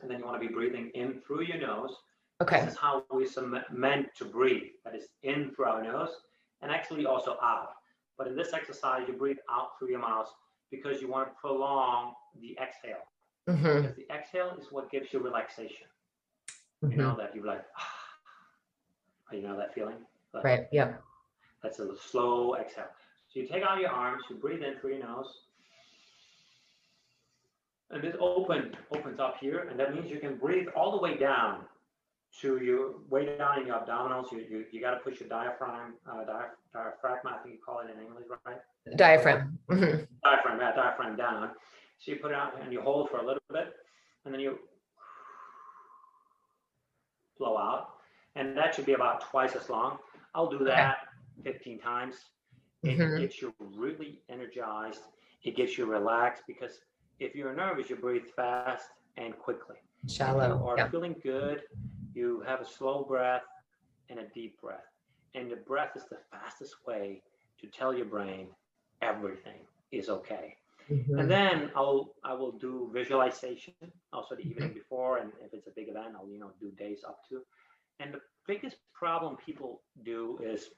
and 0.00 0.10
then 0.10 0.18
you 0.18 0.24
want 0.24 0.40
to 0.40 0.46
be 0.46 0.52
breathing 0.52 0.90
in 0.94 1.20
through 1.26 1.42
your 1.42 1.58
nose. 1.58 1.94
Okay. 2.42 2.60
This 2.60 2.74
is 2.74 2.78
how 2.78 3.04
we're 3.10 3.26
meant 3.72 4.08
to 4.18 4.24
breathe. 4.24 4.72
That 4.84 4.94
is 4.94 5.08
in 5.22 5.52
through 5.54 5.66
our 5.66 5.82
nose 5.82 6.10
and 6.62 6.70
actually 6.70 7.06
also 7.06 7.36
out. 7.42 7.70
But 8.18 8.26
in 8.28 8.36
this 8.36 8.52
exercise, 8.52 9.02
you 9.08 9.14
breathe 9.14 9.38
out 9.50 9.78
through 9.78 9.90
your 9.90 10.00
mouth 10.00 10.28
because 10.70 11.00
you 11.00 11.08
want 11.08 11.28
to 11.28 11.34
prolong 11.40 12.14
the 12.40 12.56
exhale. 12.60 13.04
Mm-hmm. 13.48 13.82
Because 13.82 13.96
the 13.96 14.06
exhale 14.12 14.56
is 14.60 14.66
what 14.70 14.90
gives 14.90 15.12
you 15.12 15.20
relaxation. 15.20 15.86
Mm-hmm. 16.84 16.92
You 16.92 16.96
know 16.98 17.16
that 17.16 17.34
you're 17.34 17.46
like, 17.46 17.64
ah, 17.78 19.32
you 19.32 19.42
know 19.42 19.56
that 19.56 19.74
feeling? 19.74 19.96
Right. 20.42 20.66
Yeah. 20.72 20.94
That's 21.64 21.78
a 21.78 21.88
slow 21.96 22.54
exhale. 22.56 22.84
So 23.32 23.40
you 23.40 23.48
take 23.48 23.62
out 23.62 23.80
your 23.80 23.88
arms, 23.88 24.22
you 24.28 24.36
breathe 24.36 24.62
in 24.62 24.78
through 24.78 24.96
your 24.96 25.06
nose, 25.06 25.26
and 27.90 28.02
this 28.02 28.14
open 28.20 28.76
opens 28.94 29.18
up 29.18 29.36
here, 29.40 29.66
and 29.70 29.80
that 29.80 29.94
means 29.94 30.10
you 30.10 30.18
can 30.18 30.36
breathe 30.36 30.68
all 30.76 30.92
the 30.92 30.98
way 30.98 31.16
down 31.16 31.60
to 32.42 32.62
your 32.62 32.96
way 33.08 33.36
down 33.38 33.60
in 33.62 33.66
your 33.66 33.76
abdominals. 33.76 34.30
You 34.30 34.44
you, 34.48 34.64
you 34.70 34.80
got 34.82 34.90
to 34.90 34.98
push 34.98 35.20
your 35.20 35.28
diaphragm, 35.30 35.94
uh, 36.06 36.24
diaphragm, 36.72 37.18
I 37.24 37.42
think 37.42 37.54
you 37.54 37.60
call 37.64 37.80
it 37.80 37.86
in 37.90 38.06
English, 38.06 38.26
right? 38.44 38.58
Diaphragm. 38.96 39.58
Mm-hmm. 39.70 40.04
Diaphragm, 40.22 40.60
yeah, 40.60 40.72
diaphragm 40.74 41.16
down. 41.16 41.50
So 41.98 42.12
you 42.12 42.18
put 42.18 42.30
it 42.30 42.34
out 42.34 42.60
and 42.62 42.72
you 42.72 42.82
hold 42.82 43.08
for 43.08 43.16
a 43.16 43.26
little 43.26 43.42
bit, 43.50 43.72
and 44.26 44.34
then 44.34 44.40
you 44.40 44.58
blow 47.38 47.56
out, 47.56 47.88
and 48.36 48.54
that 48.54 48.74
should 48.74 48.84
be 48.84 48.92
about 48.92 49.22
twice 49.30 49.56
as 49.56 49.70
long. 49.70 49.96
I'll 50.34 50.50
do 50.50 50.62
that. 50.64 50.98
15 51.42 51.78
times. 51.78 52.16
It 52.82 52.98
mm-hmm. 52.98 53.20
gets 53.20 53.40
you 53.40 53.54
really 53.76 54.20
energized. 54.28 55.00
It 55.42 55.56
gets 55.56 55.76
you 55.78 55.86
relaxed 55.86 56.42
because 56.46 56.80
if 57.18 57.34
you're 57.34 57.54
nervous, 57.54 57.90
you 57.90 57.96
breathe 57.96 58.26
fast 58.36 58.88
and 59.16 59.36
quickly. 59.38 59.76
Shallow. 60.08 60.58
You 60.58 60.68
are 60.68 60.78
yeah. 60.78 60.88
feeling 60.88 61.16
good, 61.22 61.62
you 62.14 62.42
have 62.46 62.60
a 62.60 62.66
slow 62.66 63.04
breath 63.04 63.42
and 64.10 64.18
a 64.18 64.28
deep 64.34 64.60
breath. 64.60 64.84
And 65.34 65.50
the 65.50 65.56
breath 65.56 65.96
is 65.96 66.04
the 66.10 66.18
fastest 66.30 66.76
way 66.86 67.22
to 67.60 67.66
tell 67.66 67.94
your 67.94 68.06
brain 68.06 68.48
everything 69.02 69.60
is 69.90 70.08
okay. 70.08 70.56
Mm-hmm. 70.90 71.18
And 71.18 71.30
then 71.30 71.70
I'll 71.74 72.12
I 72.24 72.34
will 72.34 72.52
do 72.52 72.90
visualization 72.92 73.72
also 74.12 74.34
the 74.34 74.42
evening 74.42 74.68
mm-hmm. 74.68 74.78
before, 74.78 75.18
and 75.18 75.32
if 75.42 75.54
it's 75.54 75.66
a 75.66 75.70
big 75.70 75.88
event, 75.88 76.14
I'll 76.14 76.28
you 76.28 76.38
know 76.38 76.50
do 76.60 76.70
days 76.72 77.00
up 77.06 77.20
to. 77.30 77.40
And 78.00 78.12
the 78.12 78.20
biggest 78.46 78.76
problem 78.92 79.36
people 79.36 79.80
do 80.04 80.38
is 80.44 80.70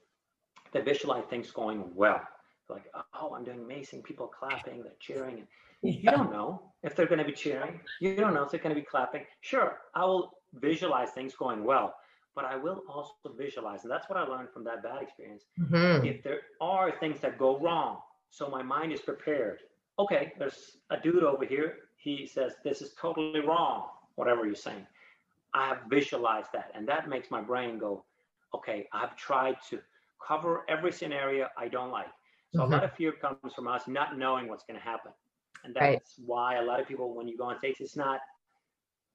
visualize 0.83 1.25
things 1.25 1.51
going 1.51 1.85
well. 1.95 2.21
Like, 2.69 2.85
oh, 3.15 3.35
I'm 3.35 3.45
doing 3.45 3.61
amazing. 3.61 4.03
People 4.03 4.27
clapping, 4.27 4.83
they're 4.83 4.93
cheering. 5.01 5.39
And 5.39 5.47
yeah. 5.83 5.93
You 6.11 6.17
don't 6.17 6.33
know 6.33 6.63
if 6.83 6.97
they're 6.97 7.07
going 7.07 7.19
to 7.19 7.25
be 7.25 7.33
cheering. 7.33 7.81
You 8.01 8.17
don't 8.17 8.35
know 8.35 8.43
if 8.43 8.51
they're 8.51 8.61
going 8.61 8.75
to 8.75 8.81
be 8.81 8.87
clapping. 8.87 9.25
Sure, 9.41 9.79
I 9.95 10.05
will 10.05 10.33
visualize 10.55 11.11
things 11.11 11.35
going 11.35 11.63
well, 11.65 11.95
but 12.35 12.45
I 12.45 12.57
will 12.57 12.83
also 12.89 13.13
visualize, 13.37 13.83
and 13.83 13.91
that's 13.91 14.09
what 14.09 14.19
I 14.19 14.25
learned 14.25 14.49
from 14.53 14.65
that 14.65 14.83
bad 14.83 15.03
experience. 15.03 15.45
Mm-hmm. 15.61 16.07
If 16.07 16.23
there 16.23 16.41
are 16.61 16.99
things 16.99 17.21
that 17.21 17.39
go 17.39 17.59
wrong, 17.59 17.99
so 18.31 18.49
my 18.49 18.63
mind 18.63 18.93
is 18.93 19.01
prepared. 19.01 19.61
Okay, 19.99 20.33
there's 20.39 20.79
a 20.91 20.99
dude 20.99 21.23
over 21.23 21.45
here. 21.45 21.77
He 21.97 22.27
says 22.27 22.55
this 22.65 22.83
is 22.83 22.93
totally 23.01 23.41
wrong. 23.41 23.89
Whatever 24.17 24.47
you're 24.47 24.55
saying, 24.55 24.87
I 25.55 25.69
have 25.69 25.81
visualized 25.89 26.49
that, 26.53 26.71
and 26.75 26.89
that 26.89 27.09
makes 27.09 27.31
my 27.31 27.41
brain 27.41 27.79
go, 27.79 28.05
okay, 28.55 28.89
I've 28.93 29.15
tried 29.17 29.57
to 29.71 29.79
cover 30.27 30.65
every 30.69 30.93
scenario 30.93 31.49
I 31.57 31.69
don't 31.69 31.91
like. 31.91 32.07
So 32.55 32.61
mm-hmm. 32.61 32.73
a 32.73 32.77
lot 32.77 32.85
of 32.85 32.93
fear 32.93 33.13
comes 33.13 33.53
from 33.55 33.69
us 33.69 33.83
not 33.89 34.19
knowing 34.19 34.49
what's 34.49 34.65
going 34.65 34.79
to 34.79 34.85
happen. 34.85 35.13
And 35.65 35.75
that's 35.75 35.85
right. 35.85 36.03
why 36.25 36.57
a 36.57 36.63
lot 36.63 36.81
of 36.81 36.87
people, 36.87 37.15
when 37.15 37.27
you 37.27 37.37
go 37.37 37.45
on 37.45 37.59
stage, 37.59 37.77
it's 37.81 37.97
not, 37.97 38.21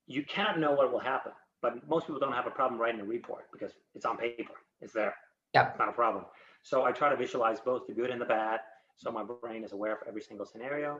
you 0.07 0.23
cannot 0.25 0.59
know 0.59 0.71
what 0.71 0.91
will 0.91 0.99
happen. 0.99 1.31
But 1.61 1.87
most 1.87 2.07
people 2.07 2.19
don't 2.19 2.33
have 2.33 2.47
a 2.47 2.51
problem 2.51 2.81
writing 2.81 2.99
a 3.01 3.05
report 3.05 3.45
because 3.51 3.71
it's 3.93 4.05
on 4.05 4.17
paper, 4.17 4.53
it's 4.81 4.93
there. 4.93 5.15
Yeah. 5.53 5.69
It's 5.69 5.79
not 5.79 5.89
a 5.89 5.93
problem. 5.93 6.25
So 6.63 6.83
I 6.83 6.91
try 6.91 7.09
to 7.09 7.15
visualize 7.15 7.59
both 7.59 7.87
the 7.87 7.93
good 7.93 8.09
and 8.09 8.19
the 8.19 8.25
bad. 8.25 8.59
So 8.97 9.11
my 9.11 9.23
brain 9.23 9.63
is 9.63 9.71
aware 9.71 9.93
of 9.93 9.99
every 10.07 10.21
single 10.21 10.45
scenario. 10.45 10.99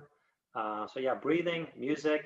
Uh, 0.56 0.88
so 0.88 1.00
yeah, 1.00 1.16
breathing, 1.16 1.68
music, 1.78 2.22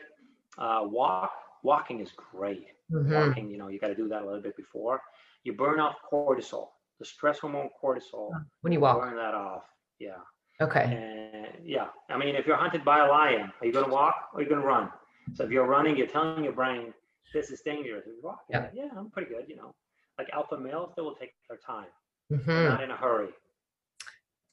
uh, 0.58 0.82
walk. 0.84 1.32
Walking 1.64 2.00
is 2.00 2.12
great. 2.12 2.68
Mm-hmm. 2.92 3.14
Walking, 3.14 3.50
you 3.50 3.58
know, 3.58 3.70
you 3.70 3.80
got 3.80 3.88
to 3.88 3.96
do 3.96 4.08
that 4.10 4.22
a 4.22 4.26
little 4.26 4.42
bit 4.42 4.56
before. 4.56 5.02
You 5.44 5.54
burn 5.54 5.80
off 5.80 5.96
cortisol, 6.12 6.68
the 7.00 7.06
stress 7.06 7.40
hormone 7.40 7.70
cortisol. 7.82 8.30
When 8.62 8.74
you 8.74 8.80
walk. 8.80 9.02
Burn 9.02 9.16
that 9.18 9.34
off. 9.34 9.64
Yeah. 10.00 10.18
Okay. 10.62 10.84
And 10.84 11.48
yeah, 11.66 11.88
I 12.10 12.18
mean, 12.18 12.36
if 12.36 12.46
you're 12.46 12.56
hunted 12.56 12.86
by 12.86 13.06
a 13.06 13.10
lion, 13.10 13.52
are 13.60 13.66
you 13.66 13.74
going 13.74 13.86
to 13.86 13.92
walk 13.92 14.30
or 14.34 14.40
are 14.40 14.44
you 14.44 14.50
going 14.50 14.62
to 14.62 14.68
run? 14.68 14.90
So 15.34 15.44
if 15.44 15.52
you're 15.52 15.66
running, 15.66 15.98
you're 15.98 16.08
telling 16.08 16.44
your 16.44 16.54
brain 16.54 16.94
this 17.34 17.52
is 17.52 17.62
dangerous. 17.62 18.04
If 18.06 18.14
you're 18.14 18.24
walking, 18.24 18.46
yeah. 18.50 18.68
yeah, 18.74 18.90
I'm 18.98 19.10
pretty 19.10 19.34
good. 19.34 19.46
You 19.48 19.58
know, 19.58 19.76
like 20.18 20.30
alpha 20.32 20.58
males, 20.58 20.94
they 20.96 21.02
will 21.02 21.16
take 21.16 21.34
their 21.50 21.58
time, 21.58 21.88
mm-hmm. 22.32 22.70
not 22.70 22.84
in 22.84 22.92
a 22.92 22.96
hurry. 22.96 23.30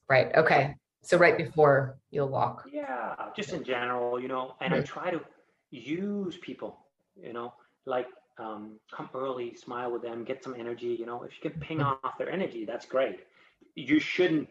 Right. 0.09 0.35
Okay. 0.35 0.75
So 1.03 1.17
right 1.17 1.37
before 1.37 1.99
you'll 2.11 2.29
walk. 2.29 2.69
Yeah, 2.73 3.15
just 3.37 3.53
in 3.53 3.65
general, 3.65 4.21
you 4.21 4.29
know, 4.29 4.55
and 4.61 4.73
mm-hmm. 4.73 4.83
I 4.83 4.85
try 4.85 5.11
to 5.11 5.21
use 5.71 6.37
people, 6.39 6.79
you 7.21 7.33
know, 7.33 7.55
like 7.87 8.07
um, 8.39 8.79
come 8.95 9.09
early, 9.15 9.55
smile 9.55 9.91
with 9.93 10.03
them, 10.03 10.25
get 10.25 10.43
some 10.43 10.55
energy. 10.59 10.97
You 10.99 11.07
know, 11.07 11.23
if 11.23 11.33
you 11.33 11.51
can 11.51 11.61
ping 11.61 11.83
off 11.83 12.19
their 12.19 12.31
energy, 12.31 12.65
that's 12.65 12.87
great. 12.87 13.21
You 13.75 13.99
shouldn't 13.99 14.49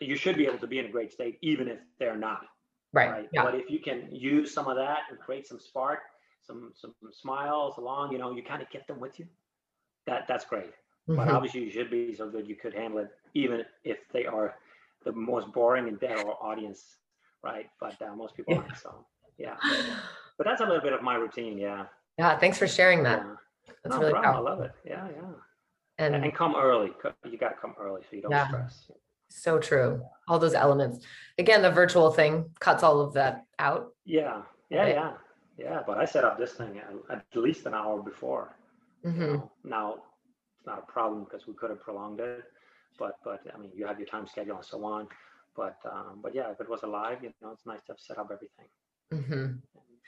you 0.00 0.16
should 0.16 0.36
be 0.36 0.46
able 0.46 0.58
to 0.58 0.66
be 0.66 0.78
in 0.78 0.86
a 0.86 0.88
great 0.88 1.12
state 1.12 1.38
even 1.42 1.68
if 1.68 1.78
they're 1.98 2.16
not. 2.16 2.46
Right. 2.92 3.10
right? 3.10 3.28
Yeah. 3.32 3.44
But 3.44 3.54
if 3.54 3.70
you 3.70 3.78
can 3.78 4.08
use 4.10 4.52
some 4.52 4.66
of 4.66 4.76
that 4.76 5.00
and 5.10 5.18
create 5.18 5.46
some 5.46 5.60
spark, 5.60 6.00
some 6.42 6.72
some 6.74 6.94
smiles 7.12 7.76
along, 7.76 8.12
you 8.12 8.18
know, 8.18 8.32
you 8.32 8.42
kind 8.42 8.62
of 8.62 8.70
get 8.70 8.86
them 8.86 8.98
with 8.98 9.18
you. 9.18 9.26
That 10.06 10.26
that's 10.26 10.44
great. 10.44 10.72
Mm-hmm. 11.08 11.16
But 11.16 11.28
obviously 11.28 11.62
you 11.64 11.70
should 11.70 11.90
be 11.90 12.14
so 12.14 12.28
good 12.28 12.48
you 12.48 12.56
could 12.56 12.74
handle 12.74 13.00
it 13.00 13.10
even 13.34 13.64
if 13.84 13.98
they 14.12 14.26
are 14.26 14.54
the 15.04 15.12
most 15.12 15.52
boring 15.52 15.88
and 15.88 16.00
dead 16.00 16.18
audience, 16.40 16.96
right? 17.42 17.66
But 17.78 18.00
uh, 18.02 18.14
most 18.16 18.34
people 18.36 18.54
aren't. 18.56 18.76
So 18.76 19.06
yeah. 19.38 19.56
But 20.36 20.46
that's 20.46 20.62
a 20.62 20.64
little 20.64 20.80
bit 20.80 20.94
of 20.94 21.02
my 21.02 21.16
routine. 21.16 21.58
Yeah. 21.58 21.84
Yeah. 22.20 22.38
Thanks 22.38 22.58
for 22.58 22.68
sharing 22.68 23.02
that. 23.04 23.20
Yeah. 23.24 23.34
That's 23.82 23.96
no 23.96 24.00
really 24.00 24.12
problem. 24.12 24.46
I 24.46 24.50
love 24.50 24.60
it. 24.60 24.72
Yeah. 24.84 25.06
Yeah. 25.16 25.32
And, 25.98 26.14
and 26.14 26.34
come 26.34 26.54
early. 26.56 26.90
You 27.24 27.38
got 27.38 27.48
to 27.50 27.60
come 27.60 27.74
early 27.78 28.02
so 28.02 28.16
you 28.16 28.22
don't 28.22 28.30
yeah. 28.30 28.48
stress. 28.48 28.90
So 29.28 29.58
true. 29.58 30.02
All 30.28 30.38
those 30.38 30.54
elements. 30.54 31.06
Again, 31.38 31.62
the 31.62 31.70
virtual 31.70 32.10
thing 32.10 32.50
cuts 32.58 32.82
all 32.82 33.00
of 33.00 33.14
that 33.14 33.44
out. 33.58 33.94
Yeah. 34.04 34.42
Yeah. 34.68 34.82
Right? 34.82 34.94
Yeah. 34.94 35.12
Yeah. 35.56 35.80
But 35.86 35.98
I 35.98 36.04
set 36.04 36.24
up 36.24 36.38
this 36.38 36.52
thing 36.52 36.80
at 37.10 37.24
least 37.34 37.66
an 37.66 37.74
hour 37.74 38.02
before. 38.02 38.56
Mm-hmm. 39.04 39.20
You 39.20 39.26
know? 39.28 39.50
Now 39.64 39.94
it's 39.94 40.66
not 40.66 40.84
a 40.86 40.92
problem 40.92 41.24
because 41.24 41.46
we 41.46 41.54
could 41.54 41.70
have 41.70 41.80
prolonged 41.80 42.20
it, 42.20 42.44
but 42.98 43.14
but 43.24 43.40
I 43.54 43.58
mean 43.58 43.70
you 43.74 43.86
have 43.86 43.98
your 43.98 44.08
time 44.14 44.26
schedule 44.26 44.56
and 44.56 44.64
so 44.64 44.84
on. 44.84 45.08
But 45.56 45.78
um, 45.90 46.20
but 46.22 46.34
yeah, 46.34 46.50
if 46.50 46.60
it 46.60 46.68
was 46.68 46.82
alive, 46.82 47.18
you 47.22 47.32
know, 47.40 47.52
it's 47.52 47.66
nice 47.66 47.82
to 47.86 47.92
have 47.92 48.00
set 48.00 48.18
up 48.18 48.30
everything. 48.30 48.68
Mm-hmm. 49.12 49.32
And, 49.32 49.62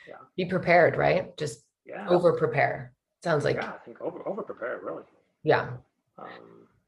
yeah. 0.08 0.22
Be 0.36 0.44
prepared, 0.44 0.96
right? 0.96 1.36
Just 1.38 1.64
yeah. 1.86 2.08
over 2.08 2.32
prepare. 2.34 2.92
Sounds 3.22 3.44
like 3.44 3.56
yeah, 3.56 3.72
I 3.72 3.84
think 3.84 4.00
over 4.00 4.26
over 4.26 4.42
prepare 4.42 4.80
really. 4.82 5.02
Yeah. 5.42 5.70
Um, 6.18 6.28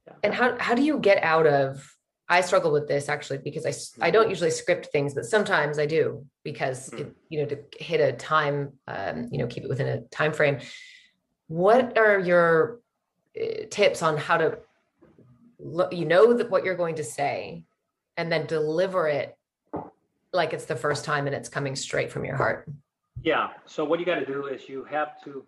yeah. 0.07 0.15
And 0.23 0.35
how 0.35 0.57
how 0.59 0.75
do 0.75 0.83
you 0.83 0.99
get 0.99 1.23
out 1.23 1.47
of 1.47 1.95
I 2.29 2.41
struggle 2.41 2.73
with 2.73 2.89
this 2.89 3.09
actually 3.09 3.39
because 3.39 3.67
I 3.67 4.07
I 4.07 4.11
don't 4.11 4.25
mm-hmm. 4.25 4.31
usually 4.31 4.51
script 4.51 4.87
things, 4.87 5.15
but 5.15 5.27
sometimes 5.27 5.79
I 5.79 5.87
do 5.87 6.25
because 6.43 6.91
mm. 6.91 7.01
it, 7.01 7.17
you 7.29 7.41
know 7.41 7.47
to 7.47 7.59
hit 7.79 8.01
a 8.01 8.13
time, 8.13 8.73
um, 8.87 9.29
you 9.31 9.39
know, 9.39 9.47
keep 9.47 9.65
it 9.65 9.69
within 9.69 9.89
a 9.89 10.01
time 10.09 10.33
frame. 10.33 10.59
What 11.49 11.99
are 11.99 12.19
your 12.19 12.81
uh, 13.39 13.67
tips 13.71 14.03
on 14.03 14.17
how 14.17 14.39
to 14.39 14.59
look? 15.59 15.93
You 15.93 16.07
know 16.07 16.33
that 16.33 16.51
what 16.51 16.65
you're 16.65 16.77
going 16.77 16.95
to 16.97 17.05
say, 17.05 17.65
and 18.17 18.33
then 18.33 18.47
deliver 18.47 19.07
it 19.07 19.37
like 20.33 20.55
it's 20.55 20.65
the 20.65 20.77
first 20.77 21.05
time 21.05 21.27
and 21.27 21.37
it's 21.37 21.49
coming 21.49 21.77
straight 21.77 22.11
from 22.11 22.25
your 22.25 22.37
heart. 22.37 22.69
Yeah. 23.25 23.49
So 23.67 23.85
what 23.85 23.99
you 23.99 24.07
got 24.07 24.21
to 24.21 24.27
do 24.27 24.47
is 24.47 24.69
you 24.69 24.85
have 24.85 25.21
to, 25.25 25.45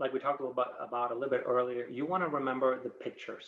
like 0.00 0.12
we 0.12 0.18
talked 0.18 0.40
about 0.40 0.72
about 0.80 1.12
a 1.12 1.14
little 1.14 1.30
bit 1.30 1.44
earlier. 1.46 1.86
You 1.86 2.06
want 2.06 2.24
to 2.24 2.28
remember 2.28 2.82
the 2.82 2.90
pictures. 2.90 3.46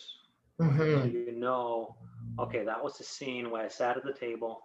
Mm-hmm. 0.61 0.77
So 0.77 1.05
you 1.05 1.33
know 1.33 1.97
okay, 2.39 2.63
that 2.65 2.83
was 2.83 2.97
the 2.97 3.03
scene 3.03 3.49
where 3.49 3.63
I 3.63 3.67
sat 3.67 3.97
at 3.97 4.03
the 4.03 4.13
table. 4.13 4.61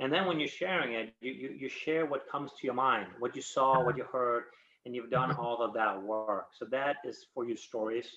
And 0.00 0.12
then 0.12 0.26
when 0.26 0.38
you're 0.38 0.48
sharing 0.48 0.94
it, 0.94 1.14
you, 1.20 1.32
you, 1.32 1.56
you 1.60 1.68
share 1.68 2.04
what 2.06 2.28
comes 2.28 2.50
to 2.52 2.66
your 2.66 2.74
mind, 2.74 3.06
what 3.18 3.36
you 3.36 3.42
saw, 3.42 3.82
what 3.84 3.96
you 3.96 4.04
heard, 4.04 4.44
and 4.84 4.94
you've 4.94 5.10
done 5.10 5.32
all 5.36 5.62
of 5.62 5.72
that 5.74 6.02
work. 6.02 6.48
So 6.58 6.66
that 6.70 6.96
is 7.04 7.26
for 7.32 7.46
your 7.46 7.56
stories. 7.56 8.08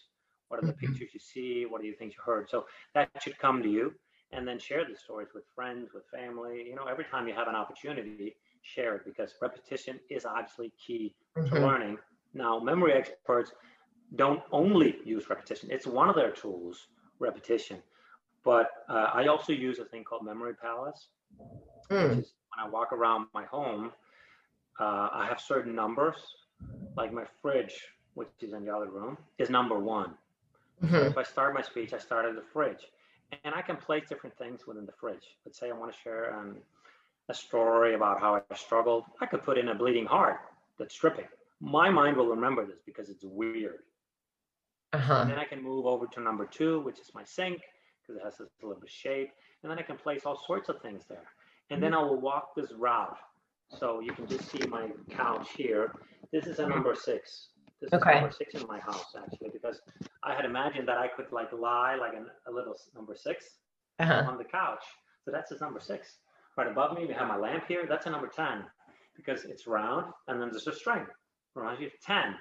What 0.47 0.63
are 0.63 0.65
the 0.65 0.73
mm-hmm. 0.73 0.93
pictures 0.93 1.09
you 1.13 1.19
see? 1.19 1.65
What 1.65 1.81
are 1.81 1.83
the 1.83 1.91
things 1.93 2.13
you 2.17 2.23
heard? 2.25 2.49
So 2.49 2.65
that 2.95 3.09
should 3.21 3.38
come 3.38 3.61
to 3.63 3.69
you. 3.69 3.93
And 4.31 4.45
then 4.45 4.59
share 4.59 4.83
the 4.83 4.97
stories 4.97 5.29
with 5.33 5.43
friends, 5.55 5.89
with 5.93 6.03
family. 6.13 6.65
You 6.67 6.75
know, 6.75 6.85
every 6.85 7.05
time 7.05 7.27
you 7.27 7.33
have 7.33 7.47
an 7.47 7.55
opportunity, 7.55 8.35
share 8.68 8.95
it 8.95 9.05
because 9.05 9.34
repetition 9.41 9.99
is 10.09 10.26
obviously 10.26 10.72
key 10.86 11.15
mm-hmm. 11.38 11.53
to 11.53 11.61
learning. 11.61 11.97
Now, 12.34 12.59
memory 12.59 12.93
experts 12.93 13.51
don't 14.15 14.41
only 14.51 14.97
use 15.05 15.30
repetition, 15.30 15.70
it's 15.72 15.88
one 15.88 16.09
of 16.09 16.15
their 16.15 16.32
tools, 16.32 16.88
repetition. 17.20 17.78
But 18.43 18.70
uh, 18.88 19.09
I 19.13 19.28
also 19.28 19.51
use 19.51 19.80
a 19.80 19.86
thing 19.86 20.03
called 20.03 20.24
Memory 20.24 20.53
Palace, 20.53 21.09
mm. 21.91 22.09
which 22.09 22.20
is 22.20 22.34
when 22.55 22.65
I 22.65 22.70
walk 22.70 22.93
around 22.93 23.28
my 23.34 23.43
home, 23.43 23.91
uh, 24.80 25.09
I 25.11 25.26
have 25.28 25.41
certain 25.41 25.76
numbers, 25.76 26.15
like 26.95 27.11
my 27.11 27.26
fridge, 27.41 27.76
which 28.13 28.30
is 28.41 28.53
in 28.53 28.65
the 28.65 28.74
other 28.74 28.89
room, 28.89 29.18
is 29.38 29.49
number 29.49 29.78
one. 29.78 30.13
Mm-hmm. 30.84 30.95
So 30.95 31.01
if 31.01 31.18
I 31.18 31.24
start 31.24 31.53
my 31.55 31.61
speech, 31.61 31.93
I 31.93 31.97
start 31.97 32.26
at 32.26 32.36
the 32.36 32.43
fridge. 32.53 32.86
And 33.43 33.53
I 33.53 33.61
can 33.61 33.76
place 33.76 34.05
different 34.07 34.38
things 34.38 34.65
within 34.65 34.86
the 34.86 34.93
fridge. 34.93 35.36
Let's 35.45 35.59
say 35.59 35.70
I 35.70 35.74
want 35.74 35.91
to 35.91 35.97
share 35.99 36.34
um, 36.34 36.57
a 37.30 37.34
story 37.34 37.93
about 37.93 38.19
how 38.19 38.36
I 38.36 38.55
struggled. 38.55 39.03
I 39.21 39.25
could 39.25 39.43
put 39.43 39.57
in 39.57 39.69
a 39.69 39.75
bleeding 39.75 40.05
heart 40.05 40.39
that's 40.80 40.93
stripping. 40.93 41.25
My 41.59 41.89
mind 41.89 42.17
will 42.17 42.28
remember 42.28 42.65
this 42.65 42.80
because 42.86 43.09
it's 43.09 43.23
weird. 43.25 43.80
Uh-huh. 44.93 45.21
And 45.21 45.32
then 45.32 45.39
I 45.39 45.43
can 45.43 45.61
move 45.61 45.86
over 45.86 46.05
to 46.07 46.21
number 46.21 46.45
two, 46.45 46.80
which 46.82 46.99
is 46.99 47.11
my 47.13 47.23
sink 47.23 47.61
because 48.01 48.21
it 48.21 48.23
has 48.23 48.38
this 48.38 48.47
little 48.61 48.75
bit 48.75 48.84
of 48.84 48.89
shape. 48.89 49.32
And 49.63 49.71
then 49.71 49.78
I 49.78 49.82
can 49.82 49.97
place 49.97 50.21
all 50.25 50.41
sorts 50.45 50.69
of 50.69 50.82
things 50.82 51.03
there. 51.09 51.25
And 51.69 51.84
then 51.84 51.93
I 51.93 52.01
will 52.01 52.19
walk 52.19 52.55
this 52.55 52.71
route. 52.78 53.17
So 53.78 53.99
you 53.99 54.13
can 54.13 54.28
just 54.28 54.49
see 54.49 54.65
my 54.67 54.89
couch 55.09 55.49
here. 55.57 55.93
This 56.32 56.47
is 56.47 56.59
a 56.59 56.67
number 56.67 56.95
six. 56.95 57.49
This 57.82 57.91
okay. 57.93 58.11
is 58.11 58.15
number 58.21 58.32
six 58.32 58.53
in 58.55 58.65
my 58.67 58.80
house 58.80 59.13
actually, 59.17 59.49
because 59.51 59.82
I 60.23 60.34
had 60.34 60.45
imagined 60.45 60.88
that 60.88 60.97
I 60.97 61.07
could 61.07 61.32
like 61.32 61.51
lie 61.51 61.95
like 61.95 62.13
an, 62.13 62.28
a 62.47 62.51
little 62.51 62.75
number 62.95 63.15
6 63.15 63.45
uh-huh. 63.99 64.23
on 64.28 64.38
the 64.38 64.43
couch. 64.43 64.84
So 65.25 65.32
that's 65.32 65.51
his 65.51 65.61
number 65.61 65.80
six. 65.80 66.15
Right 66.58 66.68
above 66.68 66.97
me, 66.97 67.05
we 67.05 67.14
have 67.14 67.28
my 67.28 67.38
lamp 67.38 67.66
here. 67.68 67.86
That's 67.88 68.08
a 68.08 68.10
number 68.10 68.28
10 68.28 68.64
because 69.16 69.45
it's 69.45 69.68
round 69.68 70.12
and 70.28 70.41
then 70.41 70.49
there's 70.49 70.66
a 70.66 70.74
string. 70.74 71.05
Reminds 71.53 71.82
you 71.82 71.88
of 71.88 71.93
10, 72.03 72.36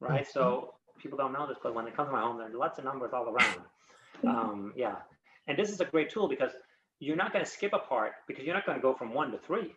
right? 0.00 0.22
Mm-hmm. 0.22 0.30
So 0.32 0.74
people 0.98 1.18
don't 1.18 1.32
know 1.32 1.46
this, 1.46 1.58
but 1.62 1.74
when 1.74 1.84
they 1.84 1.90
come 1.90 2.06
to 2.06 2.12
my 2.12 2.22
home, 2.22 2.38
there 2.38 2.46
are 2.46 2.56
lots 2.56 2.78
of 2.78 2.84
numbers 2.84 3.10
all 3.12 3.28
around. 3.28 3.60
Um, 4.26 4.72
yeah. 4.76 4.96
And 5.46 5.58
this 5.58 5.70
is 5.70 5.80
a 5.80 5.84
great 5.84 6.10
tool 6.10 6.26
because 6.26 6.52
you're 7.00 7.16
not 7.16 7.32
going 7.32 7.44
to 7.44 7.50
skip 7.50 7.72
a 7.74 7.78
part 7.78 8.12
because 8.26 8.44
you're 8.44 8.54
not 8.54 8.64
going 8.64 8.78
to 8.78 8.82
go 8.82 8.94
from 8.94 9.12
one 9.12 9.30
to 9.32 9.38
three. 9.38 9.74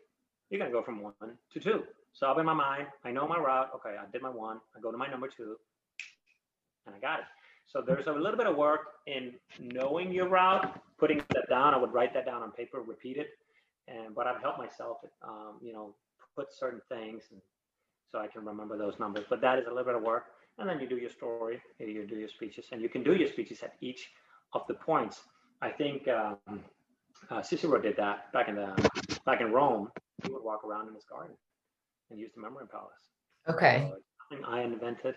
You're 0.49 0.59
going 0.59 0.71
to 0.71 0.77
go 0.77 0.83
from 0.83 1.01
one 1.01 1.13
to 1.53 1.59
two. 1.59 1.83
So 2.13 2.27
I'll 2.27 2.35
be 2.35 2.41
in 2.41 2.45
my 2.45 2.53
mind. 2.53 2.87
I 3.03 3.11
know 3.11 3.27
my 3.27 3.37
route. 3.37 3.69
Okay, 3.75 3.95
I 3.99 4.09
did 4.11 4.21
my 4.21 4.29
one. 4.29 4.59
I 4.77 4.79
go 4.79 4.91
to 4.91 4.97
my 4.97 5.07
number 5.07 5.27
two, 5.27 5.55
and 6.85 6.95
I 6.95 6.99
got 6.99 7.19
it. 7.19 7.25
So 7.65 7.81
there's 7.85 8.07
a 8.07 8.11
little 8.11 8.37
bit 8.37 8.45
of 8.45 8.55
work 8.55 8.81
in 9.07 9.33
knowing 9.59 10.11
your 10.11 10.29
route, 10.29 10.79
putting 10.99 11.23
that 11.33 11.49
down. 11.49 11.73
I 11.73 11.77
would 11.77 11.91
write 11.91 12.13
that 12.13 12.25
down 12.25 12.43
on 12.43 12.51
paper, 12.51 12.81
repeat 12.81 13.17
it, 13.17 13.29
and 13.87 14.15
but 14.15 14.27
I've 14.27 14.41
helped 14.41 14.59
myself, 14.59 14.97
um, 15.23 15.59
you 15.61 15.73
know, 15.73 15.95
put 16.35 16.53
certain 16.53 16.81
things, 16.89 17.23
and 17.31 17.41
so 18.11 18.19
I 18.19 18.27
can 18.27 18.45
remember 18.45 18.77
those 18.77 18.99
numbers. 18.99 19.25
But 19.29 19.41
that 19.41 19.59
is 19.59 19.65
a 19.65 19.69
little 19.69 19.85
bit 19.85 19.95
of 19.95 20.03
work, 20.03 20.25
and 20.57 20.69
then 20.69 20.79
you 20.79 20.87
do 20.87 20.97
your 20.97 21.09
story, 21.09 21.61
you 21.79 22.05
do 22.05 22.15
your 22.15 22.29
speeches, 22.29 22.67
and 22.71 22.81
you 22.81 22.89
can 22.89 23.03
do 23.03 23.15
your 23.15 23.27
speeches 23.27 23.61
at 23.63 23.73
each 23.81 24.11
of 24.53 24.63
the 24.67 24.75
points. 24.75 25.21
I 25.61 25.69
think 25.69 26.07
um, 26.07 26.37
uh, 27.29 27.41
Cicero 27.41 27.81
did 27.81 27.95
that 27.97 28.31
back 28.33 28.47
in 28.49 28.55
the 28.55 28.89
back 29.25 29.41
in 29.41 29.51
Rome. 29.51 29.89
He 30.23 30.31
would 30.31 30.43
walk 30.43 30.63
around 30.63 30.87
in 30.87 30.93
his 30.93 31.05
garden 31.05 31.35
and 32.09 32.19
use 32.19 32.31
the 32.35 32.41
memory 32.41 32.65
Palace. 32.71 32.91
Okay. 33.49 33.91
So, 34.29 34.37
I 34.47 34.61
invented. 34.61 35.15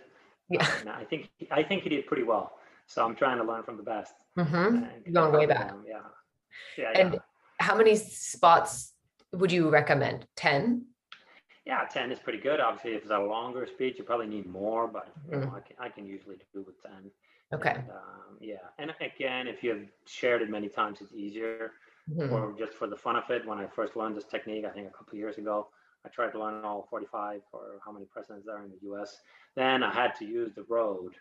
Yeah. 0.48 0.66
Uh, 0.86 0.90
I 0.90 1.04
think 1.04 1.30
I 1.50 1.62
think 1.62 1.82
he 1.82 1.88
did 1.88 2.06
pretty 2.06 2.22
well. 2.22 2.52
So 2.86 3.04
I'm 3.04 3.16
trying 3.16 3.38
to 3.38 3.44
learn 3.44 3.64
from 3.64 3.76
the 3.76 3.82
best. 3.82 4.14
Mm-hmm. 4.38 5.12
Going 5.12 5.32
way 5.32 5.46
back. 5.46 5.74
Yeah. 5.86 5.98
Yeah. 6.78 6.92
And 6.94 7.14
yeah. 7.14 7.18
How 7.66 7.74
many 7.76 7.96
spots 7.96 8.92
would 9.32 9.50
you 9.50 9.68
recommend? 9.70 10.24
10? 10.36 10.84
Yeah, 11.64 11.84
10 11.90 12.12
is 12.12 12.20
pretty 12.20 12.38
good. 12.38 12.60
Obviously, 12.60 12.92
if 12.92 13.02
it's 13.02 13.10
a 13.10 13.18
longer 13.18 13.66
speech, 13.66 13.96
you 13.98 14.04
probably 14.04 14.28
need 14.28 14.46
more, 14.46 14.86
but 14.86 15.08
you 15.28 15.38
know, 15.38 15.46
Mm. 15.46 15.54
I, 15.56 15.60
can, 15.66 15.76
I 15.80 15.88
can 15.88 16.06
usually 16.06 16.36
do 16.54 16.62
with 16.62 16.80
10. 16.82 16.92
Okay. 17.52 17.70
And, 17.70 17.90
um, 17.90 18.38
yeah. 18.40 18.66
And 18.78 18.94
again, 19.00 19.48
if 19.48 19.64
you've 19.64 19.88
shared 20.06 20.42
it 20.42 20.48
many 20.58 20.68
times, 20.68 21.00
it's 21.00 21.12
easier. 21.12 21.72
Mhm. 22.08 22.30
Or 22.30 22.54
just 22.56 22.74
for 22.74 22.86
the 22.86 22.94
fun 23.04 23.16
of 23.16 23.28
it, 23.30 23.44
when 23.44 23.58
I 23.58 23.66
first 23.66 23.96
learned 23.96 24.16
this 24.16 24.26
technique, 24.34 24.64
I 24.64 24.70
think 24.70 24.86
a 24.86 24.90
couple 24.96 25.14
of 25.14 25.18
years 25.18 25.38
ago, 25.38 25.56
I 26.04 26.08
tried 26.08 26.30
to 26.34 26.38
learn 26.38 26.64
all 26.64 26.86
45 26.88 27.42
or 27.52 27.80
how 27.84 27.90
many 27.90 28.06
presidents 28.06 28.46
there 28.46 28.56
are 28.58 28.62
in 28.64 28.70
the 28.70 28.82
US. 28.92 29.10
Then 29.56 29.82
I 29.82 29.92
had 29.92 30.14
to 30.20 30.24
use 30.24 30.52
the 30.54 30.62
road 30.68 31.16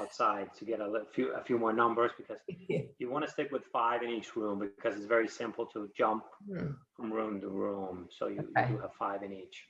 outside 0.00 0.54
to 0.58 0.64
get 0.64 0.80
a 0.80 1.04
few 1.12 1.32
a 1.34 1.42
few 1.42 1.58
more 1.58 1.72
numbers 1.72 2.12
because 2.16 2.40
you 2.98 3.10
want 3.10 3.24
to 3.24 3.30
stick 3.30 3.50
with 3.52 3.64
five 3.72 4.02
in 4.02 4.10
each 4.10 4.36
room 4.36 4.58
because 4.60 4.86
it's 4.96 5.06
very 5.06 5.28
simple 5.28 5.66
to 5.66 5.88
jump 5.96 6.24
Hmm. 6.46 6.72
from 6.96 7.12
room 7.12 7.40
to 7.40 7.48
room. 7.48 8.08
So 8.10 8.28
you, 8.28 8.40
Okay. 8.40 8.56
you 8.56 8.64
do 8.64 8.78
have 8.78 8.92
five 8.98 9.22
in 9.22 9.32
each. 9.32 9.66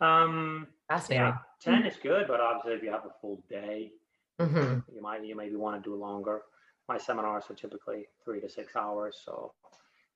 Um, 0.00 0.66
Fascinating. 0.88 1.10
yeah, 1.10 1.32
ten 1.60 1.84
is 1.86 1.96
good, 2.02 2.26
but 2.28 2.40
obviously 2.40 2.74
if 2.74 2.82
you 2.82 2.90
have 2.90 3.06
a 3.06 3.14
full 3.20 3.42
day, 3.48 3.92
hmm 4.38 4.80
you 4.92 5.02
might 5.02 5.24
you 5.24 5.36
maybe 5.36 5.56
want 5.56 5.82
to 5.82 5.90
do 5.90 5.94
longer. 5.96 6.42
My 6.88 6.98
seminars 6.98 7.44
are 7.50 7.54
typically 7.54 8.06
three 8.24 8.40
to 8.40 8.48
six 8.48 8.76
hours, 8.76 9.20
so 9.24 9.52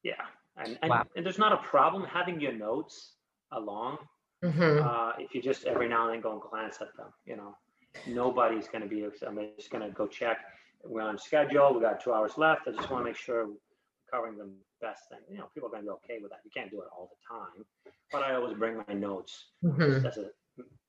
yeah. 0.02 0.22
And 0.56 0.78
and, 0.82 0.92
Wow. 0.92 1.04
and 1.16 1.24
there's 1.24 1.38
not 1.38 1.52
a 1.52 1.56
problem 1.58 2.04
having 2.04 2.40
your 2.40 2.52
notes 2.52 3.14
along 3.52 3.98
hmm 4.42 4.82
uh, 4.82 5.12
if 5.18 5.34
you 5.34 5.42
just 5.42 5.64
every 5.64 5.88
now 5.88 6.04
and 6.06 6.14
then 6.14 6.20
go 6.20 6.32
and 6.32 6.40
glance 6.42 6.80
at 6.80 6.96
them. 6.96 7.12
You 7.26 7.36
know, 7.36 7.56
nobody's 8.06 8.68
going 8.68 8.82
to 8.82 8.88
be. 8.88 9.04
I'm 9.26 9.38
just 9.56 9.70
going 9.70 9.84
to 9.84 9.90
go 9.90 10.06
check. 10.06 10.38
We're 10.84 11.02
on 11.02 11.18
schedule. 11.18 11.74
We 11.74 11.80
got 11.80 12.00
two 12.02 12.12
hours 12.12 12.32
left. 12.36 12.68
I 12.68 12.72
just 12.72 12.90
want 12.90 13.04
to 13.04 13.10
make 13.10 13.16
sure 13.16 13.46
we're 13.46 13.54
covering 14.12 14.36
the 14.36 14.48
best 14.80 15.08
thing. 15.08 15.18
You 15.30 15.38
know, 15.38 15.46
people 15.54 15.68
are 15.68 15.72
going 15.72 15.82
to 15.82 15.86
be 15.86 15.90
okay 15.90 16.18
with 16.22 16.30
that. 16.30 16.40
You 16.44 16.50
can't 16.54 16.70
do 16.70 16.80
it 16.80 16.88
all 16.96 17.10
the 17.10 17.34
time, 17.34 17.64
but 18.12 18.22
I 18.22 18.34
always 18.34 18.56
bring 18.56 18.82
my 18.86 18.94
notes 18.94 19.46
hmm 19.62 19.92
just 20.02 20.04
as 20.04 20.18
a 20.18 20.30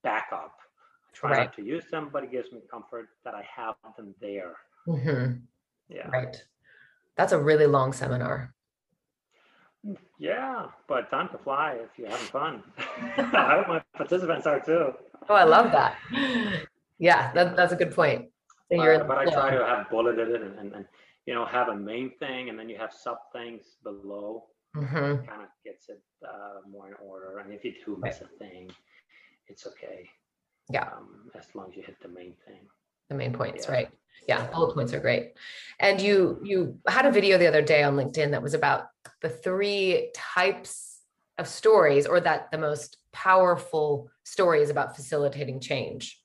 backup. 0.02 0.54
I 0.60 1.16
try 1.18 1.30
Right. 1.30 1.44
not 1.44 1.56
to 1.56 1.62
use 1.62 1.84
them, 1.90 2.10
but 2.12 2.24
it 2.24 2.30
gives 2.30 2.52
me 2.52 2.60
comfort 2.70 3.08
that 3.24 3.34
I 3.34 3.42
have 3.54 3.74
them 3.96 4.14
there. 4.20 4.52
hmm 4.86 5.32
Yeah. 5.88 6.08
Right. 6.08 6.36
That's 7.16 7.32
a 7.32 7.38
really 7.38 7.66
long 7.66 7.92
seminar. 7.94 8.52
Yeah, 10.18 10.66
but 10.88 11.10
time 11.10 11.28
to 11.30 11.38
fly 11.38 11.78
if 11.82 11.90
you're 11.96 12.10
having 12.10 12.26
fun. 12.26 12.62
I 13.18 13.56
hope 13.56 13.68
my 13.68 13.82
participants 13.96 14.46
are 14.46 14.60
too. 14.60 14.92
Oh, 15.28 15.34
I 15.34 15.44
love 15.44 15.70
that. 15.72 15.96
Yeah, 16.98 17.32
that, 17.32 17.56
that's 17.56 17.72
a 17.72 17.76
good 17.76 17.94
point. 17.94 18.26
So 18.70 18.78
But, 18.78 19.08
but 19.08 19.18
I 19.18 19.24
try 19.30 19.50
to 19.56 19.64
have 19.64 19.90
bulleted 19.90 20.28
it 20.30 20.42
and, 20.42 20.58
and, 20.58 20.74
and, 20.74 20.84
you 21.26 21.34
know, 21.34 21.44
have 21.44 21.68
a 21.68 21.76
main 21.76 22.12
thing 22.18 22.48
and 22.48 22.58
then 22.58 22.68
you 22.68 22.78
have 22.78 22.92
sub 22.92 23.18
things 23.32 23.76
below. 23.82 24.44
hmm 24.74 24.82
Kind 24.84 25.42
of 25.42 25.48
gets 25.64 25.88
it 25.88 26.02
uh, 26.26 26.68
more 26.68 26.88
in 26.88 26.94
order. 26.94 27.38
And 27.38 27.52
if 27.52 27.64
you 27.64 27.74
do 27.84 27.96
miss 28.00 28.20
a 28.20 28.28
thing, 28.38 28.70
it's 29.48 29.66
okay. 29.66 30.08
Yeah. 30.70 30.88
Um, 30.88 31.30
as 31.38 31.46
long 31.54 31.70
as 31.70 31.76
you 31.76 31.82
hit 31.84 31.96
the 32.02 32.08
main 32.08 32.34
thing. 32.46 32.66
the 33.08 33.14
main 33.14 33.32
points, 33.32 33.66
Yeah. 33.66 33.72
right? 33.72 33.88
Yeah, 34.26 34.46
bullet 34.50 34.74
points 34.74 34.92
are 34.92 34.98
great. 34.98 35.34
And 35.78 36.00
you 36.00 36.40
you 36.42 36.80
had 36.88 37.06
a 37.06 37.12
video 37.12 37.38
the 37.38 37.46
other 37.46 37.62
day 37.62 37.82
on 37.84 37.94
LinkedIn 37.96 38.32
that 38.32 38.42
was 38.42 38.54
about 38.54 38.86
the 39.22 39.28
three 39.28 40.10
types 40.14 41.00
of 41.38 41.46
stories 41.46 42.06
or 42.06 42.18
that 42.20 42.50
the 42.50 42.58
most 42.58 42.96
powerful 43.12 44.10
stories 44.24 44.70
about 44.70 44.96
facilitating 44.96 45.60
change 45.60 46.20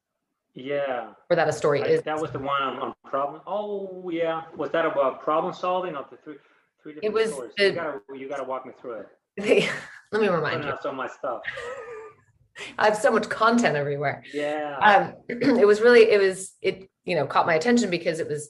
Yeah. 0.53 1.13
or 1.29 1.35
that 1.35 1.47
a 1.47 1.53
story 1.53 1.81
I- 1.83 1.87
is 1.87 2.01
that 2.03 2.19
was 2.19 2.31
the 2.31 2.39
one 2.39 2.61
on, 2.61 2.77
on 2.79 2.93
problem. 3.05 3.41
Oh, 3.47 4.09
yeah. 4.11 4.43
Was 4.55 4.71
that 4.71 4.85
about 4.85 5.21
problem 5.23 5.53
solving 5.53 5.95
of 5.95 6.09
the 6.09 6.17
three, 6.23 6.35
three 6.83 6.93
different 6.95 7.13
was 7.13 7.31
stories? 7.33 7.51
the- 7.57 7.63
you 7.65 7.71
gotta, 7.73 7.99
you 8.15 8.29
gotta 8.29 8.43
walk 8.43 8.65
me 8.65 8.73
through 8.79 9.01
it. 9.01 9.07
let 10.11 10.21
me 10.21 10.27
remind 10.27 10.63
you 10.63 10.73
so 10.81 10.91
much 10.91 11.11
stuff. 11.11 11.41
i 12.77 12.85
have 12.85 12.97
so 12.97 13.09
much 13.09 13.29
content 13.29 13.77
everywhere 13.77 14.21
Yeah. 14.33 14.77
um 14.81 15.13
it 15.29 15.65
was 15.65 15.79
really 15.79 16.01
it 16.11 16.19
was 16.19 16.53
it 16.61 16.89
you 17.05 17.15
know 17.15 17.25
caught 17.25 17.45
my 17.45 17.53
attention 17.55 17.89
because 17.89 18.19
it 18.19 18.27
was 18.27 18.49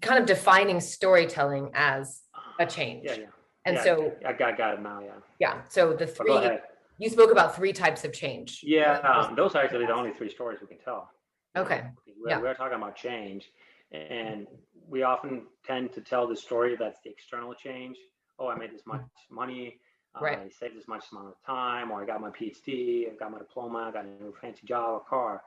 kind 0.00 0.20
of 0.20 0.26
defining 0.26 0.80
storytelling 0.80 1.72
as 1.74 2.22
a 2.60 2.64
change 2.66 3.02
yeah, 3.04 3.14
yeah. 3.16 3.26
and 3.66 3.76
Yeah, 3.76 3.82
so 3.82 4.12
I 4.24 4.32
got, 4.32 4.56
got 4.56 4.74
it 4.74 4.80
now. 4.80 5.00
Yeah. 5.00 5.10
yeah 5.40 5.60
so 5.68 5.92
the 5.92 6.06
three 6.06 6.58
you 6.98 7.10
spoke 7.10 7.32
about 7.32 7.54
three 7.56 7.72
types 7.72 8.04
of 8.04 8.12
change 8.12 8.60
Yeah, 8.62 8.98
um, 9.00 9.34
those 9.34 9.54
are 9.56 9.64
actually 9.64 9.86
the 9.86 9.94
only 9.94 10.12
three 10.12 10.30
stories 10.30 10.60
we 10.62 10.68
can 10.68 10.78
tell. 10.78 11.10
Okay, 11.56 11.84
We're, 12.20 12.30
yeah. 12.30 12.38
we're 12.38 12.54
talking 12.54 12.76
about 12.76 12.96
change, 12.96 13.50
mm-hmm. 13.94 14.12
and 14.12 14.46
we 14.88 15.02
often 15.02 15.46
tend 15.64 15.92
to 15.94 16.00
tell 16.00 16.28
the 16.28 16.36
story 16.36 16.76
that's 16.78 17.00
the 17.02 17.10
external 17.10 17.54
change. 17.54 17.96
Oh, 18.38 18.48
I 18.48 18.56
made 18.56 18.72
this 18.72 18.82
much 18.86 19.00
mm-hmm. 19.00 19.34
money. 19.34 19.78
Uh, 20.14 20.20
Right. 20.20 20.38
I 20.38 20.48
saved 20.48 20.76
this 20.76 20.88
much 20.88 21.04
amount 21.12 21.28
of 21.28 21.34
time, 21.46 21.90
or 21.90 22.02
I 22.02 22.06
got 22.06 22.20
my 22.20 22.30
PhD, 22.30 23.10
I 23.10 23.16
got 23.18 23.32
my 23.32 23.38
diploma, 23.38 23.78
I 23.88 23.90
got 23.90 24.04
a 24.04 24.08
new 24.08 24.34
fancy 24.40 24.66
job 24.66 24.90
or 24.90 25.00
car, 25.00 25.42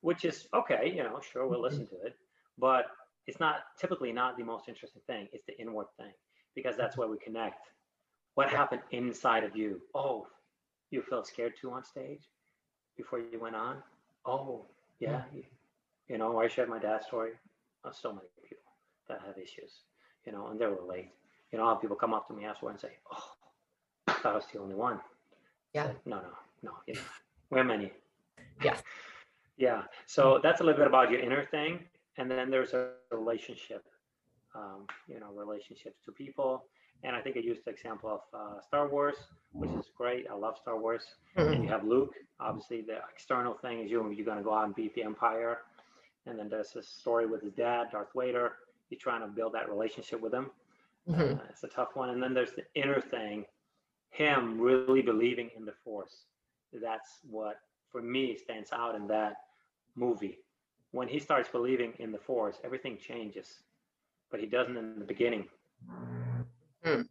which 0.00 0.24
is 0.24 0.48
okay. 0.54 0.92
You 0.94 1.04
know, 1.04 1.20
sure, 1.32 1.46
we'll 1.46 1.62
listen 1.62 1.84
mm-hmm. 1.84 1.96
to 1.96 2.06
it, 2.06 2.16
but 2.58 2.86
it's 3.26 3.40
not 3.40 3.56
typically 3.78 4.12
not 4.12 4.36
the 4.36 4.44
most 4.44 4.68
interesting 4.68 5.02
thing. 5.06 5.28
It's 5.32 5.46
the 5.46 5.58
inward 5.60 5.86
thing 5.98 6.12
because 6.54 6.76
that's 6.76 6.96
where 6.96 7.08
we 7.08 7.16
connect. 7.18 7.68
What 8.34 8.50
happened 8.50 8.82
inside 8.90 9.44
of 9.44 9.56
you? 9.56 9.80
Oh, 9.94 10.26
you 10.90 11.02
felt 11.02 11.26
scared 11.26 11.54
too 11.60 11.70
on 11.72 11.84
stage 11.84 12.22
before 12.96 13.20
you 13.20 13.40
went 13.40 13.56
on. 13.56 13.78
Oh, 14.26 14.66
yeah. 15.04 15.22
You, 15.32 15.42
you 16.08 16.18
know, 16.18 16.40
I 16.40 16.48
shared 16.48 16.68
my 16.68 16.78
dad's 16.78 17.06
story. 17.06 17.32
So 17.92 18.08
many 18.12 18.28
people 18.42 18.64
that 19.08 19.20
have 19.26 19.36
issues, 19.36 19.82
you 20.24 20.32
know, 20.32 20.46
and 20.46 20.58
they 20.58 20.64
relate. 20.64 21.10
You 21.52 21.58
know, 21.58 21.66
how 21.66 21.74
people 21.74 21.96
come 21.96 22.14
up 22.14 22.26
to 22.28 22.34
me 22.34 22.44
afterward 22.46 22.72
and 22.72 22.80
say, 22.80 22.92
"Oh, 23.12 23.28
I 24.08 24.12
thought 24.14 24.32
I 24.32 24.36
was 24.36 24.46
the 24.52 24.58
only 24.58 24.74
one." 24.74 25.00
Yeah. 25.74 25.88
no, 26.06 26.16
no, 26.16 26.32
no. 26.62 26.70
You 26.86 26.94
know, 26.94 27.00
we're 27.50 27.64
many. 27.64 27.92
Yes. 28.62 28.82
yeah. 29.58 29.82
So 30.06 30.40
that's 30.42 30.60
a 30.60 30.64
little 30.64 30.78
bit 30.78 30.86
about 30.86 31.10
your 31.10 31.20
inner 31.20 31.44
thing, 31.44 31.80
and 32.16 32.30
then 32.30 32.50
there's 32.50 32.72
a 32.72 32.92
relationship. 33.12 33.84
Um, 34.54 34.86
you 35.08 35.20
know, 35.20 35.32
relationships 35.34 35.98
to 36.06 36.12
people. 36.12 36.64
And 37.04 37.14
I 37.14 37.20
think 37.20 37.36
I 37.36 37.40
used 37.40 37.64
the 37.66 37.70
example 37.70 38.10
of 38.10 38.22
uh, 38.40 38.60
Star 38.62 38.88
Wars, 38.88 39.16
which 39.52 39.70
is 39.78 39.86
great. 39.96 40.26
I 40.30 40.34
love 40.34 40.56
Star 40.58 40.78
Wars 40.78 41.04
and 41.36 41.46
Mhm. 41.46 41.62
you 41.64 41.68
have 41.68 41.84
Luke. 41.84 42.14
Obviously, 42.40 42.80
the 42.80 42.98
external 43.12 43.54
thing 43.54 43.80
is 43.82 43.90
you 43.90 43.98
you're 44.10 44.24
going 44.24 44.38
to 44.38 44.42
go 44.44 44.54
out 44.54 44.64
and 44.64 44.74
beat 44.74 44.94
the 44.94 45.02
Empire, 45.02 45.54
and 46.26 46.38
then 46.38 46.48
there's 46.48 46.72
this 46.72 46.88
story 46.88 47.26
with 47.26 47.42
his 47.42 47.52
dad, 47.52 47.90
Darth 47.92 48.12
Vader. 48.16 48.56
You're 48.88 48.98
trying 48.98 49.20
to 49.20 49.28
build 49.28 49.52
that 49.52 49.68
relationship 49.68 50.20
with 50.20 50.32
him. 50.32 50.50
Mhm. 51.08 51.38
Uh, 51.38 51.44
it's 51.50 51.64
a 51.64 51.68
tough 51.68 51.94
one. 51.94 52.10
And 52.10 52.22
then 52.22 52.32
there's 52.34 52.54
the 52.54 52.64
inner 52.74 53.00
thing, 53.00 53.46
him 54.10 54.58
really 54.60 55.02
believing 55.02 55.50
in 55.56 55.64
the 55.66 55.72
Force. 55.84 56.26
That's 56.72 57.20
what 57.30 57.60
for 57.90 58.00
me 58.02 58.36
stands 58.36 58.72
out 58.72 58.94
in 58.94 59.06
that 59.08 59.34
movie. 59.94 60.38
When 60.92 61.08
he 61.08 61.18
starts 61.18 61.48
believing 61.50 61.92
in 61.98 62.12
the 62.12 62.18
Force, 62.18 62.60
everything 62.64 62.96
changes, 62.96 63.62
but 64.30 64.40
he 64.40 64.46
doesn't 64.46 64.76
in 64.76 64.98
the 64.98 65.04
beginning. 65.04 65.48
Hmm. 66.84 67.02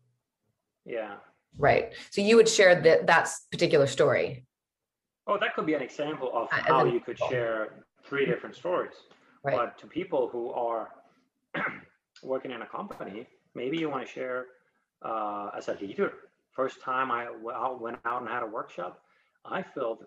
Yeah. 0.85 1.15
right 1.59 1.93
so 2.11 2.21
you 2.21 2.35
would 2.35 2.49
share 2.49 2.73
that 2.81 3.07
that 3.07 3.29
particular 3.51 3.87
story 3.87 4.45
Oh, 5.25 5.37
that 5.39 5.55
could 5.55 5.65
be 5.65 5.73
an 5.73 5.81
example 5.81 6.29
of 6.33 6.49
Uh, 6.51 6.61
how 6.67 6.83
you 6.83 6.99
could 6.99 7.17
share 7.29 7.85
three 8.07 8.25
different 8.25 8.55
stories. 8.61 8.97
right 9.45 9.55
But 9.57 9.77
to 9.81 9.87
people 9.87 10.27
who 10.33 10.51
are 10.51 10.83
working 12.23 12.51
in 12.51 12.61
a 12.61 12.69
company, 12.77 13.19
maybe 13.55 13.77
you 13.77 13.89
want 13.89 14.05
to 14.05 14.11
share 14.17 14.39
uh, 15.09 15.47
as 15.57 15.69
a 15.69 15.75
leader. 15.83 16.11
First 16.51 16.81
time 16.81 17.09
I 17.09 17.23
w- 17.39 17.77
went 17.85 17.99
out 18.05 18.19
and 18.21 18.29
had 18.29 18.43
a 18.43 18.51
workshop, 18.57 18.93
I 19.57 19.59
felt, 19.75 19.99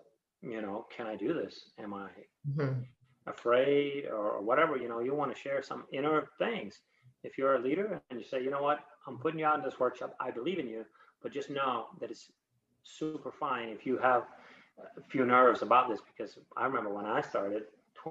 you 0.53 0.61
know, 0.61 0.85
can 0.95 1.05
I 1.13 1.15
do 1.25 1.29
this? 1.41 1.55
Am 1.83 1.91
I 1.95 2.09
Mhm. 2.53 2.85
afraid 3.25 4.05
or, 4.05 4.25
or 4.37 4.41
whatever? 4.49 4.73
You 4.77 4.87
know, 4.91 4.99
you 5.07 5.13
want 5.15 5.31
to 5.33 5.39
share 5.45 5.61
some 5.63 5.81
inner 5.97 6.17
things. 6.37 6.73
If 7.23 7.31
you're 7.37 7.55
a 7.55 7.59
leader 7.67 7.87
and 8.09 8.19
you 8.19 8.25
say, 8.31 8.39
you 8.45 8.51
know 8.55 8.61
what, 8.69 8.79
I'm 9.07 9.17
putting 9.17 9.39
you 9.39 9.45
out 9.45 9.57
in 9.57 9.63
this 9.63 9.79
workshop, 9.79 10.15
I 10.19 10.31
believe 10.31 10.59
in 10.59 10.67
you, 10.67 10.85
but 11.21 11.31
just 11.31 11.49
know 11.49 11.87
that 11.99 12.11
it's 12.11 12.31
super 12.83 13.31
fine 13.31 13.69
if 13.69 13.85
you 13.85 13.97
have 13.97 14.23
a 14.97 15.01
few 15.09 15.25
nerves 15.25 15.61
about 15.61 15.89
this 15.89 15.99
because 16.15 16.37
I 16.55 16.65
remember 16.65 16.93
when 16.93 17.05
I 17.05 17.21
started 17.21 17.63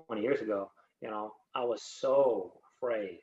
20 0.09 0.21
years 0.21 0.41
ago, 0.41 0.71
you 1.01 1.11
know, 1.11 1.35
I 1.55 1.65
was 1.65 1.83
so 1.83 2.53
afraid. 2.77 3.19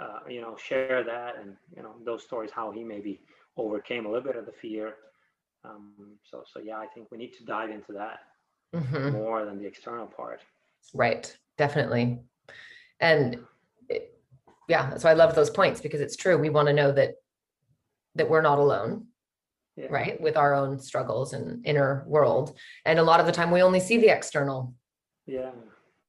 Uh, 0.00 0.20
you 0.28 0.40
know, 0.40 0.56
share 0.56 1.04
that 1.04 1.34
and 1.38 1.54
you 1.76 1.82
know 1.82 1.94
those 2.04 2.22
stories 2.22 2.50
how 2.50 2.70
he 2.70 2.82
maybe 2.82 3.20
overcame 3.56 4.06
a 4.06 4.08
little 4.08 4.24
bit 4.24 4.36
of 4.36 4.46
the 4.46 4.52
fear. 4.52 4.94
Um, 5.64 5.92
so, 6.24 6.42
so 6.50 6.60
yeah, 6.60 6.78
I 6.78 6.86
think 6.86 7.10
we 7.10 7.18
need 7.18 7.34
to 7.34 7.44
dive 7.44 7.70
into 7.70 7.92
that 7.92 8.20
mm-hmm. 8.74 9.12
more 9.12 9.44
than 9.44 9.58
the 9.58 9.66
external 9.66 10.06
part. 10.06 10.40
Right. 10.94 11.36
Definitely. 11.56 12.18
And 13.00 13.38
it, 13.88 14.18
yeah, 14.68 14.90
that's 14.90 15.04
why 15.04 15.10
I 15.10 15.14
love 15.14 15.34
those 15.34 15.50
points 15.50 15.80
because 15.80 16.00
it's 16.00 16.16
true. 16.16 16.38
We 16.38 16.50
want 16.50 16.68
to 16.68 16.74
know 16.74 16.92
that 16.92 17.14
that 18.14 18.28
we're 18.28 18.42
not 18.42 18.58
alone. 18.58 19.06
Yeah. 19.76 19.86
Right. 19.88 20.20
With 20.20 20.36
our 20.36 20.54
own 20.54 20.78
struggles 20.78 21.32
and 21.32 21.64
inner 21.64 22.04
world. 22.06 22.58
And 22.84 22.98
a 22.98 23.02
lot 23.02 23.20
of 23.20 23.26
the 23.26 23.32
time 23.32 23.50
we 23.50 23.62
only 23.62 23.80
see 23.80 23.96
the 23.96 24.08
external. 24.08 24.74
Yeah. 25.26 25.52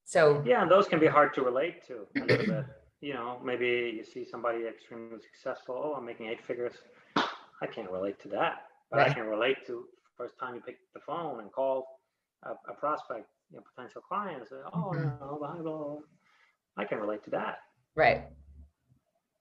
So 0.03 0.43
yeah, 0.45 0.61
and 0.61 0.69
those 0.69 0.87
can 0.87 0.99
be 0.99 1.07
hard 1.07 1.33
to 1.35 1.41
relate 1.41 1.85
to 1.87 2.05
a 2.17 2.25
little 2.25 2.45
bit. 2.45 2.65
You 2.99 3.13
know, 3.13 3.39
maybe 3.43 3.93
you 3.97 4.03
see 4.03 4.25
somebody 4.29 4.65
extremely 4.65 5.19
successful. 5.19 5.75
Oh, 5.77 5.93
I'm 5.93 6.05
making 6.05 6.27
eight 6.27 6.41
figures. 6.45 6.73
I 7.17 7.67
can't 7.73 7.89
relate 7.89 8.19
to 8.21 8.29
that, 8.29 8.63
but 8.91 8.97
right. 8.97 9.11
I 9.11 9.13
can 9.13 9.25
relate 9.25 9.65
to 9.67 9.85
first 10.17 10.35
time 10.39 10.55
you 10.55 10.61
pick 10.61 10.77
the 10.93 11.01
phone 11.05 11.39
and 11.39 11.51
call 11.51 11.99
a, 12.43 12.51
a 12.71 12.73
prospect, 12.75 13.27
you 13.51 13.57
know, 13.57 13.63
potential 13.75 14.01
client, 14.01 14.39
and 14.39 14.47
say, 14.47 14.55
"Oh, 14.73 14.91
mm-hmm. 14.93 15.03
no, 15.03 15.37
blah, 15.39 15.55
blah, 15.55 15.61
blah. 15.61 15.95
I 16.77 16.85
can 16.85 16.99
relate 16.99 17.23
to 17.25 17.29
that." 17.31 17.57
Right. 17.95 18.23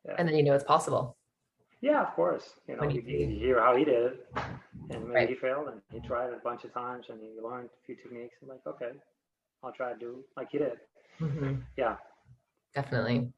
Yeah. 0.07 0.15
And 0.19 0.29
then 0.29 0.37
you 0.37 0.43
know 0.43 0.55
it's 0.55 0.65
possible. 0.65 1.17
Yeah, 1.81 2.03
of 2.03 2.15
course. 2.15 2.55
You 2.69 2.77
know, 2.77 2.89
you, 2.89 3.03
you, 3.05 3.27
hear 3.27 3.61
how 3.61 3.77
he 3.77 3.85
did 3.85 3.95
it, 3.95 4.27
and 4.91 5.09
maybe 5.09 5.15
right. 5.15 5.29
he 5.29 5.35
failed, 5.35 5.69
and 5.69 5.81
he 5.93 6.07
tried 6.07 6.29
it 6.29 6.35
a 6.35 6.45
bunch 6.45 6.63
of 6.65 6.73
times, 6.73 7.07
and 7.09 7.19
he 7.21 7.41
learned 7.43 7.71
a 7.71 7.87
few 7.87 7.97
techniques, 7.97 8.37
and 8.41 8.51
like, 8.51 8.61
okay, 8.67 8.93
I'll 9.65 9.73
try 9.73 9.93
to 9.93 9.99
do 9.99 10.25
like 10.37 10.49
he 10.53 10.59
did. 10.59 10.75
Mm-hmm. 11.21 11.55
Yeah, 11.77 11.97
definitely. 12.75 13.33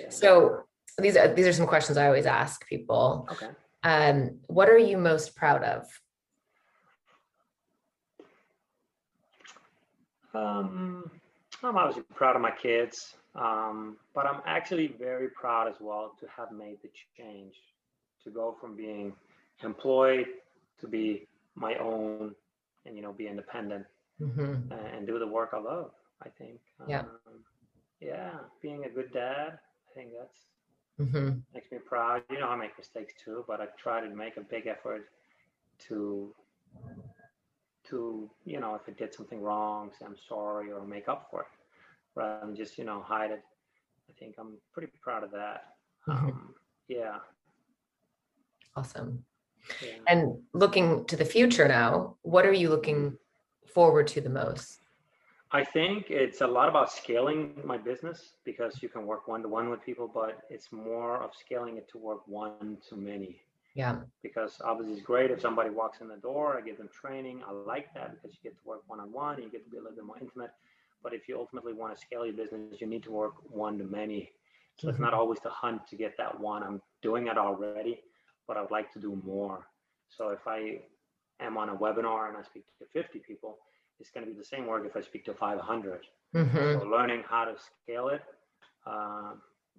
Yeah. 0.00 0.10
So 0.10 0.62
these 0.98 1.16
are 1.16 1.34
these 1.34 1.46
are 1.46 1.52
some 1.52 1.66
questions 1.66 1.98
I 1.98 2.06
always 2.06 2.26
ask 2.26 2.66
people. 2.66 3.28
Okay. 3.32 3.48
Um, 3.82 4.38
what 4.46 4.68
are 4.68 4.78
you 4.78 4.96
most 4.96 5.34
proud 5.34 5.64
of? 5.64 5.86
Um, 10.34 11.10
I'm 11.62 11.76
obviously 11.76 12.04
proud 12.14 12.36
of 12.36 12.42
my 12.42 12.52
kids, 12.52 13.14
um, 13.34 13.96
but 14.14 14.26
I'm 14.26 14.40
actually 14.46 14.94
very 14.98 15.28
proud 15.28 15.68
as 15.68 15.76
well 15.80 16.14
to 16.20 16.26
have 16.36 16.52
made 16.52 16.78
the 16.82 16.90
change 17.16 17.54
to 18.24 18.30
go 18.30 18.56
from 18.60 18.76
being 18.76 19.12
employed 19.62 20.26
to 20.80 20.88
be 20.88 21.26
my 21.54 21.74
own 21.76 22.34
and 22.84 22.96
you 22.96 23.02
know 23.02 23.12
be 23.12 23.26
independent 23.26 23.86
mm-hmm. 24.20 24.72
and 24.72 25.06
do 25.06 25.18
the 25.18 25.26
work 25.26 25.50
I 25.52 25.58
love. 25.58 25.90
I 26.24 26.28
think. 26.28 26.60
Yeah. 26.86 27.00
Um, 27.00 27.44
yeah, 28.00 28.32
being 28.60 28.84
a 28.84 28.88
good 28.88 29.12
dad, 29.12 29.58
I 29.58 29.94
think 29.94 30.10
that's 30.18 31.10
mm-hmm. 31.10 31.38
makes 31.54 31.70
me 31.70 31.78
proud. 31.78 32.22
You 32.30 32.40
know, 32.40 32.48
I 32.48 32.56
make 32.56 32.76
mistakes 32.76 33.14
too, 33.22 33.44
but 33.46 33.60
I 33.60 33.66
try 33.78 34.00
to 34.00 34.14
make 34.14 34.36
a 34.36 34.40
big 34.40 34.66
effort 34.66 35.08
to 35.88 36.34
to 37.88 38.30
you 38.44 38.60
know 38.60 38.74
if 38.74 38.82
I 38.88 38.92
did 38.92 39.14
something 39.14 39.40
wrong, 39.40 39.90
say 39.98 40.06
I'm 40.06 40.16
sorry 40.28 40.72
or 40.72 40.84
make 40.84 41.08
up 41.08 41.28
for 41.30 41.42
it, 41.42 41.46
rather 42.14 42.46
than 42.46 42.56
just 42.56 42.78
you 42.78 42.84
know 42.84 43.02
hide 43.02 43.30
it. 43.30 43.42
I 44.08 44.12
think 44.18 44.34
I'm 44.38 44.54
pretty 44.72 44.92
proud 45.00 45.24
of 45.24 45.30
that. 45.32 45.74
Mm-hmm. 46.08 46.26
Um, 46.26 46.54
yeah. 46.88 47.16
Awesome. 48.76 49.24
Yeah. 49.82 49.98
And 50.08 50.38
looking 50.52 51.04
to 51.06 51.16
the 51.16 51.24
future 51.24 51.68
now, 51.68 52.16
what 52.22 52.44
are 52.44 52.52
you 52.52 52.68
looking 52.68 53.16
forward 53.66 54.06
to 54.08 54.20
the 54.20 54.28
most? 54.28 54.80
I 55.54 55.62
think 55.62 56.06
it's 56.08 56.40
a 56.40 56.46
lot 56.46 56.68
about 56.70 56.90
scaling 56.90 57.60
my 57.64 57.76
business 57.76 58.32
because 58.44 58.82
you 58.82 58.88
can 58.88 59.06
work 59.06 59.28
one 59.28 59.42
to 59.42 59.48
one 59.48 59.68
with 59.68 59.84
people, 59.84 60.10
but 60.12 60.40
it's 60.48 60.72
more 60.72 61.22
of 61.22 61.30
scaling 61.38 61.76
it 61.76 61.88
to 61.90 61.98
work 61.98 62.26
one 62.26 62.78
to 62.88 62.96
many. 62.96 63.42
Yeah. 63.74 63.96
Because 64.22 64.60
obviously 64.64 64.94
it's 64.94 65.02
great 65.02 65.30
if 65.30 65.42
somebody 65.42 65.68
walks 65.68 66.00
in 66.00 66.08
the 66.08 66.16
door, 66.16 66.56
I 66.58 66.62
give 66.62 66.78
them 66.78 66.88
training. 66.88 67.42
I 67.46 67.52
like 67.52 67.92
that 67.94 68.14
because 68.14 68.36
you 68.36 68.50
get 68.50 68.58
to 68.62 68.68
work 68.68 68.82
one 68.86 69.00
on 69.00 69.12
one, 69.12 69.42
you 69.42 69.50
get 69.50 69.64
to 69.64 69.70
be 69.70 69.76
a 69.76 69.80
little 69.80 69.96
bit 69.96 70.04
more 70.04 70.18
intimate. 70.18 70.52
But 71.02 71.14
if 71.14 71.28
you 71.28 71.38
ultimately 71.38 71.72
want 71.72 71.94
to 71.94 72.00
scale 72.00 72.24
your 72.24 72.34
business, 72.34 72.80
you 72.80 72.86
need 72.86 73.02
to 73.04 73.10
work 73.10 73.34
one 73.50 73.78
to 73.78 73.84
many. 73.84 74.30
So 74.76 74.86
mm-hmm. 74.86 74.90
it's 74.90 75.00
not 75.00 75.14
always 75.14 75.40
the 75.40 75.50
hunt 75.50 75.86
to 75.88 75.96
get 75.96 76.16
that 76.18 76.38
one. 76.38 76.62
I'm 76.62 76.80
doing 77.02 77.26
it 77.26 77.38
already, 77.38 78.00
but 78.46 78.56
I 78.56 78.62
would 78.62 78.70
like 78.70 78.92
to 78.92 79.00
do 79.00 79.20
more. 79.24 79.66
So 80.08 80.28
if 80.30 80.46
I 80.46 80.80
am 81.40 81.56
on 81.56 81.70
a 81.70 81.74
webinar 81.74 82.28
and 82.28 82.36
I 82.36 82.42
speak 82.42 82.64
to 82.78 82.84
50 82.92 83.20
people, 83.20 83.58
it's 83.98 84.10
going 84.10 84.26
to 84.26 84.32
be 84.32 84.38
the 84.38 84.44
same 84.44 84.66
work 84.66 84.84
if 84.86 84.96
I 84.96 85.00
speak 85.00 85.24
to 85.26 85.34
500. 85.34 86.00
Mm-hmm. 86.34 86.56
So 86.56 86.86
learning 86.86 87.22
how 87.28 87.44
to 87.44 87.54
scale 87.82 88.08
it, 88.08 88.22
uh, 88.86 89.34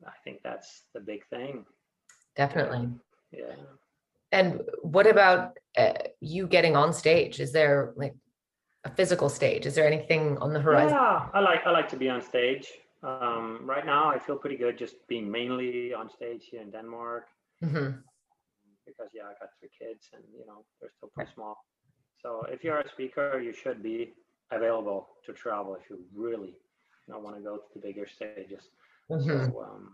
I 0.05 0.11
think 0.23 0.39
that's 0.43 0.83
the 0.93 0.99
big 0.99 1.25
thing. 1.27 1.65
Definitely. 2.35 2.89
Yeah. 3.31 3.55
And 4.31 4.61
what 4.81 5.07
about 5.07 5.57
uh, 5.77 5.93
you 6.19 6.47
getting 6.47 6.75
on 6.75 6.93
stage? 6.93 7.39
Is 7.39 7.51
there 7.51 7.93
like 7.95 8.15
a 8.83 8.89
physical 8.89 9.29
stage? 9.29 9.65
Is 9.65 9.75
there 9.75 9.87
anything 9.87 10.37
on 10.39 10.53
the 10.53 10.59
horizon? 10.59 10.97
Yeah, 10.97 11.27
I 11.33 11.39
like 11.39 11.61
I 11.65 11.71
like 11.71 11.89
to 11.89 11.97
be 11.97 12.09
on 12.09 12.21
stage. 12.21 12.67
Um, 13.03 13.59
right 13.63 13.85
now, 13.85 14.09
I 14.09 14.17
feel 14.19 14.37
pretty 14.37 14.57
good 14.57 14.77
just 14.77 14.95
being 15.07 15.29
mainly 15.29 15.93
on 15.93 16.09
stage 16.09 16.47
here 16.51 16.61
in 16.61 16.71
Denmark. 16.71 17.25
Mm-hmm. 17.63 17.99
Because 18.85 19.09
yeah, 19.13 19.23
I 19.23 19.33
got 19.39 19.49
three 19.59 19.69
kids, 19.79 20.09
and 20.13 20.23
you 20.37 20.45
know 20.45 20.65
they're 20.79 20.91
still 20.97 21.09
pretty 21.13 21.31
small. 21.33 21.65
So 22.21 22.45
if 22.49 22.63
you're 22.63 22.79
a 22.79 22.89
speaker, 22.89 23.39
you 23.39 23.53
should 23.53 23.83
be 23.83 24.13
available 24.51 25.07
to 25.25 25.33
travel 25.33 25.75
if 25.75 25.89
you 25.89 25.99
really 26.15 26.55
know, 27.07 27.19
want 27.19 27.35
to 27.35 27.41
go 27.41 27.57
to 27.57 27.63
the 27.73 27.79
bigger 27.79 28.07
stages. 28.07 28.69
Mm-hmm. 29.09 29.51
So, 29.51 29.61
um, 29.63 29.89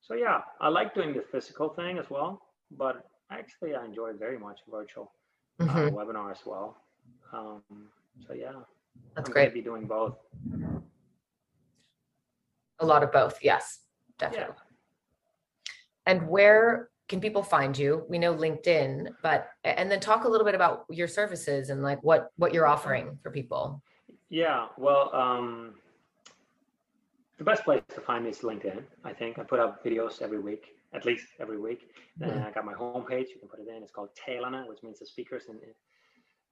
so 0.00 0.14
yeah, 0.14 0.40
I 0.60 0.68
like 0.68 0.94
doing 0.94 1.12
the 1.12 1.24
physical 1.30 1.70
thing 1.70 1.98
as 1.98 2.10
well, 2.10 2.42
but 2.70 3.08
actually 3.30 3.74
I 3.74 3.84
enjoy 3.84 4.12
very 4.12 4.38
much 4.38 4.60
virtual 4.70 5.12
uh, 5.60 5.64
mm-hmm. 5.64 5.78
uh, 5.78 5.90
webinar 5.90 6.30
as 6.30 6.40
well. 6.44 6.76
Um, 7.32 7.62
so 8.26 8.34
yeah, 8.34 8.52
that's 9.14 9.28
I'm 9.28 9.32
great. 9.32 9.54
Be 9.54 9.60
doing 9.60 9.86
both. 9.86 10.16
A 12.78 12.86
lot 12.86 13.02
of 13.02 13.10
both, 13.10 13.38
yes, 13.42 13.80
definitely. 14.18 14.54
And 16.04 16.28
where 16.28 16.90
can 17.08 17.20
people 17.20 17.42
find 17.42 17.76
you? 17.76 18.04
We 18.08 18.18
know 18.18 18.34
LinkedIn, 18.34 19.08
but 19.22 19.48
and 19.64 19.90
then 19.90 20.00
talk 20.00 20.24
a 20.24 20.28
little 20.28 20.44
bit 20.44 20.54
about 20.54 20.84
your 20.90 21.08
services 21.08 21.70
and 21.70 21.82
like 21.82 22.02
what 22.02 22.30
what 22.36 22.52
you're 22.52 22.66
offering 22.66 23.18
for 23.22 23.30
people. 23.30 23.82
Yeah, 24.28 24.66
well, 24.76 25.14
um, 25.14 25.74
the 27.38 27.44
best 27.44 27.64
place 27.64 27.82
to 27.94 28.00
find 28.00 28.24
me 28.24 28.30
is 28.30 28.38
LinkedIn. 28.38 28.82
I 29.04 29.12
think 29.12 29.38
I 29.38 29.42
put 29.42 29.60
up 29.60 29.84
videos 29.84 30.20
every 30.20 30.40
week, 30.40 30.66
at 30.92 31.04
least 31.04 31.26
every 31.38 31.58
week. 31.58 31.90
Then 32.16 32.30
mm-hmm. 32.30 32.46
I 32.46 32.50
got 32.50 32.64
my 32.64 32.74
homepage. 32.74 33.28
You 33.28 33.38
can 33.38 33.48
put 33.48 33.60
it 33.60 33.68
in. 33.68 33.82
It's 33.82 33.92
called 33.92 34.10
Tailana, 34.16 34.66
which 34.68 34.82
means 34.82 34.98
the 34.98 35.06
speakers 35.06 35.44
and 35.48 35.58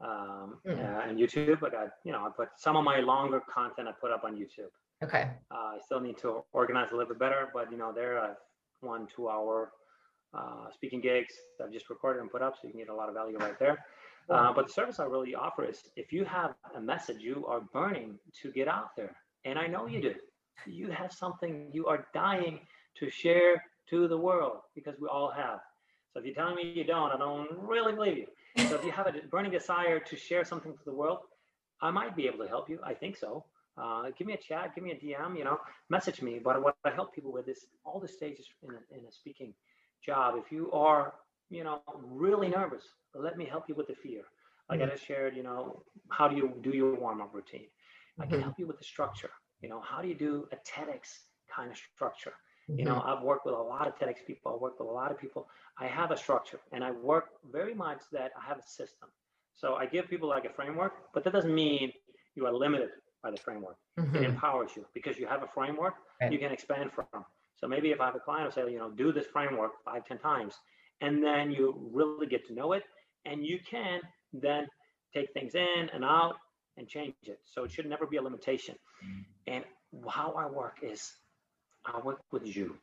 um, 0.00 0.58
mm-hmm. 0.66 0.80
uh, 0.80 1.08
and 1.08 1.18
YouTube. 1.18 1.60
But 1.60 1.74
I 1.74 1.84
got 1.84 1.92
you 2.04 2.12
know 2.12 2.26
I 2.26 2.30
put 2.36 2.48
some 2.56 2.76
of 2.76 2.84
my 2.84 3.00
longer 3.00 3.42
content 3.52 3.88
I 3.88 3.92
put 3.92 4.10
up 4.10 4.24
on 4.24 4.34
YouTube. 4.36 4.72
Okay. 5.02 5.30
Uh, 5.50 5.54
I 5.54 5.78
still 5.84 6.00
need 6.00 6.18
to 6.18 6.44
organize 6.52 6.88
a 6.92 6.96
little 6.96 7.08
bit 7.08 7.18
better, 7.18 7.48
but 7.52 7.70
you 7.70 7.78
know 7.78 7.92
there 7.92 8.18
are 8.18 8.36
one 8.80 9.06
two 9.14 9.28
hour 9.28 9.72
uh, 10.34 10.70
speaking 10.72 11.00
gigs 11.00 11.34
that 11.58 11.66
I've 11.66 11.72
just 11.72 11.90
recorded 11.90 12.20
and 12.20 12.30
put 12.30 12.42
up, 12.42 12.54
so 12.54 12.66
you 12.66 12.70
can 12.70 12.80
get 12.80 12.88
a 12.88 12.94
lot 12.94 13.08
of 13.08 13.14
value 13.14 13.38
right 13.38 13.58
there. 13.58 13.78
Uh, 14.30 14.52
but 14.52 14.66
the 14.66 14.72
service 14.72 14.98
I 15.00 15.04
really 15.04 15.34
offer 15.34 15.64
is 15.64 15.82
if 15.96 16.12
you 16.12 16.24
have 16.24 16.54
a 16.74 16.80
message 16.80 17.18
you 17.20 17.44
are 17.46 17.60
burning 17.72 18.18
to 18.42 18.50
get 18.52 18.68
out 18.68 18.96
there, 18.96 19.14
and 19.44 19.58
I 19.58 19.66
know 19.66 19.86
you 19.86 20.00
do, 20.00 20.14
you 20.66 20.90
have 20.90 21.12
something 21.12 21.68
you 21.72 21.86
are 21.86 22.06
dying 22.14 22.60
to 22.96 23.10
share 23.10 23.62
to 23.90 24.08
the 24.08 24.16
world 24.16 24.58
because 24.74 24.94
we 25.00 25.08
all 25.08 25.30
have. 25.30 25.60
So 26.14 26.20
if 26.20 26.26
you're 26.26 26.34
telling 26.34 26.54
me 26.54 26.72
you 26.74 26.84
don't, 26.84 27.10
I 27.10 27.18
don't 27.18 27.48
really 27.58 27.92
believe 27.92 28.16
you. 28.16 28.26
So 28.68 28.76
if 28.76 28.84
you 28.84 28.92
have 28.92 29.08
a 29.08 29.12
burning 29.30 29.50
desire 29.50 29.98
to 29.98 30.16
share 30.16 30.44
something 30.44 30.72
to 30.72 30.84
the 30.84 30.92
world, 30.92 31.18
I 31.82 31.90
might 31.90 32.14
be 32.14 32.28
able 32.28 32.38
to 32.38 32.48
help 32.48 32.70
you. 32.70 32.78
I 32.84 32.94
think 32.94 33.16
so. 33.16 33.44
Uh, 33.76 34.04
give 34.16 34.28
me 34.28 34.34
a 34.34 34.36
chat, 34.36 34.72
give 34.76 34.84
me 34.84 34.92
a 34.92 34.94
DM, 34.94 35.36
you 35.36 35.42
know, 35.42 35.58
message 35.90 36.22
me. 36.22 36.38
But 36.42 36.62
what 36.62 36.76
I 36.84 36.90
help 36.90 37.12
people 37.12 37.32
with 37.32 37.48
is 37.48 37.66
all 37.84 37.98
the 37.98 38.06
stages 38.06 38.46
in 38.62 38.70
a, 38.70 38.96
in 38.96 39.04
a 39.06 39.10
speaking 39.10 39.52
job, 40.06 40.36
if 40.38 40.52
you 40.52 40.70
are, 40.70 41.14
you 41.50 41.64
know, 41.64 41.80
really 42.00 42.48
nervous, 42.48 42.84
let 43.14 43.36
me 43.36 43.44
help 43.44 43.64
you 43.68 43.74
with 43.74 43.88
the 43.88 43.94
fear. 43.94 44.22
Like 44.70 44.78
mm-hmm. 44.78 44.90
I 44.90 44.94
just 44.94 45.06
shared, 45.06 45.36
you 45.36 45.42
know, 45.42 45.82
how 46.10 46.28
do 46.28 46.36
you 46.36 46.54
do 46.62 46.70
your 46.70 46.94
warm 46.94 47.20
up 47.20 47.34
routine? 47.34 47.66
I 48.20 48.26
can 48.26 48.34
mm-hmm. 48.34 48.42
help 48.42 48.58
you 48.58 48.66
with 48.68 48.78
the 48.78 48.84
structure. 48.84 49.30
You 49.60 49.68
know, 49.68 49.80
how 49.80 50.00
do 50.00 50.08
you 50.08 50.14
do 50.14 50.46
a 50.52 50.56
TEDx 50.56 51.00
kind 51.54 51.70
of 51.70 51.76
structure? 51.76 52.34
Mm-hmm. 52.68 52.78
You 52.78 52.84
know, 52.86 52.94
mm-hmm. 52.94 53.08
I've 53.08 53.22
worked 53.22 53.46
with 53.46 53.54
a 53.54 53.58
lot 53.58 53.86
of 53.86 53.98
TEDx 53.98 54.26
people. 54.26 54.54
I've 54.54 54.60
worked 54.60 54.80
with 54.80 54.88
a 54.88 54.92
lot 54.92 55.10
of 55.10 55.18
people. 55.18 55.48
I 55.78 55.86
have 55.86 56.10
a 56.10 56.16
structure 56.16 56.60
and 56.72 56.82
I 56.82 56.90
work 56.90 57.26
very 57.52 57.74
much 57.74 58.00
that 58.12 58.32
I 58.40 58.48
have 58.48 58.58
a 58.58 58.66
system. 58.66 59.08
So 59.54 59.74
I 59.74 59.86
give 59.86 60.08
people 60.08 60.28
like 60.28 60.44
a 60.44 60.50
framework, 60.50 60.94
but 61.12 61.24
that 61.24 61.32
doesn't 61.32 61.54
mean 61.54 61.92
you 62.34 62.46
are 62.46 62.52
limited 62.52 62.90
by 63.22 63.30
the 63.30 63.36
framework. 63.36 63.76
It 63.96 64.00
mm-hmm. 64.00 64.24
empowers 64.24 64.72
you 64.76 64.84
because 64.94 65.18
you 65.18 65.26
have 65.26 65.42
a 65.42 65.48
framework 65.54 65.94
right. 66.20 66.32
you 66.32 66.38
can 66.38 66.52
expand 66.52 66.90
from. 66.92 67.24
So 67.56 67.68
maybe 67.68 67.90
if 67.90 68.00
I 68.00 68.06
have 68.06 68.16
a 68.16 68.20
client, 68.20 68.46
I'll 68.46 68.52
say, 68.52 68.70
you 68.70 68.78
know, 68.78 68.90
do 68.90 69.12
this 69.12 69.26
framework 69.26 69.72
five, 69.84 70.04
ten 70.04 70.18
times, 70.18 70.54
and 71.00 71.22
then 71.22 71.50
you 71.52 71.90
really 71.92 72.26
get 72.26 72.46
to 72.48 72.52
know 72.52 72.72
it, 72.72 72.82
and 73.24 73.46
you 73.46 73.58
can 73.58 74.00
then 74.32 74.66
take 75.14 75.32
things 75.32 75.54
in 75.54 75.88
and 75.94 76.04
out 76.04 76.34
and 76.76 76.88
change 76.88 77.14
it. 77.22 77.38
So 77.44 77.64
it 77.64 77.72
should 77.72 77.86
never 77.86 78.06
be 78.06 78.16
a 78.16 78.22
limitation. 78.22 78.74
And 79.46 79.64
how 80.08 80.32
I 80.32 80.46
work 80.46 80.78
is 80.82 81.12
I 81.86 82.00
work 82.00 82.20
with 82.30 82.56
you. 82.56 82.76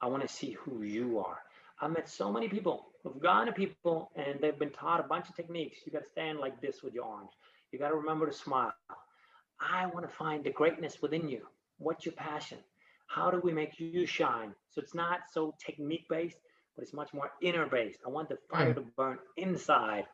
I 0.00 0.06
want 0.06 0.22
to 0.22 0.28
see 0.28 0.52
who 0.52 0.82
you 0.82 1.18
are. 1.18 1.38
I've 1.80 1.92
met 1.92 2.08
so 2.08 2.32
many 2.32 2.48
people 2.48 2.86
we've 3.04 3.22
gone 3.22 3.46
to 3.46 3.52
people 3.52 4.10
and 4.16 4.40
they've 4.40 4.58
been 4.58 4.70
taught 4.70 5.00
a 5.00 5.04
bunch 5.04 5.28
of 5.28 5.36
techniques. 5.36 5.78
You 5.84 5.92
got 5.92 6.04
to 6.04 6.10
stand 6.10 6.38
like 6.38 6.60
this 6.60 6.82
with 6.82 6.94
your 6.94 7.04
arms. 7.04 7.30
You 7.70 7.78
got 7.78 7.90
to 7.90 7.96
remember 7.96 8.26
to 8.26 8.32
smile. 8.32 8.72
I 9.60 9.86
want 9.86 10.08
to 10.08 10.14
find 10.14 10.42
the 10.42 10.50
greatness 10.50 11.00
within 11.02 11.28
you. 11.28 11.42
What's 11.78 12.04
your 12.06 12.14
passion? 12.14 12.58
How 13.06 13.30
do 13.30 13.40
we 13.42 13.52
make 13.52 13.78
you 13.78 14.06
shine? 14.06 14.54
So 14.70 14.80
it's 14.80 14.94
not 14.94 15.20
so 15.30 15.54
technique 15.64 16.06
based, 16.08 16.38
but 16.74 16.82
it's 16.82 16.94
much 16.94 17.12
more 17.12 17.30
inner 17.42 17.66
based. 17.66 18.00
I 18.06 18.10
want 18.10 18.28
the 18.28 18.38
fire 18.50 18.74
to 18.74 18.84
burn 18.96 19.18
inside 19.36 20.06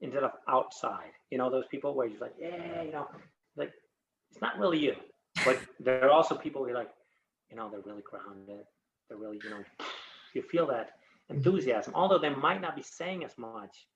instead 0.00 0.22
of 0.22 0.32
outside. 0.48 1.10
You 1.30 1.38
know, 1.38 1.50
those 1.50 1.66
people 1.70 1.94
where 1.94 2.06
you're 2.06 2.20
like, 2.20 2.34
yeah, 2.38 2.82
you 2.82 2.92
know, 2.92 3.08
like 3.56 3.72
it's 4.30 4.40
not 4.40 4.58
really 4.58 4.78
you. 4.78 4.94
But 5.44 5.58
there 5.80 6.04
are 6.04 6.10
also 6.10 6.36
people 6.36 6.64
who 6.64 6.70
are 6.70 6.74
like, 6.74 6.90
you 7.50 7.56
know, 7.56 7.70
they're 7.70 7.80
really 7.80 8.02
grounded. 8.02 8.66
They're 9.08 9.18
really, 9.18 9.40
you 9.42 9.50
know, 9.50 9.62
you 10.34 10.42
feel 10.42 10.66
that 10.68 10.90
enthusiasm, 11.28 11.92
although 11.94 12.18
they 12.18 12.30
might 12.30 12.60
not 12.60 12.76
be 12.76 12.82
saying 12.82 13.24
as 13.24 13.36
much 13.38 13.86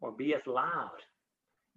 or 0.00 0.12
be 0.12 0.34
as 0.34 0.46
loud. 0.46 0.90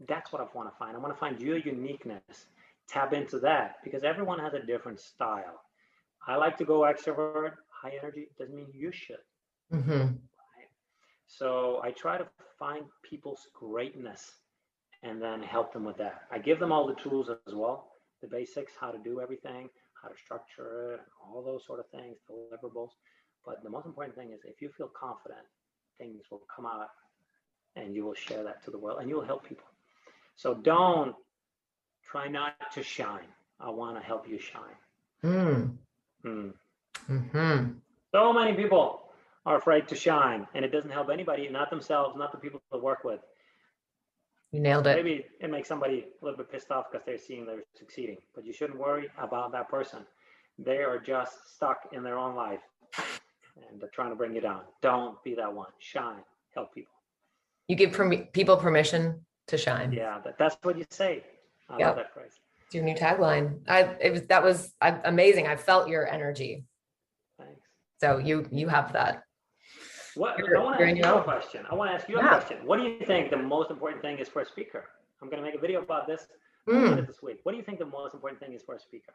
That's 0.08 0.32
what 0.32 0.42
I 0.42 0.46
want 0.54 0.72
to 0.72 0.78
find. 0.78 0.96
I 0.96 1.00
want 1.00 1.14
to 1.14 1.20
find 1.20 1.40
your 1.40 1.58
uniqueness. 1.58 2.48
Tap 2.88 3.14
into 3.14 3.40
that 3.40 3.78
because 3.84 4.04
everyone 4.04 4.40
has 4.40 4.54
a 4.54 4.60
different 4.60 5.00
style. 5.00 5.62
I 6.28 6.36
like 6.36 6.58
to 6.58 6.66
go 6.66 6.82
extrovert, 6.82 7.54
high 7.70 7.94
energy. 8.00 8.28
Doesn't 8.38 8.56
mean 8.56 8.68
you 8.74 8.92
should. 8.92 9.18
Mm-hmm. 9.74 9.92
Right? 9.92 10.70
So 11.28 11.82
I 11.84 11.92
try 11.92 12.18
to 12.18 12.28
find 12.60 12.86
people's 13.04 13.48
greatness 13.54 14.34
and 15.04 15.22
then 15.22 15.42
help 15.42 15.74
them 15.74 15.84
with 15.84 15.98
that. 15.98 16.24
I 16.32 16.40
give 16.40 16.60
them 16.60 16.72
all 16.72 16.88
the 16.88 16.96
tools 16.96 17.30
as 17.30 17.54
well, 17.54 17.92
the 18.22 18.28
basics, 18.28 18.74
how 18.80 18.92
to 18.92 18.98
do 18.98 19.20
everything, 19.22 19.70
how 20.06 20.12
to 20.12 20.18
structure 20.24 20.94
it, 20.94 21.02
all 21.20 21.42
those 21.42 21.66
sort 21.66 21.80
of 21.80 21.88
things, 21.90 22.18
deliverables. 22.30 22.90
But 23.46 23.64
the 23.64 23.70
most 23.70 23.86
important 23.86 24.16
thing 24.16 24.32
is 24.32 24.40
if 24.46 24.62
you 24.62 24.70
feel 24.78 24.88
confident, 24.88 25.46
things 25.98 26.24
will 26.30 26.44
come 26.54 26.66
out 26.66 26.90
and 27.76 27.96
you 27.96 28.06
will 28.06 28.14
share 28.14 28.44
that 28.44 28.64
to 28.66 28.72
the 28.72 28.78
world 28.78 29.00
and 29.02 29.10
you 29.10 29.16
will 29.16 29.26
help 29.26 29.48
people. 29.48 29.66
So 30.36 30.54
don't 30.54 31.16
try 32.04 32.28
not 32.28 32.54
to 32.74 32.84
shine. 32.84 33.28
I 33.60 33.70
want 33.70 33.98
to 33.98 34.04
help 34.04 34.28
you 34.30 34.40
shine. 34.40 34.78
Mm. 35.24 35.78
Mm. 36.26 36.54
Mm-hmm. 37.10 37.72
So 38.14 38.34
many 38.34 38.54
people 38.54 39.02
are 39.46 39.58
afraid 39.58 39.88
to 39.90 39.96
shine, 39.96 40.48
and 40.54 40.66
it 40.66 40.72
doesn't 40.72 40.90
help 40.90 41.10
anybody, 41.10 41.48
not 41.50 41.70
themselves, 41.70 42.18
not 42.18 42.32
the 42.32 42.38
people 42.38 42.62
they 42.72 42.80
work 42.80 43.04
with. 43.04 43.20
You 44.56 44.62
nailed 44.62 44.88
it. 44.88 44.96
Maybe 44.96 45.26
it 45.42 45.52
makes 45.52 45.68
somebody 45.68 46.06
a 46.22 46.24
little 46.24 46.38
bit 46.38 46.50
pissed 46.50 46.72
off 46.72 46.86
because 46.90 47.06
they're 47.06 47.18
seeing 47.18 47.46
they're 47.46 47.66
succeeding, 47.78 48.16
but 48.34 48.46
you 48.46 48.54
shouldn't 48.54 48.80
worry 48.80 49.10
about 49.18 49.52
that 49.52 49.68
person. 49.68 50.06
They 50.58 50.78
are 50.78 50.98
just 50.98 51.54
stuck 51.54 51.90
in 51.92 52.04
their 52.04 52.18
own 52.18 52.38
life 52.38 52.62
and 52.98 53.82
they're 53.82 53.90
trying 53.90 54.12
to 54.12 54.16
bring 54.16 54.34
you 54.34 54.40
down. 54.40 54.62
Don't 54.82 55.22
be 55.26 55.36
that 55.36 55.54
one. 55.54 55.68
Shine, 55.80 56.24
help 56.54 56.74
people. 56.74 56.94
You 57.68 57.76
give 57.76 57.92
per- 57.92 58.28
people 58.32 58.56
permission 58.56 59.26
to 59.48 59.58
shine. 59.58 59.92
Yeah, 59.92 60.22
that, 60.24 60.38
that's 60.38 60.56
what 60.64 60.78
you 60.78 60.86
say. 60.90 61.26
I 61.68 61.78
yep. 61.78 61.88
love 61.88 61.96
that 61.98 62.14
phrase. 62.14 62.40
It's 62.66 62.76
your 62.76 62.86
new 62.86 62.96
tagline. 62.96 63.60
I 63.68 63.82
it 64.00 64.14
was 64.14 64.22
that 64.28 64.42
was 64.42 64.74
I, 64.80 64.98
amazing. 65.04 65.48
I 65.48 65.58
felt 65.58 65.90
your 65.90 66.08
energy. 66.08 66.64
Thanks. 67.38 67.60
So 68.00 68.20
you 68.20 68.48
you 68.54 68.70
have 68.70 68.94
that. 68.94 69.24
What 70.16 70.40
I 70.40 70.60
want 70.64 70.80
to 70.80 70.86
ask 70.86 70.98
you 70.98 71.04
a 71.04 71.24
question. 71.24 71.66
I 71.70 71.76
want 71.76 71.92
to 71.92 71.96
ask 71.96 72.10
you 72.10 72.18
yeah. 72.18 72.26
a 72.26 72.30
question. 72.30 72.58
What 72.66 72.78
do 72.78 72.84
you 72.84 73.06
think 73.06 73.30
the 73.30 73.38
most 73.38 73.70
important 73.70 74.02
thing 74.02 74.18
is 74.20 74.30
for 74.30 74.42
a 74.42 74.46
speaker? 74.46 74.86
I'm 75.22 75.30
going 75.30 75.42
to 75.42 75.46
make 75.46 75.56
a 75.56 75.60
video 75.60 75.82
about 75.82 76.08
this 76.08 76.28
mm. 76.68 77.06
this 77.08 77.22
week. 77.22 77.40
What 77.44 77.52
do 77.52 77.58
you 77.58 77.64
think 77.64 77.80
the 77.80 77.86
most 77.86 78.14
important 78.14 78.40
thing 78.40 78.54
is 78.54 78.62
for 78.64 78.76
a 78.76 78.80
speaker? 78.80 79.14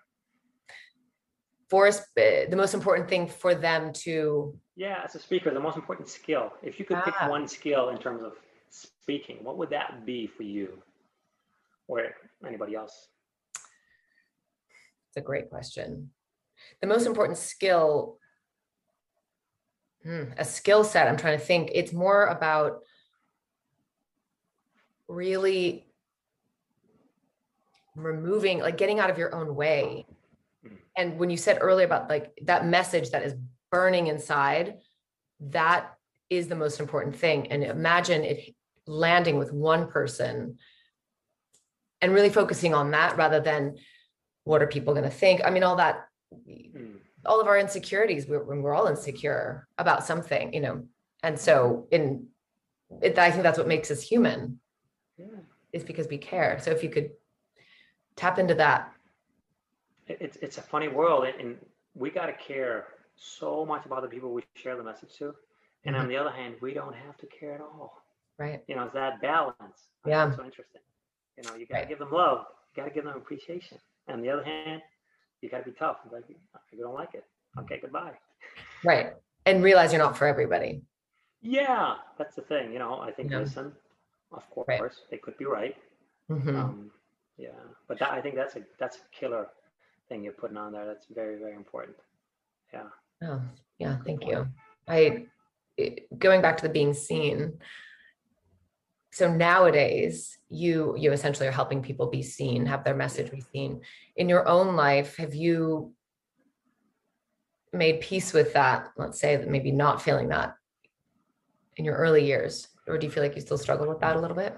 For 1.68 1.86
a, 1.86 2.46
the 2.50 2.56
most 2.56 2.74
important 2.74 3.08
thing 3.08 3.28
for 3.28 3.54
them 3.54 3.92
to. 4.04 4.58
Yeah, 4.76 5.02
as 5.04 5.14
a 5.14 5.20
speaker, 5.20 5.52
the 5.54 5.60
most 5.60 5.76
important 5.76 6.08
skill. 6.08 6.52
If 6.62 6.78
you 6.78 6.84
could 6.84 6.96
ah. 6.98 7.02
pick 7.02 7.30
one 7.30 7.46
skill 7.46 7.90
in 7.90 7.98
terms 7.98 8.22
of 8.22 8.32
speaking, 8.70 9.38
what 9.42 9.56
would 9.58 9.70
that 9.70 10.04
be 10.04 10.26
for 10.26 10.42
you 10.42 10.82
or 11.86 12.02
anybody 12.46 12.74
else? 12.74 13.08
It's 15.10 15.16
a 15.16 15.20
great 15.20 15.50
question. 15.50 16.10
The 16.80 16.86
most 16.86 17.06
important 17.06 17.38
skill 17.38 18.18
hmm, 20.02 20.24
a 20.38 20.44
skill 20.44 20.84
set 20.84 21.08
i'm 21.08 21.16
trying 21.16 21.38
to 21.38 21.44
think. 21.44 21.70
It's 21.74 21.92
more 21.92 22.26
about 22.26 22.80
really 25.08 25.86
removing 27.96 28.60
like 28.60 28.76
getting 28.76 29.00
out 29.00 29.10
of 29.10 29.18
your 29.18 29.34
own 29.34 29.54
way. 29.54 30.06
Hmm. 30.62 30.74
and 30.96 31.18
when 31.18 31.30
you 31.30 31.36
said 31.36 31.58
earlier 31.60 31.86
about 31.86 32.08
like 32.08 32.32
that 32.42 32.66
message 32.66 33.10
that 33.10 33.22
is 33.22 33.34
burning 33.70 34.08
inside 34.08 34.78
that 35.40 35.94
is 36.28 36.48
the 36.48 36.54
most 36.54 36.80
important 36.80 37.16
thing. 37.16 37.50
And 37.50 37.64
imagine 37.64 38.22
it 38.22 38.54
landing 38.86 39.38
with 39.38 39.52
one 39.52 39.88
person 39.88 40.58
and 42.00 42.12
really 42.14 42.30
focusing 42.30 42.72
on 42.72 42.92
that 42.92 43.16
rather 43.16 43.40
than 43.40 43.76
what 44.44 44.62
are 44.62 44.66
people 44.66 44.94
going 44.94 45.04
to 45.04 45.10
think? 45.10 45.42
I 45.44 45.50
mean 45.50 45.64
all 45.64 45.76
that. 45.76 46.06
Hmm 46.32 46.99
all 47.26 47.40
of 47.40 47.46
our 47.46 47.58
insecurities 47.58 48.26
we're, 48.26 48.42
we're 48.42 48.74
all 48.74 48.86
insecure 48.86 49.66
about 49.78 50.04
something 50.04 50.52
you 50.52 50.60
know? 50.60 50.84
And 51.22 51.38
so 51.38 51.86
in 51.90 52.26
it, 53.02 53.18
i 53.18 53.30
think 53.30 53.42
that's 53.42 53.58
what 53.58 53.68
makes 53.68 53.90
us 53.90 54.02
human 54.02 54.58
yeah. 55.16 55.26
is 55.72 55.84
because 55.84 56.08
we 56.08 56.18
care. 56.18 56.58
So 56.60 56.70
if 56.70 56.82
you 56.82 56.90
could 56.90 57.10
tap 58.16 58.38
into 58.38 58.54
that. 58.54 58.92
It's, 60.06 60.36
it's 60.42 60.58
a 60.58 60.62
funny 60.62 60.88
world 60.88 61.24
and 61.38 61.56
we 61.94 62.10
got 62.10 62.26
to 62.26 62.32
care 62.32 62.86
so 63.16 63.64
much 63.64 63.86
about 63.86 64.02
the 64.02 64.08
people 64.08 64.32
we 64.32 64.42
share 64.54 64.76
the 64.76 64.82
message 64.82 65.16
to. 65.18 65.34
And 65.84 65.94
mm-hmm. 65.94 66.02
on 66.02 66.08
the 66.08 66.16
other 66.16 66.30
hand 66.30 66.54
we 66.60 66.74
don't 66.74 66.94
have 66.94 67.16
to 67.18 67.26
care 67.26 67.54
at 67.54 67.60
all. 67.60 68.02
Right. 68.38 68.62
You 68.66 68.76
know 68.76 68.84
it's 68.84 68.94
that 68.94 69.20
balance. 69.20 69.88
Yeah. 70.06 70.34
so 70.34 70.44
interesting. 70.44 70.80
You 71.36 71.44
know 71.44 71.56
you 71.56 71.66
got 71.66 71.74
to 71.74 71.80
right. 71.80 71.88
give 71.88 71.98
them 71.98 72.10
love 72.10 72.46
you 72.74 72.82
got 72.82 72.88
to 72.88 72.94
give 72.94 73.04
them 73.04 73.16
appreciation. 73.16 73.78
And 74.08 74.16
on 74.16 74.22
the 74.22 74.30
other 74.30 74.44
hand 74.44 74.82
you 75.42 75.48
got 75.48 75.64
to 75.64 75.70
be 75.70 75.76
tough. 75.76 75.98
Like, 76.12 76.24
if 76.28 76.36
you 76.72 76.84
don't 76.84 76.94
like 76.94 77.14
it, 77.14 77.24
okay, 77.58 77.78
goodbye. 77.80 78.12
Right. 78.84 79.12
And 79.46 79.62
realize 79.62 79.92
you're 79.92 80.02
not 80.02 80.16
for 80.16 80.26
everybody. 80.26 80.82
Yeah, 81.42 81.94
that's 82.18 82.36
the 82.36 82.42
thing. 82.42 82.72
You 82.72 82.78
know, 82.78 83.00
I 83.00 83.10
think, 83.10 83.30
yeah. 83.30 83.38
listen, 83.38 83.72
of 84.32 84.48
course, 84.50 84.66
right. 84.68 84.82
they 85.10 85.16
could 85.16 85.36
be 85.38 85.46
right. 85.46 85.76
Mm-hmm. 86.30 86.56
Um, 86.56 86.90
yeah, 87.36 87.48
but 87.88 87.98
that, 87.98 88.12
I 88.12 88.20
think 88.20 88.36
that's 88.36 88.54
a 88.56 88.62
that's 88.78 88.98
a 88.98 89.18
killer 89.18 89.48
thing 90.08 90.22
you're 90.22 90.32
putting 90.32 90.56
on 90.56 90.72
there. 90.72 90.86
That's 90.86 91.06
very 91.12 91.38
very 91.38 91.54
important. 91.54 91.96
Yeah. 92.72 92.82
Oh, 93.22 93.40
yeah. 93.78 93.96
Thank 94.04 94.26
you. 94.26 94.46
I 94.86 95.26
going 96.18 96.42
back 96.42 96.56
to 96.58 96.62
the 96.62 96.68
being 96.68 96.92
seen 96.92 97.54
so 99.12 99.32
nowadays 99.32 100.38
you 100.48 100.94
you 100.96 101.12
essentially 101.12 101.48
are 101.48 101.52
helping 101.52 101.82
people 101.82 102.06
be 102.06 102.22
seen 102.22 102.66
have 102.66 102.84
their 102.84 102.94
message 102.94 103.30
be 103.30 103.40
seen. 103.40 103.80
In 104.16 104.28
your 104.28 104.46
own 104.48 104.76
life 104.76 105.16
have 105.16 105.34
you 105.34 105.92
made 107.72 108.00
peace 108.00 108.32
with 108.32 108.52
that? 108.54 108.88
Let's 108.96 109.20
say 109.20 109.36
that 109.36 109.48
maybe 109.48 109.72
not 109.72 110.02
feeling 110.02 110.28
that 110.28 110.54
in 111.76 111.84
your 111.84 111.96
early 111.96 112.24
years 112.24 112.68
or 112.86 112.98
do 112.98 113.06
you 113.06 113.12
feel 113.12 113.22
like 113.22 113.34
you 113.34 113.40
still 113.40 113.58
struggle 113.58 113.88
with 113.88 114.00
that 114.00 114.16
a 114.16 114.20
little 114.20 114.36
bit? 114.36 114.56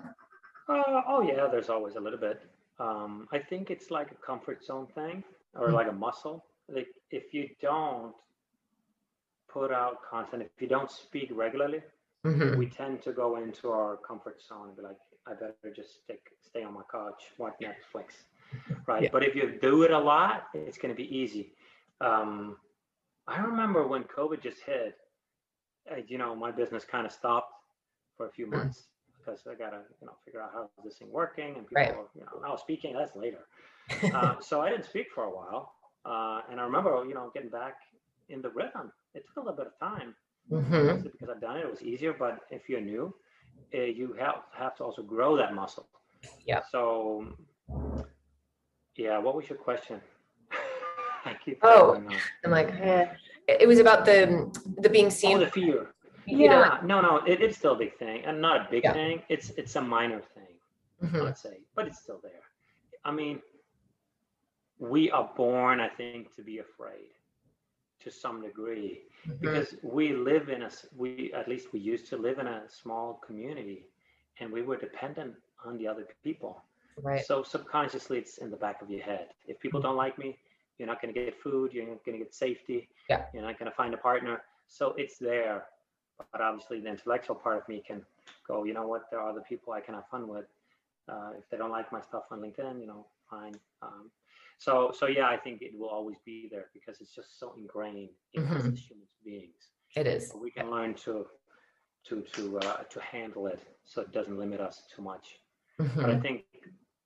Uh, 0.68 1.02
oh 1.08 1.22
yeah 1.22 1.48
there's 1.50 1.70
always 1.70 1.96
a 1.96 2.00
little 2.00 2.18
bit. 2.18 2.42
Um, 2.78 3.28
i 3.32 3.38
think 3.38 3.70
it's 3.70 3.90
like 3.90 4.10
a 4.10 4.26
comfort 4.26 4.64
zone 4.64 4.86
thing 4.94 5.24
or 5.54 5.66
mm-hmm. 5.66 5.76
like 5.76 5.88
a 5.88 5.92
muscle. 5.92 6.44
Like 6.68 6.88
if 7.10 7.32
you 7.32 7.48
don't 7.60 8.14
put 9.48 9.72
out 9.72 9.98
content 10.08 10.42
if 10.42 10.60
you 10.60 10.68
don't 10.68 10.90
speak 10.90 11.30
regularly 11.32 11.82
mm-hmm. 12.24 12.58
we 12.58 12.66
tend 12.66 13.02
to 13.02 13.12
go 13.12 13.36
into 13.36 13.70
our 13.70 13.96
comfort 13.96 14.40
zone 14.46 14.68
and 14.68 14.76
be 14.76 14.82
like, 14.82 14.96
I 15.26 15.34
better 15.34 15.74
just 15.74 16.02
stick, 16.02 16.20
stay 16.40 16.64
on 16.64 16.74
my 16.74 16.82
couch, 16.90 17.22
watch 17.38 17.54
Netflix, 17.62 18.24
right? 18.86 19.04
Yeah. 19.04 19.08
But 19.12 19.24
if 19.24 19.34
you 19.34 19.58
do 19.60 19.82
it 19.82 19.92
a 19.92 19.98
lot, 19.98 20.48
it's 20.54 20.78
going 20.78 20.94
to 20.94 20.96
be 20.96 21.16
easy. 21.16 21.52
Um, 22.00 22.56
I 23.28 23.38
remember 23.40 23.86
when 23.86 24.02
COVID 24.04 24.42
just 24.42 24.58
hit, 24.66 24.96
uh, 25.90 25.96
you 26.06 26.18
know, 26.18 26.34
my 26.34 26.50
business 26.50 26.84
kind 26.84 27.06
of 27.06 27.12
stopped 27.12 27.52
for 28.16 28.26
a 28.26 28.30
few 28.32 28.46
mm. 28.46 28.56
months 28.56 28.80
mm. 28.80 29.24
because 29.24 29.42
I 29.48 29.54
got 29.54 29.70
to, 29.70 29.78
you 30.00 30.06
know, 30.06 30.14
figure 30.24 30.42
out 30.42 30.50
how 30.52 30.68
this 30.84 30.96
thing 30.96 31.10
working 31.12 31.56
and 31.56 31.66
people, 31.66 31.82
right. 31.82 31.90
are, 31.90 32.08
you 32.14 32.22
know, 32.22 32.48
now 32.48 32.56
speaking, 32.56 32.94
that's 32.94 33.14
later. 33.14 33.46
uh, 34.14 34.40
so 34.40 34.60
I 34.60 34.70
didn't 34.70 34.86
speak 34.86 35.06
for 35.14 35.24
a 35.24 35.30
while. 35.30 35.72
Uh, 36.04 36.40
and 36.50 36.60
I 36.60 36.64
remember, 36.64 37.04
you 37.06 37.14
know, 37.14 37.30
getting 37.32 37.50
back 37.50 37.74
in 38.28 38.42
the 38.42 38.50
rhythm. 38.50 38.92
It 39.14 39.24
took 39.26 39.36
a 39.36 39.40
little 39.40 39.56
bit 39.56 39.66
of 39.68 39.78
time. 39.78 40.14
Mm-hmm. 40.52 41.02
Because 41.02 41.28
I've 41.30 41.40
done 41.40 41.56
it, 41.56 41.64
it 41.64 41.70
was 41.70 41.82
easier. 41.82 42.12
But 42.12 42.40
if 42.50 42.68
you're 42.68 42.80
new, 42.80 43.14
uh, 43.74 43.80
you 43.80 44.14
have 44.18 44.42
have 44.52 44.76
to 44.76 44.84
also 44.84 45.02
grow 45.02 45.36
that 45.36 45.54
muscle. 45.54 45.88
Yeah. 46.46 46.60
So, 46.70 47.26
yeah. 48.96 49.18
What 49.18 49.34
was 49.34 49.48
your 49.48 49.58
question? 49.58 50.00
Oh, 51.62 52.02
I'm 52.44 52.50
like, 52.50 52.74
eh. 52.80 53.06
it 53.46 53.68
was 53.68 53.78
about 53.78 54.04
the 54.04 54.50
the 54.78 54.88
being 54.88 55.08
seen. 55.08 55.36
Oh, 55.36 55.40
the 55.40 55.46
fear. 55.46 55.94
You 56.26 56.38
yeah. 56.38 56.80
Know, 56.82 57.00
no, 57.00 57.00
no. 57.00 57.16
It, 57.24 57.40
it's 57.40 57.56
still 57.56 57.74
a 57.74 57.78
big 57.78 57.96
thing, 57.96 58.24
and 58.24 58.40
not 58.40 58.56
a 58.62 58.68
big 58.68 58.82
yeah. 58.82 58.92
thing. 58.92 59.22
It's 59.28 59.50
it's 59.50 59.76
a 59.76 59.80
minor 59.80 60.20
thing, 60.34 60.54
mm-hmm. 61.00 61.28
I'd 61.28 61.38
say, 61.38 61.58
but 61.76 61.86
it's 61.86 62.00
still 62.00 62.18
there. 62.24 62.42
I 63.04 63.12
mean, 63.12 63.40
we 64.80 65.12
are 65.12 65.30
born, 65.36 65.78
I 65.78 65.88
think, 65.88 66.34
to 66.34 66.42
be 66.42 66.58
afraid 66.58 67.12
to 68.04 68.10
some 68.10 68.42
degree 68.42 69.02
mm-hmm. 69.26 69.36
because 69.40 69.74
we 69.82 70.12
live 70.12 70.48
in 70.48 70.62
a 70.62 70.70
we 70.96 71.32
at 71.34 71.48
least 71.48 71.72
we 71.72 71.80
used 71.80 72.06
to 72.08 72.16
live 72.16 72.38
in 72.38 72.46
a 72.46 72.62
small 72.68 73.20
community 73.26 73.86
and 74.40 74.52
we 74.52 74.62
were 74.62 74.76
dependent 74.76 75.34
on 75.64 75.78
the 75.78 75.86
other 75.86 76.06
people. 76.24 76.62
Right. 77.02 77.24
So 77.24 77.42
subconsciously 77.42 78.18
it's 78.18 78.38
in 78.38 78.50
the 78.50 78.56
back 78.56 78.82
of 78.82 78.90
your 78.90 79.02
head. 79.02 79.28
If 79.46 79.60
people 79.60 79.80
mm-hmm. 79.80 79.88
don't 79.88 79.96
like 79.96 80.18
me 80.18 80.38
you're 80.78 80.88
not 80.88 81.00
going 81.00 81.12
to 81.12 81.20
get 81.20 81.40
food 81.40 81.72
you're 81.72 81.86
not 81.86 82.04
going 82.04 82.18
to 82.18 82.24
get 82.24 82.34
safety 82.34 82.88
yeah. 83.08 83.24
you're 83.32 83.42
not 83.42 83.58
going 83.58 83.70
to 83.70 83.76
find 83.76 83.94
a 83.94 83.98
partner. 83.98 84.42
So 84.68 84.94
it's 84.96 85.18
there 85.18 85.66
but 86.30 86.40
obviously 86.40 86.80
the 86.80 86.88
intellectual 86.88 87.34
part 87.36 87.58
of 87.58 87.68
me 87.68 87.82
can 87.86 88.02
go 88.46 88.64
you 88.64 88.74
know 88.74 88.86
what? 88.86 89.10
There 89.10 89.20
are 89.20 89.30
other 89.30 89.44
people 89.48 89.72
i 89.72 89.80
can 89.80 89.94
have 89.94 90.08
fun 90.10 90.28
with. 90.28 90.46
Uh, 91.08 91.30
if 91.36 91.48
they 91.50 91.56
don't 91.56 91.72
like 91.72 91.90
my 91.90 92.00
stuff 92.00 92.22
on 92.30 92.40
linkedin 92.40 92.80
you 92.80 92.86
know 92.86 93.04
fine 93.28 93.54
um, 93.82 94.08
so 94.62 94.92
so 94.96 95.06
yeah 95.06 95.26
i 95.26 95.36
think 95.36 95.60
it 95.60 95.72
will 95.76 95.88
always 95.88 96.16
be 96.24 96.48
there 96.50 96.66
because 96.72 97.00
it's 97.00 97.14
just 97.14 97.38
so 97.38 97.52
ingrained 97.58 98.10
in 98.34 98.44
mm-hmm. 98.44 98.56
us 98.56 98.64
as 98.64 98.78
human 98.78 99.06
beings 99.24 99.70
it 99.96 100.06
is 100.06 100.32
we 100.40 100.50
can 100.50 100.70
learn 100.70 100.94
to 100.94 101.26
to 102.06 102.22
to 102.32 102.58
uh, 102.58 102.82
to 102.84 103.00
handle 103.00 103.46
it 103.46 103.60
so 103.84 104.02
it 104.02 104.12
doesn't 104.12 104.38
limit 104.38 104.60
us 104.60 104.84
too 104.94 105.02
much 105.02 105.40
mm-hmm. 105.80 106.00
but 106.00 106.10
i 106.10 106.12
mm-hmm. 106.12 106.22
think 106.22 106.44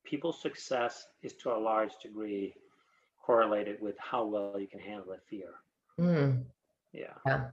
people's 0.05 0.41
success 0.41 1.07
is 1.23 1.33
to 1.35 1.51
a 1.51 1.59
large 1.71 1.93
degree 2.03 2.55
correlated 3.25 3.77
with 3.81 3.97
how 3.99 4.25
well 4.25 4.61
you 4.61 4.69
can 4.69 4.81
handle 4.81 5.07
that 5.09 5.25
fear 5.29 5.49
mm. 5.99 6.43
yeah 6.93 7.15
yeah 7.27 7.45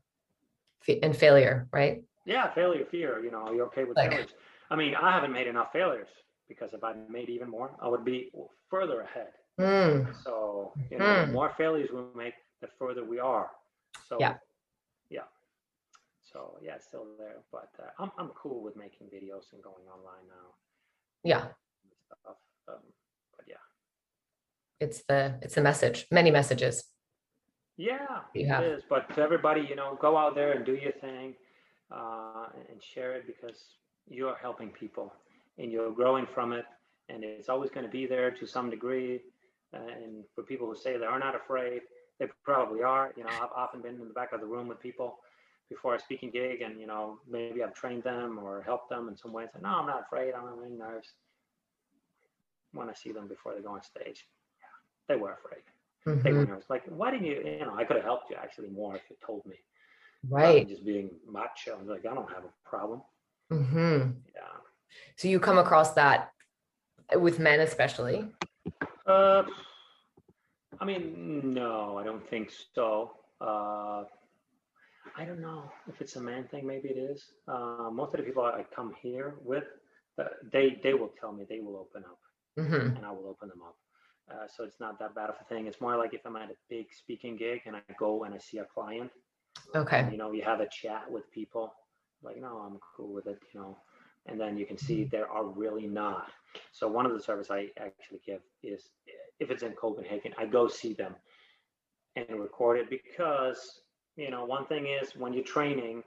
and 1.01 1.15
failure 1.15 1.67
right 1.71 2.03
yeah 2.25 2.53
failure 2.53 2.85
fear 2.91 3.23
you 3.23 3.31
know 3.31 3.51
you're 3.51 3.65
okay 3.65 3.85
with 3.85 3.97
like, 3.97 4.11
failures 4.11 4.33
i 4.69 4.75
mean 4.75 4.93
i 4.95 5.11
haven't 5.11 5.31
made 5.31 5.47
enough 5.47 5.71
failures 5.71 6.09
because 6.47 6.73
if 6.73 6.83
i 6.83 6.93
made 7.09 7.29
even 7.29 7.49
more 7.49 7.71
i 7.81 7.87
would 7.87 8.05
be 8.05 8.29
further 8.69 9.01
ahead 9.01 9.31
Mm. 9.59 10.13
So, 10.23 10.73
you 10.89 10.97
know, 10.97 11.05
mm. 11.05 11.27
the 11.27 11.33
more 11.33 11.53
failures 11.57 11.89
we 11.93 12.01
make, 12.15 12.33
the 12.61 12.67
further 12.79 13.03
we 13.03 13.19
are. 13.19 13.49
So, 14.07 14.17
yeah. 14.19 14.35
Yeah. 15.09 15.21
So, 16.21 16.57
yeah, 16.61 16.75
it's 16.75 16.87
still 16.87 17.05
there. 17.19 17.35
But 17.51 17.69
uh, 17.79 17.89
I'm, 17.99 18.11
I'm 18.17 18.29
cool 18.29 18.63
with 18.63 18.75
making 18.75 19.07
videos 19.07 19.53
and 19.53 19.61
going 19.61 19.85
online 19.87 20.27
now. 20.27 20.55
Yeah. 21.23 21.45
Um, 22.27 22.75
but 23.35 23.45
yeah. 23.47 23.55
It's 24.79 25.03
the 25.07 25.35
it's 25.41 25.55
the 25.55 25.61
message. 25.61 26.07
Many 26.11 26.31
messages. 26.31 26.83
Yeah, 27.77 28.19
you 28.35 28.47
have. 28.47 28.63
it 28.63 28.71
is. 28.71 28.83
But 28.87 29.13
to 29.15 29.21
everybody, 29.21 29.65
you 29.67 29.75
know, 29.75 29.97
go 29.99 30.15
out 30.15 30.35
there 30.35 30.51
and 30.51 30.65
do 30.65 30.75
your 30.75 30.91
thing 30.91 31.33
uh, 31.91 32.45
and 32.69 32.81
share 32.81 33.13
it 33.13 33.25
because 33.25 33.57
you're 34.07 34.35
helping 34.35 34.69
people 34.69 35.13
and 35.57 35.71
you're 35.71 35.91
growing 35.91 36.27
from 36.33 36.53
it. 36.53 36.65
And 37.09 37.23
it's 37.23 37.49
always 37.49 37.71
going 37.71 37.85
to 37.85 37.91
be 37.91 38.05
there 38.05 38.31
to 38.31 38.45
some 38.45 38.69
degree 38.69 39.21
and 39.73 40.23
for 40.35 40.43
people 40.43 40.67
who 40.67 40.75
say 40.75 40.97
they 40.97 41.05
are 41.05 41.19
not 41.19 41.35
afraid, 41.35 41.81
they 42.19 42.27
probably 42.43 42.83
are. 42.83 43.13
You 43.17 43.23
know, 43.23 43.29
I've 43.41 43.51
often 43.55 43.81
been 43.81 43.95
in 43.95 44.07
the 44.07 44.13
back 44.13 44.33
of 44.33 44.39
the 44.39 44.45
room 44.45 44.67
with 44.67 44.79
people 44.79 45.19
before 45.69 45.95
a 45.95 45.99
speaking 45.99 46.29
gig, 46.29 46.61
and 46.61 46.79
you 46.79 46.87
know, 46.87 47.19
maybe 47.29 47.63
I've 47.63 47.73
trained 47.73 48.03
them 48.03 48.39
or 48.41 48.61
helped 48.61 48.89
them 48.89 49.07
in 49.09 49.17
some 49.17 49.33
way. 49.33 49.43
And 49.43 49.51
say, 49.53 49.59
no, 49.61 49.69
I'm 49.69 49.87
not 49.87 50.01
afraid. 50.01 50.33
I'm 50.33 50.45
not 50.45 50.65
any 50.65 50.75
nerves. 50.75 51.09
When 52.71 52.89
I 52.89 52.93
see 52.93 53.11
them 53.11 53.27
before 53.27 53.53
they 53.55 53.61
go 53.61 53.69
on 53.69 53.83
stage, 53.83 54.27
yeah, 54.59 55.13
they 55.13 55.19
were 55.19 55.33
afraid. 55.33 55.63
Mm-hmm. 56.07 56.21
They 56.21 56.33
were 56.33 56.45
nervous. 56.45 56.69
Like, 56.69 56.83
why 56.87 57.11
didn't 57.11 57.25
you? 57.25 57.43
You 57.59 57.65
know, 57.65 57.75
I 57.75 57.83
could 57.83 57.97
have 57.97 58.05
helped 58.05 58.29
you 58.29 58.35
actually 58.35 58.69
more 58.69 58.95
if 58.95 59.01
you 59.09 59.15
told 59.25 59.45
me. 59.45 59.55
Right. 60.29 60.67
Just 60.67 60.85
being 60.85 61.09
macho. 61.29 61.77
I'm 61.79 61.87
like, 61.87 62.05
I 62.05 62.13
don't 62.13 62.31
have 62.31 62.43
a 62.45 62.69
problem. 62.69 63.01
Mm-hmm. 63.51 64.11
Yeah. 64.33 64.41
So 65.17 65.27
you 65.27 65.39
come 65.39 65.57
across 65.57 65.93
that 65.93 66.31
with 67.15 67.39
men, 67.39 67.59
especially. 67.59 68.27
Uh, 69.05 69.43
I 70.79 70.85
mean, 70.85 71.53
no, 71.53 71.97
I 71.97 72.03
don't 72.03 72.27
think 72.29 72.51
so. 72.73 73.11
Uh, 73.41 74.03
I 75.17 75.25
don't 75.25 75.41
know 75.41 75.71
if 75.87 76.01
it's 76.01 76.15
a 76.15 76.21
man 76.21 76.47
thing. 76.47 76.65
Maybe 76.65 76.89
it 76.89 76.97
is. 76.97 77.23
Uh, 77.47 77.89
most 77.91 78.13
of 78.13 78.19
the 78.19 78.23
people 78.23 78.43
I 78.43 78.65
come 78.75 78.93
here 79.01 79.35
with, 79.43 79.65
uh, 80.17 80.25
they 80.51 80.79
they 80.81 80.93
will 80.93 81.11
tell 81.19 81.31
me 81.31 81.45
they 81.47 81.59
will 81.59 81.77
open 81.77 82.03
up, 82.05 82.19
mm-hmm. 82.57 82.95
and 82.95 83.05
I 83.05 83.11
will 83.11 83.27
open 83.27 83.49
them 83.49 83.61
up. 83.61 83.75
Uh, 84.31 84.47
so 84.47 84.63
it's 84.63 84.79
not 84.79 84.97
that 84.99 85.13
bad 85.13 85.29
of 85.29 85.35
a 85.41 85.43
thing. 85.45 85.67
It's 85.67 85.81
more 85.81 85.97
like 85.97 86.13
if 86.13 86.21
I'm 86.25 86.35
at 86.37 86.49
a 86.49 86.55
big 86.69 86.87
speaking 86.97 87.35
gig 87.35 87.61
and 87.65 87.75
I 87.75 87.81
go 87.99 88.23
and 88.23 88.33
I 88.33 88.37
see 88.37 88.57
a 88.59 88.65
client. 88.65 89.11
Okay. 89.75 89.99
And, 89.99 90.11
you 90.11 90.17
know, 90.17 90.31
you 90.31 90.43
have 90.43 90.61
a 90.61 90.67
chat 90.67 91.09
with 91.09 91.29
people. 91.31 91.73
Like, 92.23 92.39
no, 92.39 92.57
I'm 92.57 92.79
cool 92.95 93.13
with 93.13 93.27
it. 93.27 93.39
You 93.53 93.59
know, 93.59 93.77
and 94.27 94.39
then 94.39 94.57
you 94.57 94.65
can 94.65 94.77
see 94.77 95.01
mm-hmm. 95.01 95.09
there 95.09 95.29
are 95.29 95.45
really 95.45 95.87
not. 95.87 96.31
So 96.71 96.87
one 96.87 97.05
of 97.05 97.13
the 97.13 97.21
service 97.21 97.49
I 97.49 97.69
actually 97.77 98.21
give 98.25 98.41
is 98.61 98.89
if 99.39 99.51
it's 99.51 99.63
in 99.63 99.73
Copenhagen, 99.73 100.33
I 100.37 100.45
go 100.45 100.67
see 100.67 100.93
them 100.93 101.15
and 102.15 102.39
record 102.39 102.79
it 102.79 102.89
because 102.89 103.81
you 104.15 104.29
know 104.29 104.45
one 104.45 104.65
thing 104.65 104.87
is 104.87 105.15
when 105.15 105.33
you're 105.33 105.43
training, 105.43 106.03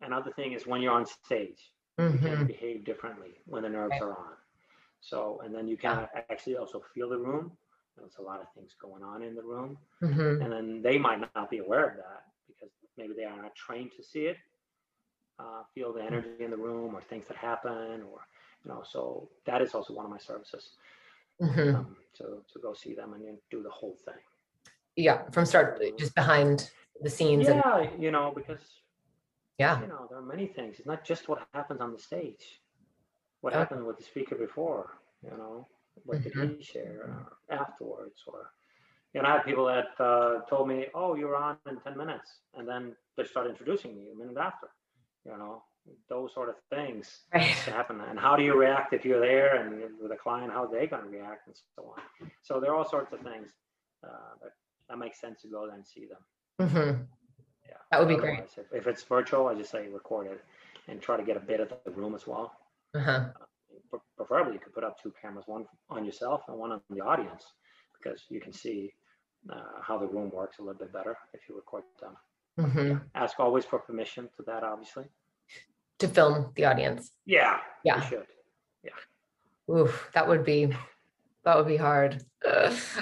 another 0.00 0.30
thing 0.32 0.52
is 0.52 0.66
when 0.66 0.80
you're 0.80 0.92
on 0.92 1.06
stage, 1.06 1.72
mm-hmm. 2.00 2.14
you 2.14 2.18
can 2.18 2.38
mm-hmm. 2.38 2.46
behave 2.46 2.84
differently 2.84 3.34
when 3.46 3.62
the 3.62 3.68
nerves 3.68 3.96
are 4.00 4.12
on. 4.12 4.34
So 5.00 5.40
and 5.44 5.54
then 5.54 5.68
you 5.68 5.76
can 5.76 6.08
actually 6.30 6.56
also 6.56 6.82
feel 6.94 7.08
the 7.08 7.18
room. 7.18 7.52
There's 7.96 8.16
a 8.18 8.22
lot 8.22 8.40
of 8.40 8.46
things 8.54 8.76
going 8.80 9.02
on 9.02 9.22
in 9.22 9.34
the 9.34 9.42
room, 9.42 9.76
mm-hmm. 10.02 10.42
and 10.42 10.52
then 10.52 10.82
they 10.82 10.98
might 10.98 11.20
not 11.34 11.50
be 11.50 11.58
aware 11.58 11.90
of 11.90 11.96
that 11.96 12.22
because 12.46 12.70
maybe 12.96 13.12
they 13.16 13.24
are 13.24 13.36
not 13.42 13.54
trained 13.54 13.90
to 13.96 14.02
see 14.02 14.20
it 14.20 14.36
uh, 15.38 15.62
feel 15.74 15.92
the 15.92 16.02
energy 16.02 16.28
in 16.40 16.50
the 16.50 16.56
room 16.56 16.94
or 16.94 17.02
things 17.02 17.26
that 17.28 17.36
happen 17.36 18.02
or 18.10 18.26
you 18.64 18.70
know 18.70 18.82
so 18.84 19.28
that 19.46 19.62
is 19.62 19.74
also 19.74 19.92
one 19.92 20.04
of 20.04 20.10
my 20.10 20.18
services 20.18 20.70
mm-hmm. 21.40 21.76
um, 21.76 21.96
to, 22.14 22.42
to 22.52 22.58
go 22.60 22.74
see 22.74 22.94
them 22.94 23.14
and 23.14 23.38
do 23.50 23.62
the 23.62 23.70
whole 23.70 23.96
thing 24.04 24.22
yeah 24.96 25.22
from 25.30 25.44
start 25.44 25.80
just 25.98 26.14
behind 26.14 26.70
the 27.02 27.10
scenes 27.10 27.46
yeah 27.46 27.78
and... 27.78 28.02
you 28.02 28.10
know 28.10 28.32
because 28.34 28.82
yeah 29.58 29.80
you 29.80 29.86
know 29.86 30.06
there 30.08 30.18
are 30.18 30.22
many 30.22 30.46
things 30.46 30.76
it's 30.78 30.86
not 30.86 31.04
just 31.04 31.28
what 31.28 31.46
happens 31.54 31.80
on 31.80 31.92
the 31.92 31.98
stage 31.98 32.60
what 33.40 33.52
okay. 33.52 33.60
happened 33.60 33.86
with 33.86 33.96
the 33.96 34.04
speaker 34.04 34.34
before 34.34 34.98
you 35.22 35.36
know 35.36 35.66
what 36.04 36.18
mm-hmm. 36.18 36.40
did 36.40 36.56
he 36.58 36.62
share 36.62 37.26
uh, 37.50 37.54
afterwards 37.54 38.22
or 38.26 38.52
you 39.14 39.22
know, 39.22 39.28
I 39.30 39.32
had 39.32 39.44
people 39.44 39.64
that 39.64 39.98
uh, 39.98 40.40
told 40.50 40.68
me, 40.68 40.86
"Oh, 40.94 41.14
you're 41.14 41.34
on 41.34 41.56
in 41.68 41.80
ten 41.80 41.96
minutes," 41.96 42.40
and 42.54 42.68
then 42.68 42.94
they 43.16 43.24
start 43.24 43.46
introducing 43.48 43.96
me 43.96 44.10
a 44.12 44.14
minute 44.14 44.36
after 44.36 44.68
you 45.28 45.38
know 45.38 45.62
those 46.08 46.32
sort 46.34 46.48
of 46.48 46.54
things 46.70 47.20
right. 47.34 47.44
happen 47.44 48.00
and 48.10 48.18
how 48.18 48.36
do 48.36 48.42
you 48.42 48.54
react 48.54 48.92
if 48.92 49.04
you're 49.04 49.20
there 49.20 49.56
and 49.56 49.80
with 50.00 50.12
a 50.12 50.16
client 50.16 50.52
how 50.52 50.64
are 50.64 50.70
they 50.70 50.86
going 50.86 51.02
to 51.02 51.08
react 51.08 51.46
and 51.46 51.56
so 51.76 51.94
on 51.96 52.30
so 52.42 52.60
there 52.60 52.72
are 52.72 52.76
all 52.76 52.88
sorts 52.88 53.12
of 53.12 53.20
things 53.20 53.50
uh, 54.04 54.34
that 54.42 54.52
that 54.88 54.98
makes 54.98 55.20
sense 55.20 55.40
to 55.40 55.48
go 55.48 55.66
there 55.66 55.76
and 55.76 55.86
see 55.86 56.06
them 56.06 56.68
mm-hmm. 56.68 57.02
yeah 57.66 57.76
that 57.90 58.00
would 58.00 58.08
be 58.08 58.16
great 58.16 58.40
if, 58.40 58.66
if, 58.72 58.86
it's 58.86 59.02
virtual 59.02 59.46
i 59.46 59.54
just 59.54 59.70
say 59.70 59.88
record 59.88 60.26
it 60.26 60.44
and 60.88 61.00
try 61.00 61.16
to 61.16 61.22
get 61.22 61.36
a 61.36 61.40
bit 61.40 61.60
of 61.60 61.72
the 61.84 61.90
room 61.90 62.14
as 62.14 62.26
well 62.26 62.52
uh-huh. 62.94 63.26
uh, 63.92 63.98
preferably 64.16 64.54
you 64.54 64.58
could 64.58 64.74
put 64.74 64.84
up 64.84 65.00
two 65.02 65.12
cameras 65.20 65.44
one 65.46 65.64
on 65.88 66.04
yourself 66.04 66.42
and 66.48 66.58
one 66.58 66.72
on 66.72 66.80
the 66.90 67.00
audience 67.00 67.44
because 68.00 68.24
you 68.28 68.40
can 68.40 68.52
see 68.52 68.92
uh, 69.50 69.80
how 69.80 69.96
the 69.96 70.06
room 70.06 70.30
works 70.30 70.58
a 70.58 70.62
little 70.62 70.78
bit 70.78 70.92
better 70.92 71.16
if 71.32 71.40
you 71.48 71.56
record 71.56 71.84
them 72.00 72.12
Mm-hmm. 72.58 72.96
Ask 73.14 73.38
always 73.38 73.64
for 73.64 73.78
permission 73.78 74.28
to 74.36 74.42
that, 74.46 74.64
obviously. 74.64 75.04
To 76.00 76.08
film 76.08 76.52
the 76.54 76.64
audience. 76.64 77.10
Yeah. 77.26 77.58
Yeah. 77.84 78.00
should. 78.08 78.26
Yeah. 78.84 79.74
Oof, 79.74 80.10
that 80.14 80.28
would 80.28 80.44
be 80.44 80.72
that 81.44 81.56
would 81.56 81.66
be 81.66 81.76
hard. 81.76 82.22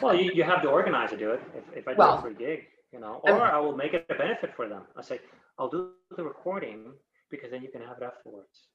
well, 0.01 0.15
you, 0.15 0.33
you 0.33 0.45
have 0.45 0.63
to 0.63 0.69
organize 0.69 1.11
to 1.11 1.17
do 1.17 1.33
it. 1.33 1.41
If, 1.57 1.79
if 1.79 1.89
I 1.89 1.93
do 1.93 1.99
well, 1.99 2.19
it 2.19 2.23
for 2.23 2.29
a 2.29 2.35
gig, 2.35 2.65
you 2.93 3.01
know, 3.01 3.21
or 3.25 3.43
I'm, 3.43 3.55
I 3.55 3.59
will 3.59 3.77
make 3.77 3.93
it 3.93 4.07
a 4.09 4.15
benefit 4.15 4.55
for 4.55 4.69
them. 4.69 4.83
I 4.97 5.03
say, 5.03 5.21
I'll 5.59 5.69
do 5.69 5.91
the 6.17 6.25
recording 6.25 6.93
because 7.31 7.51
then 7.51 7.63
you 7.63 7.71
can 7.71 7.83
have 7.83 7.97
it 8.01 8.05
afterwards. 8.05 8.69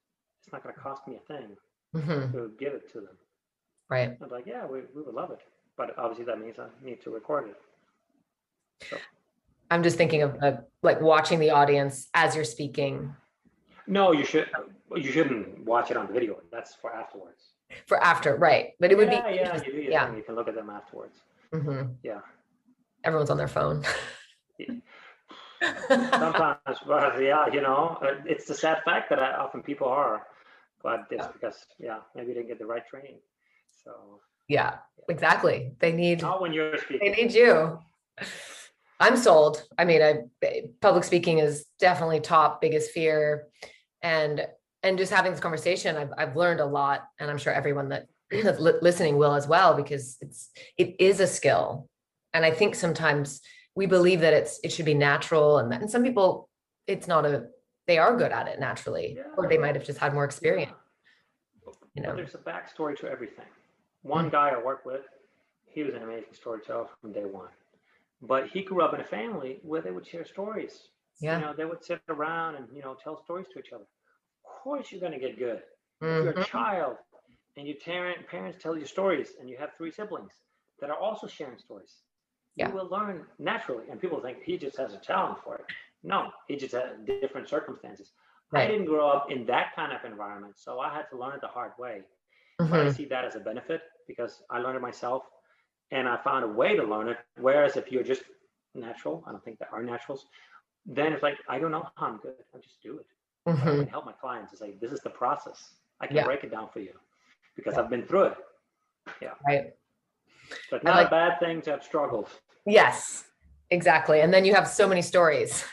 It's 0.44 0.52
not 0.52 0.64
going 0.64 0.76
to 0.76 0.82
cost 0.82 1.08
me 1.08 1.18
a 1.18 1.34
thing 1.34 1.56
mm-hmm. 1.96 2.32
to 2.36 2.52
give 2.60 2.74
it 2.74 2.92
to 2.94 3.00
them. 3.00 3.18
Right. 3.90 4.18
I'm 4.22 4.30
like, 4.30 4.46
yeah, 4.46 4.66
we, 4.66 4.82
we 4.96 5.02
would 5.04 5.14
love 5.16 5.32
it. 5.32 5.40
But 5.78 5.98
obviously 5.98 6.26
that 6.26 6.40
means 6.40 6.58
I 6.60 6.68
need 6.84 7.02
to 7.04 7.12
record 7.12 7.50
it. 7.50 8.88
So. 8.90 8.98
I'm 9.70 9.84
just 9.84 9.98
thinking 9.98 10.22
of 10.24 10.38
uh, 10.42 10.58
like 10.82 11.02
watching 11.02 11.40
the 11.40 11.52
audience 11.52 12.08
as 12.14 12.36
you're 12.36 12.44
speaking. 12.44 13.16
No, 13.88 14.12
you 14.12 14.26
should. 14.26 14.50
You 14.96 15.12
shouldn't 15.12 15.66
watch 15.66 15.92
it 15.92 15.98
on 15.98 16.08
the 16.08 16.14
video. 16.14 16.38
That's 16.52 16.76
for 16.76 16.94
afterwards. 16.94 17.42
For 17.86 18.02
after, 18.04 18.36
right? 18.36 18.72
But 18.80 18.92
it 18.92 18.98
would 18.98 19.12
yeah, 19.12 19.30
be 19.30 19.36
yeah. 19.36 19.62
You 19.64 19.82
yeah. 19.90 20.08
Thing. 20.08 20.18
You 20.18 20.24
can 20.24 20.36
look 20.36 20.48
at 20.48 20.56
them 20.56 20.70
afterwards. 20.70 21.18
Mm-hmm. 21.54 21.94
Yeah. 22.04 22.20
Everyone's 23.04 23.30
on 23.30 23.38
their 23.38 23.48
phone. 23.48 23.84
Sometimes, 25.88 26.80
but 26.88 27.22
yeah, 27.22 27.48
you 27.52 27.62
know, 27.62 27.98
uh, 28.02 28.16
it's 28.26 28.46
the 28.46 28.56
sad 28.56 28.80
fact 28.84 29.10
that 29.10 29.20
I, 29.20 29.36
often 29.36 29.62
people 29.62 29.88
are, 29.88 30.26
but 30.82 31.06
it's 31.12 31.24
yeah. 31.24 31.32
because 31.32 31.66
yeah, 31.80 32.00
maybe 32.16 32.30
they 32.30 32.34
didn't 32.36 32.48
get 32.48 32.60
the 32.60 32.66
right 32.66 32.88
training. 32.88 33.18
So. 33.84 34.20
Yeah, 34.48 34.78
exactly. 35.08 35.74
They 35.80 35.92
need. 35.92 36.22
Not 36.22 36.42
when 36.42 36.52
you're 36.54 36.78
speaking. 36.78 37.12
They 37.12 37.24
need 37.24 37.34
you. 37.34 37.80
I'm 39.02 39.18
sold. 39.18 39.64
I 39.78 39.86
mean, 39.86 40.02
I 40.02 40.20
public 40.80 41.04
speaking 41.04 41.40
is 41.40 41.66
definitely 41.80 42.20
top 42.20 42.62
biggest 42.62 42.92
fear, 42.92 43.48
and 44.02 44.46
and 44.84 44.98
just 44.98 45.12
having 45.12 45.32
this 45.32 45.42
conversation, 45.42 45.98
I've 45.98 46.12
I've 46.18 46.36
learned 46.36 46.60
a 46.60 46.66
lot, 46.66 47.08
and 47.20 47.30
I'm 47.30 47.38
sure 47.38 47.52
everyone 47.52 47.90
that 47.90 48.08
that's 48.44 48.60
listening 48.60 49.18
will 49.18 49.34
as 49.34 49.48
well 49.48 49.74
because 49.74 50.18
it's 50.22 50.52
it 50.78 50.96
is 51.00 51.20
a 51.20 51.28
skill, 51.28 51.90
and 52.34 52.46
I 52.46 52.52
think 52.52 52.76
sometimes 52.76 53.42
we 53.76 53.88
believe 53.88 54.22
that 54.22 54.34
it's 54.34 54.60
it 54.64 54.72
should 54.72 54.86
be 54.86 54.94
natural 54.94 55.58
and, 55.58 55.74
and 55.74 55.90
some 55.90 56.04
people 56.04 56.50
it's 56.88 57.08
not 57.08 57.26
a 57.26 57.46
they 57.88 57.98
are 57.98 58.16
good 58.16 58.32
at 58.32 58.48
it 58.48 58.60
naturally 58.60 59.16
yeah. 59.18 59.24
or 59.38 59.48
they 59.48 59.58
might 59.58 59.76
have 59.76 59.86
just 59.86 60.00
had 60.00 60.14
more 60.14 60.26
experience. 60.26 60.72
You 61.96 62.04
know? 62.04 62.10
but 62.10 62.18
there's 62.18 62.36
a 62.36 62.38
backstory 62.38 62.98
to 63.00 63.10
everything. 63.10 63.46
One 64.04 64.26
mm-hmm. 64.26 64.36
guy 64.36 64.50
i 64.50 64.62
work 64.62 64.86
with 64.86 65.02
he 65.66 65.84
was 65.84 65.94
an 65.94 66.04
amazing 66.04 66.34
storyteller 66.34 66.88
from 67.02 67.14
day 67.14 67.26
one 67.26 67.50
but 68.22 68.48
he 68.48 68.64
grew 68.64 68.82
up 68.82 68.94
in 68.94 69.02
a 69.02 69.06
family 69.06 69.60
where 69.64 69.82
they 69.82 69.92
would 69.92 70.08
share 70.08 70.26
stories 70.26 70.90
yeah 71.20 71.38
you 71.38 71.46
know 71.46 71.54
they 71.56 71.66
would 71.66 71.84
sit 71.84 72.02
around 72.10 72.56
and 72.56 72.68
you 72.74 72.82
know 72.82 72.96
tell 73.04 73.22
stories 73.24 73.48
to 73.52 73.60
each 73.60 73.74
other 73.74 73.84
of 73.84 74.64
course 74.64 74.92
you're 74.92 75.02
going 75.02 75.14
to 75.14 75.20
get 75.20 75.38
good 75.38 75.62
mm-hmm. 76.02 76.18
if 76.18 76.24
you're 76.24 76.32
a 76.32 76.34
mm-hmm. 76.34 76.44
child 76.44 76.96
and 77.58 77.68
your 77.68 77.76
parent, 77.84 78.26
parents 78.28 78.58
tell 78.62 78.78
you 78.78 78.86
stories 78.86 79.34
and 79.40 79.50
you 79.50 79.58
have 79.58 79.70
three 79.78 79.92
siblings 79.92 80.32
that 80.80 80.90
are 80.90 80.98
also 80.98 81.28
sharing 81.28 81.58
stories 81.58 81.98
yeah. 82.56 82.70
you 82.70 82.76
will 82.76 82.90
learn 82.90 83.26
naturally. 83.40 83.86
And 83.90 84.00
people 84.00 84.20
think 84.20 84.40
he 84.44 84.58
just 84.58 84.78
has 84.78 84.94
a 84.94 84.98
talent 84.98 85.40
for 85.44 85.56
it. 85.56 85.66
No, 86.04 86.30
he 86.48 86.56
just 86.56 86.74
had 86.74 87.06
different 87.06 87.48
circumstances. 87.48 88.12
Right. 88.52 88.68
I 88.68 88.72
didn't 88.72 88.88
grow 88.88 89.10
up 89.10 89.28
in 89.32 89.46
that 89.46 89.76
kind 89.76 89.94
of 89.94 90.04
environment, 90.04 90.56
so 90.58 90.80
I 90.80 90.94
had 90.94 91.04
to 91.12 91.18
learn 91.18 91.36
it 91.36 91.42
the 91.42 91.48
hard 91.48 91.72
way. 91.80 92.02
Mm-hmm. 92.60 92.72
But 92.72 92.88
I 92.88 92.92
see 92.92 93.06
that 93.06 93.24
as 93.24 93.36
a 93.36 93.40
benefit 93.40 93.82
because 94.08 94.44
I 94.50 94.60
learned 94.60 94.78
it 94.78 94.82
myself 94.82 95.24
and 95.92 96.08
I 96.08 96.18
found 96.18 96.44
a 96.44 96.48
way 96.48 96.76
to 96.76 96.84
learn 96.84 97.10
it. 97.10 97.18
Whereas 97.40 97.76
if 97.76 97.92
you're 97.92 98.04
just 98.04 98.24
natural, 98.74 99.24
I 99.28 99.32
don't 99.32 99.44
think 99.44 99.60
there 99.60 99.70
are 99.72 99.84
naturals, 99.84 100.26
then 100.86 101.14
it's 101.14 101.24
like, 101.24 101.38
I 101.48 101.60
don't 101.60 101.72
know 101.72 101.88
how 101.96 102.08
I'm 102.08 102.18
good. 102.18 102.34
I 102.56 102.60
just 102.60 102.82
do 102.82 103.00
it. 103.00 103.06
Mm-hmm. 103.48 103.68
I 103.68 103.72
can 103.72 103.88
help 103.88 104.06
my 104.06 104.14
clients 104.14 104.52
to 104.52 104.58
say, 104.58 104.74
this 104.80 104.92
is 104.92 105.02
the 105.02 105.10
process. 105.10 105.74
I 106.00 106.08
can 106.08 106.16
yeah. 106.16 106.26
break 106.26 106.44
it 106.44 106.52
down 106.52 106.70
for 106.72 106.80
you 106.80 106.94
because 107.56 107.74
yeah. 107.74 107.82
I've 107.82 107.90
been 107.90 108.06
through 108.06 108.24
it. 108.24 108.38
Yeah. 109.22 109.30
Right. 109.46 109.74
So 110.70 110.78
it's 110.78 110.86
not 110.86 110.96
like, 110.96 111.08
a 111.08 111.12
bad 111.12 111.40
thing 111.40 111.62
to 111.64 111.72
have 111.72 111.84
struggles. 111.84 112.28
Yes, 112.66 113.26
exactly. 113.70 114.22
And 114.22 114.34
then 114.34 114.46
you 114.46 114.54
have 114.54 114.68
so 114.68 114.88
many 114.88 115.02
stories. 115.02 115.64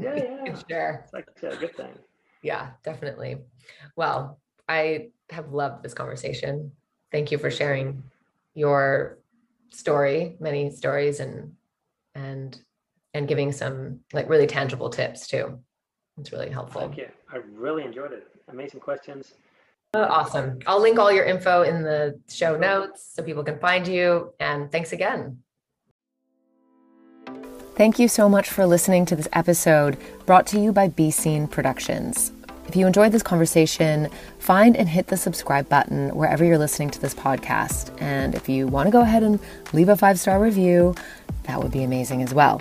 Yeah, 0.00 0.16
yeah. 0.68 0.98
It's 1.02 1.12
like 1.12 1.28
a 1.42 1.56
good 1.56 1.76
thing. 1.76 1.98
Yeah, 2.42 2.70
definitely. 2.82 3.38
Well, 3.96 4.38
I 4.68 5.08
have 5.30 5.52
loved 5.52 5.82
this 5.82 5.94
conversation. 5.94 6.72
Thank 7.10 7.30
you 7.30 7.38
for 7.38 7.50
sharing 7.50 8.02
your 8.54 9.18
story, 9.74 10.36
many 10.40 10.70
stories 10.70 11.20
and 11.20 11.52
and 12.14 12.58
and 13.12 13.28
giving 13.28 13.52
some 13.52 14.00
like 14.12 14.28
really 14.28 14.46
tangible 14.46 14.90
tips 14.90 15.26
too. 15.26 15.58
It's 16.18 16.32
really 16.32 16.50
helpful. 16.50 16.82
Thank 16.82 16.96
you. 16.96 17.08
I 17.32 17.36
really 17.52 17.84
enjoyed 17.84 18.12
it. 18.12 18.26
Amazing 18.48 18.80
questions. 18.80 19.34
Uh, 19.94 20.06
awesome. 20.10 20.58
I'll 20.66 20.80
link 20.80 20.98
all 20.98 21.12
your 21.12 21.24
info 21.24 21.62
in 21.62 21.82
the 21.82 22.20
show 22.28 22.56
notes 22.56 23.12
so 23.14 23.22
people 23.22 23.44
can 23.44 23.58
find 23.58 23.86
you. 23.86 24.32
And 24.40 24.70
thanks 24.70 24.92
again. 24.92 25.38
Thank 27.76 27.98
you 27.98 28.08
so 28.08 28.28
much 28.28 28.48
for 28.48 28.66
listening 28.66 29.06
to 29.06 29.16
this 29.16 29.28
episode 29.32 29.96
brought 30.26 30.46
to 30.48 30.60
you 30.60 30.72
by 30.72 30.88
Be 30.88 31.10
Seen 31.10 31.48
Productions. 31.48 32.32
If 32.66 32.76
you 32.76 32.86
enjoyed 32.86 33.12
this 33.12 33.22
conversation, 33.22 34.08
find 34.38 34.76
and 34.76 34.88
hit 34.88 35.08
the 35.08 35.16
subscribe 35.16 35.68
button 35.68 36.14
wherever 36.14 36.44
you're 36.44 36.58
listening 36.58 36.90
to 36.90 37.00
this 37.00 37.14
podcast. 37.14 37.90
And 38.00 38.34
if 38.34 38.48
you 38.48 38.66
want 38.66 38.86
to 38.86 38.90
go 38.90 39.02
ahead 39.02 39.22
and 39.22 39.38
leave 39.72 39.88
a 39.88 39.96
five 39.96 40.18
star 40.18 40.40
review, 40.40 40.94
that 41.44 41.62
would 41.62 41.72
be 41.72 41.84
amazing 41.84 42.22
as 42.22 42.34
well. 42.34 42.60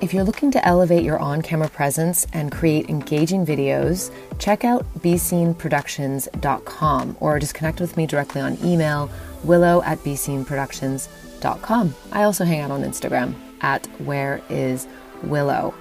If 0.00 0.14
you're 0.14 0.24
looking 0.24 0.50
to 0.52 0.66
elevate 0.66 1.04
your 1.04 1.18
on 1.18 1.42
camera 1.42 1.68
presence 1.68 2.26
and 2.32 2.50
create 2.50 2.88
engaging 2.88 3.44
videos, 3.44 4.10
check 4.38 4.64
out 4.64 4.86
beseenproductions.com 5.00 7.16
or 7.20 7.38
just 7.38 7.52
connect 7.54 7.80
with 7.80 7.98
me 7.98 8.06
directly 8.06 8.40
on 8.40 8.56
email, 8.64 9.10
willow 9.44 9.82
at 9.82 9.98
beseenproductions.com. 9.98 11.94
I 12.12 12.22
also 12.22 12.44
hang 12.44 12.60
out 12.60 12.70
on 12.70 12.82
Instagram 12.82 13.34
at 13.60 13.84
where 14.00 14.40
is 14.48 14.86
willow. 15.22 15.74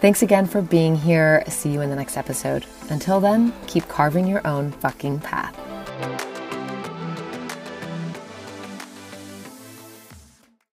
Thanks 0.00 0.22
again 0.22 0.46
for 0.46 0.60
being 0.60 0.94
here. 0.94 1.42
See 1.48 1.70
you 1.70 1.80
in 1.80 1.90
the 1.90 1.96
next 1.96 2.16
episode. 2.16 2.66
Until 2.90 3.18
then, 3.18 3.52
keep 3.66 3.88
carving 3.88 4.26
your 4.26 4.46
own 4.46 4.72
fucking 4.72 5.20
path. 5.20 6.35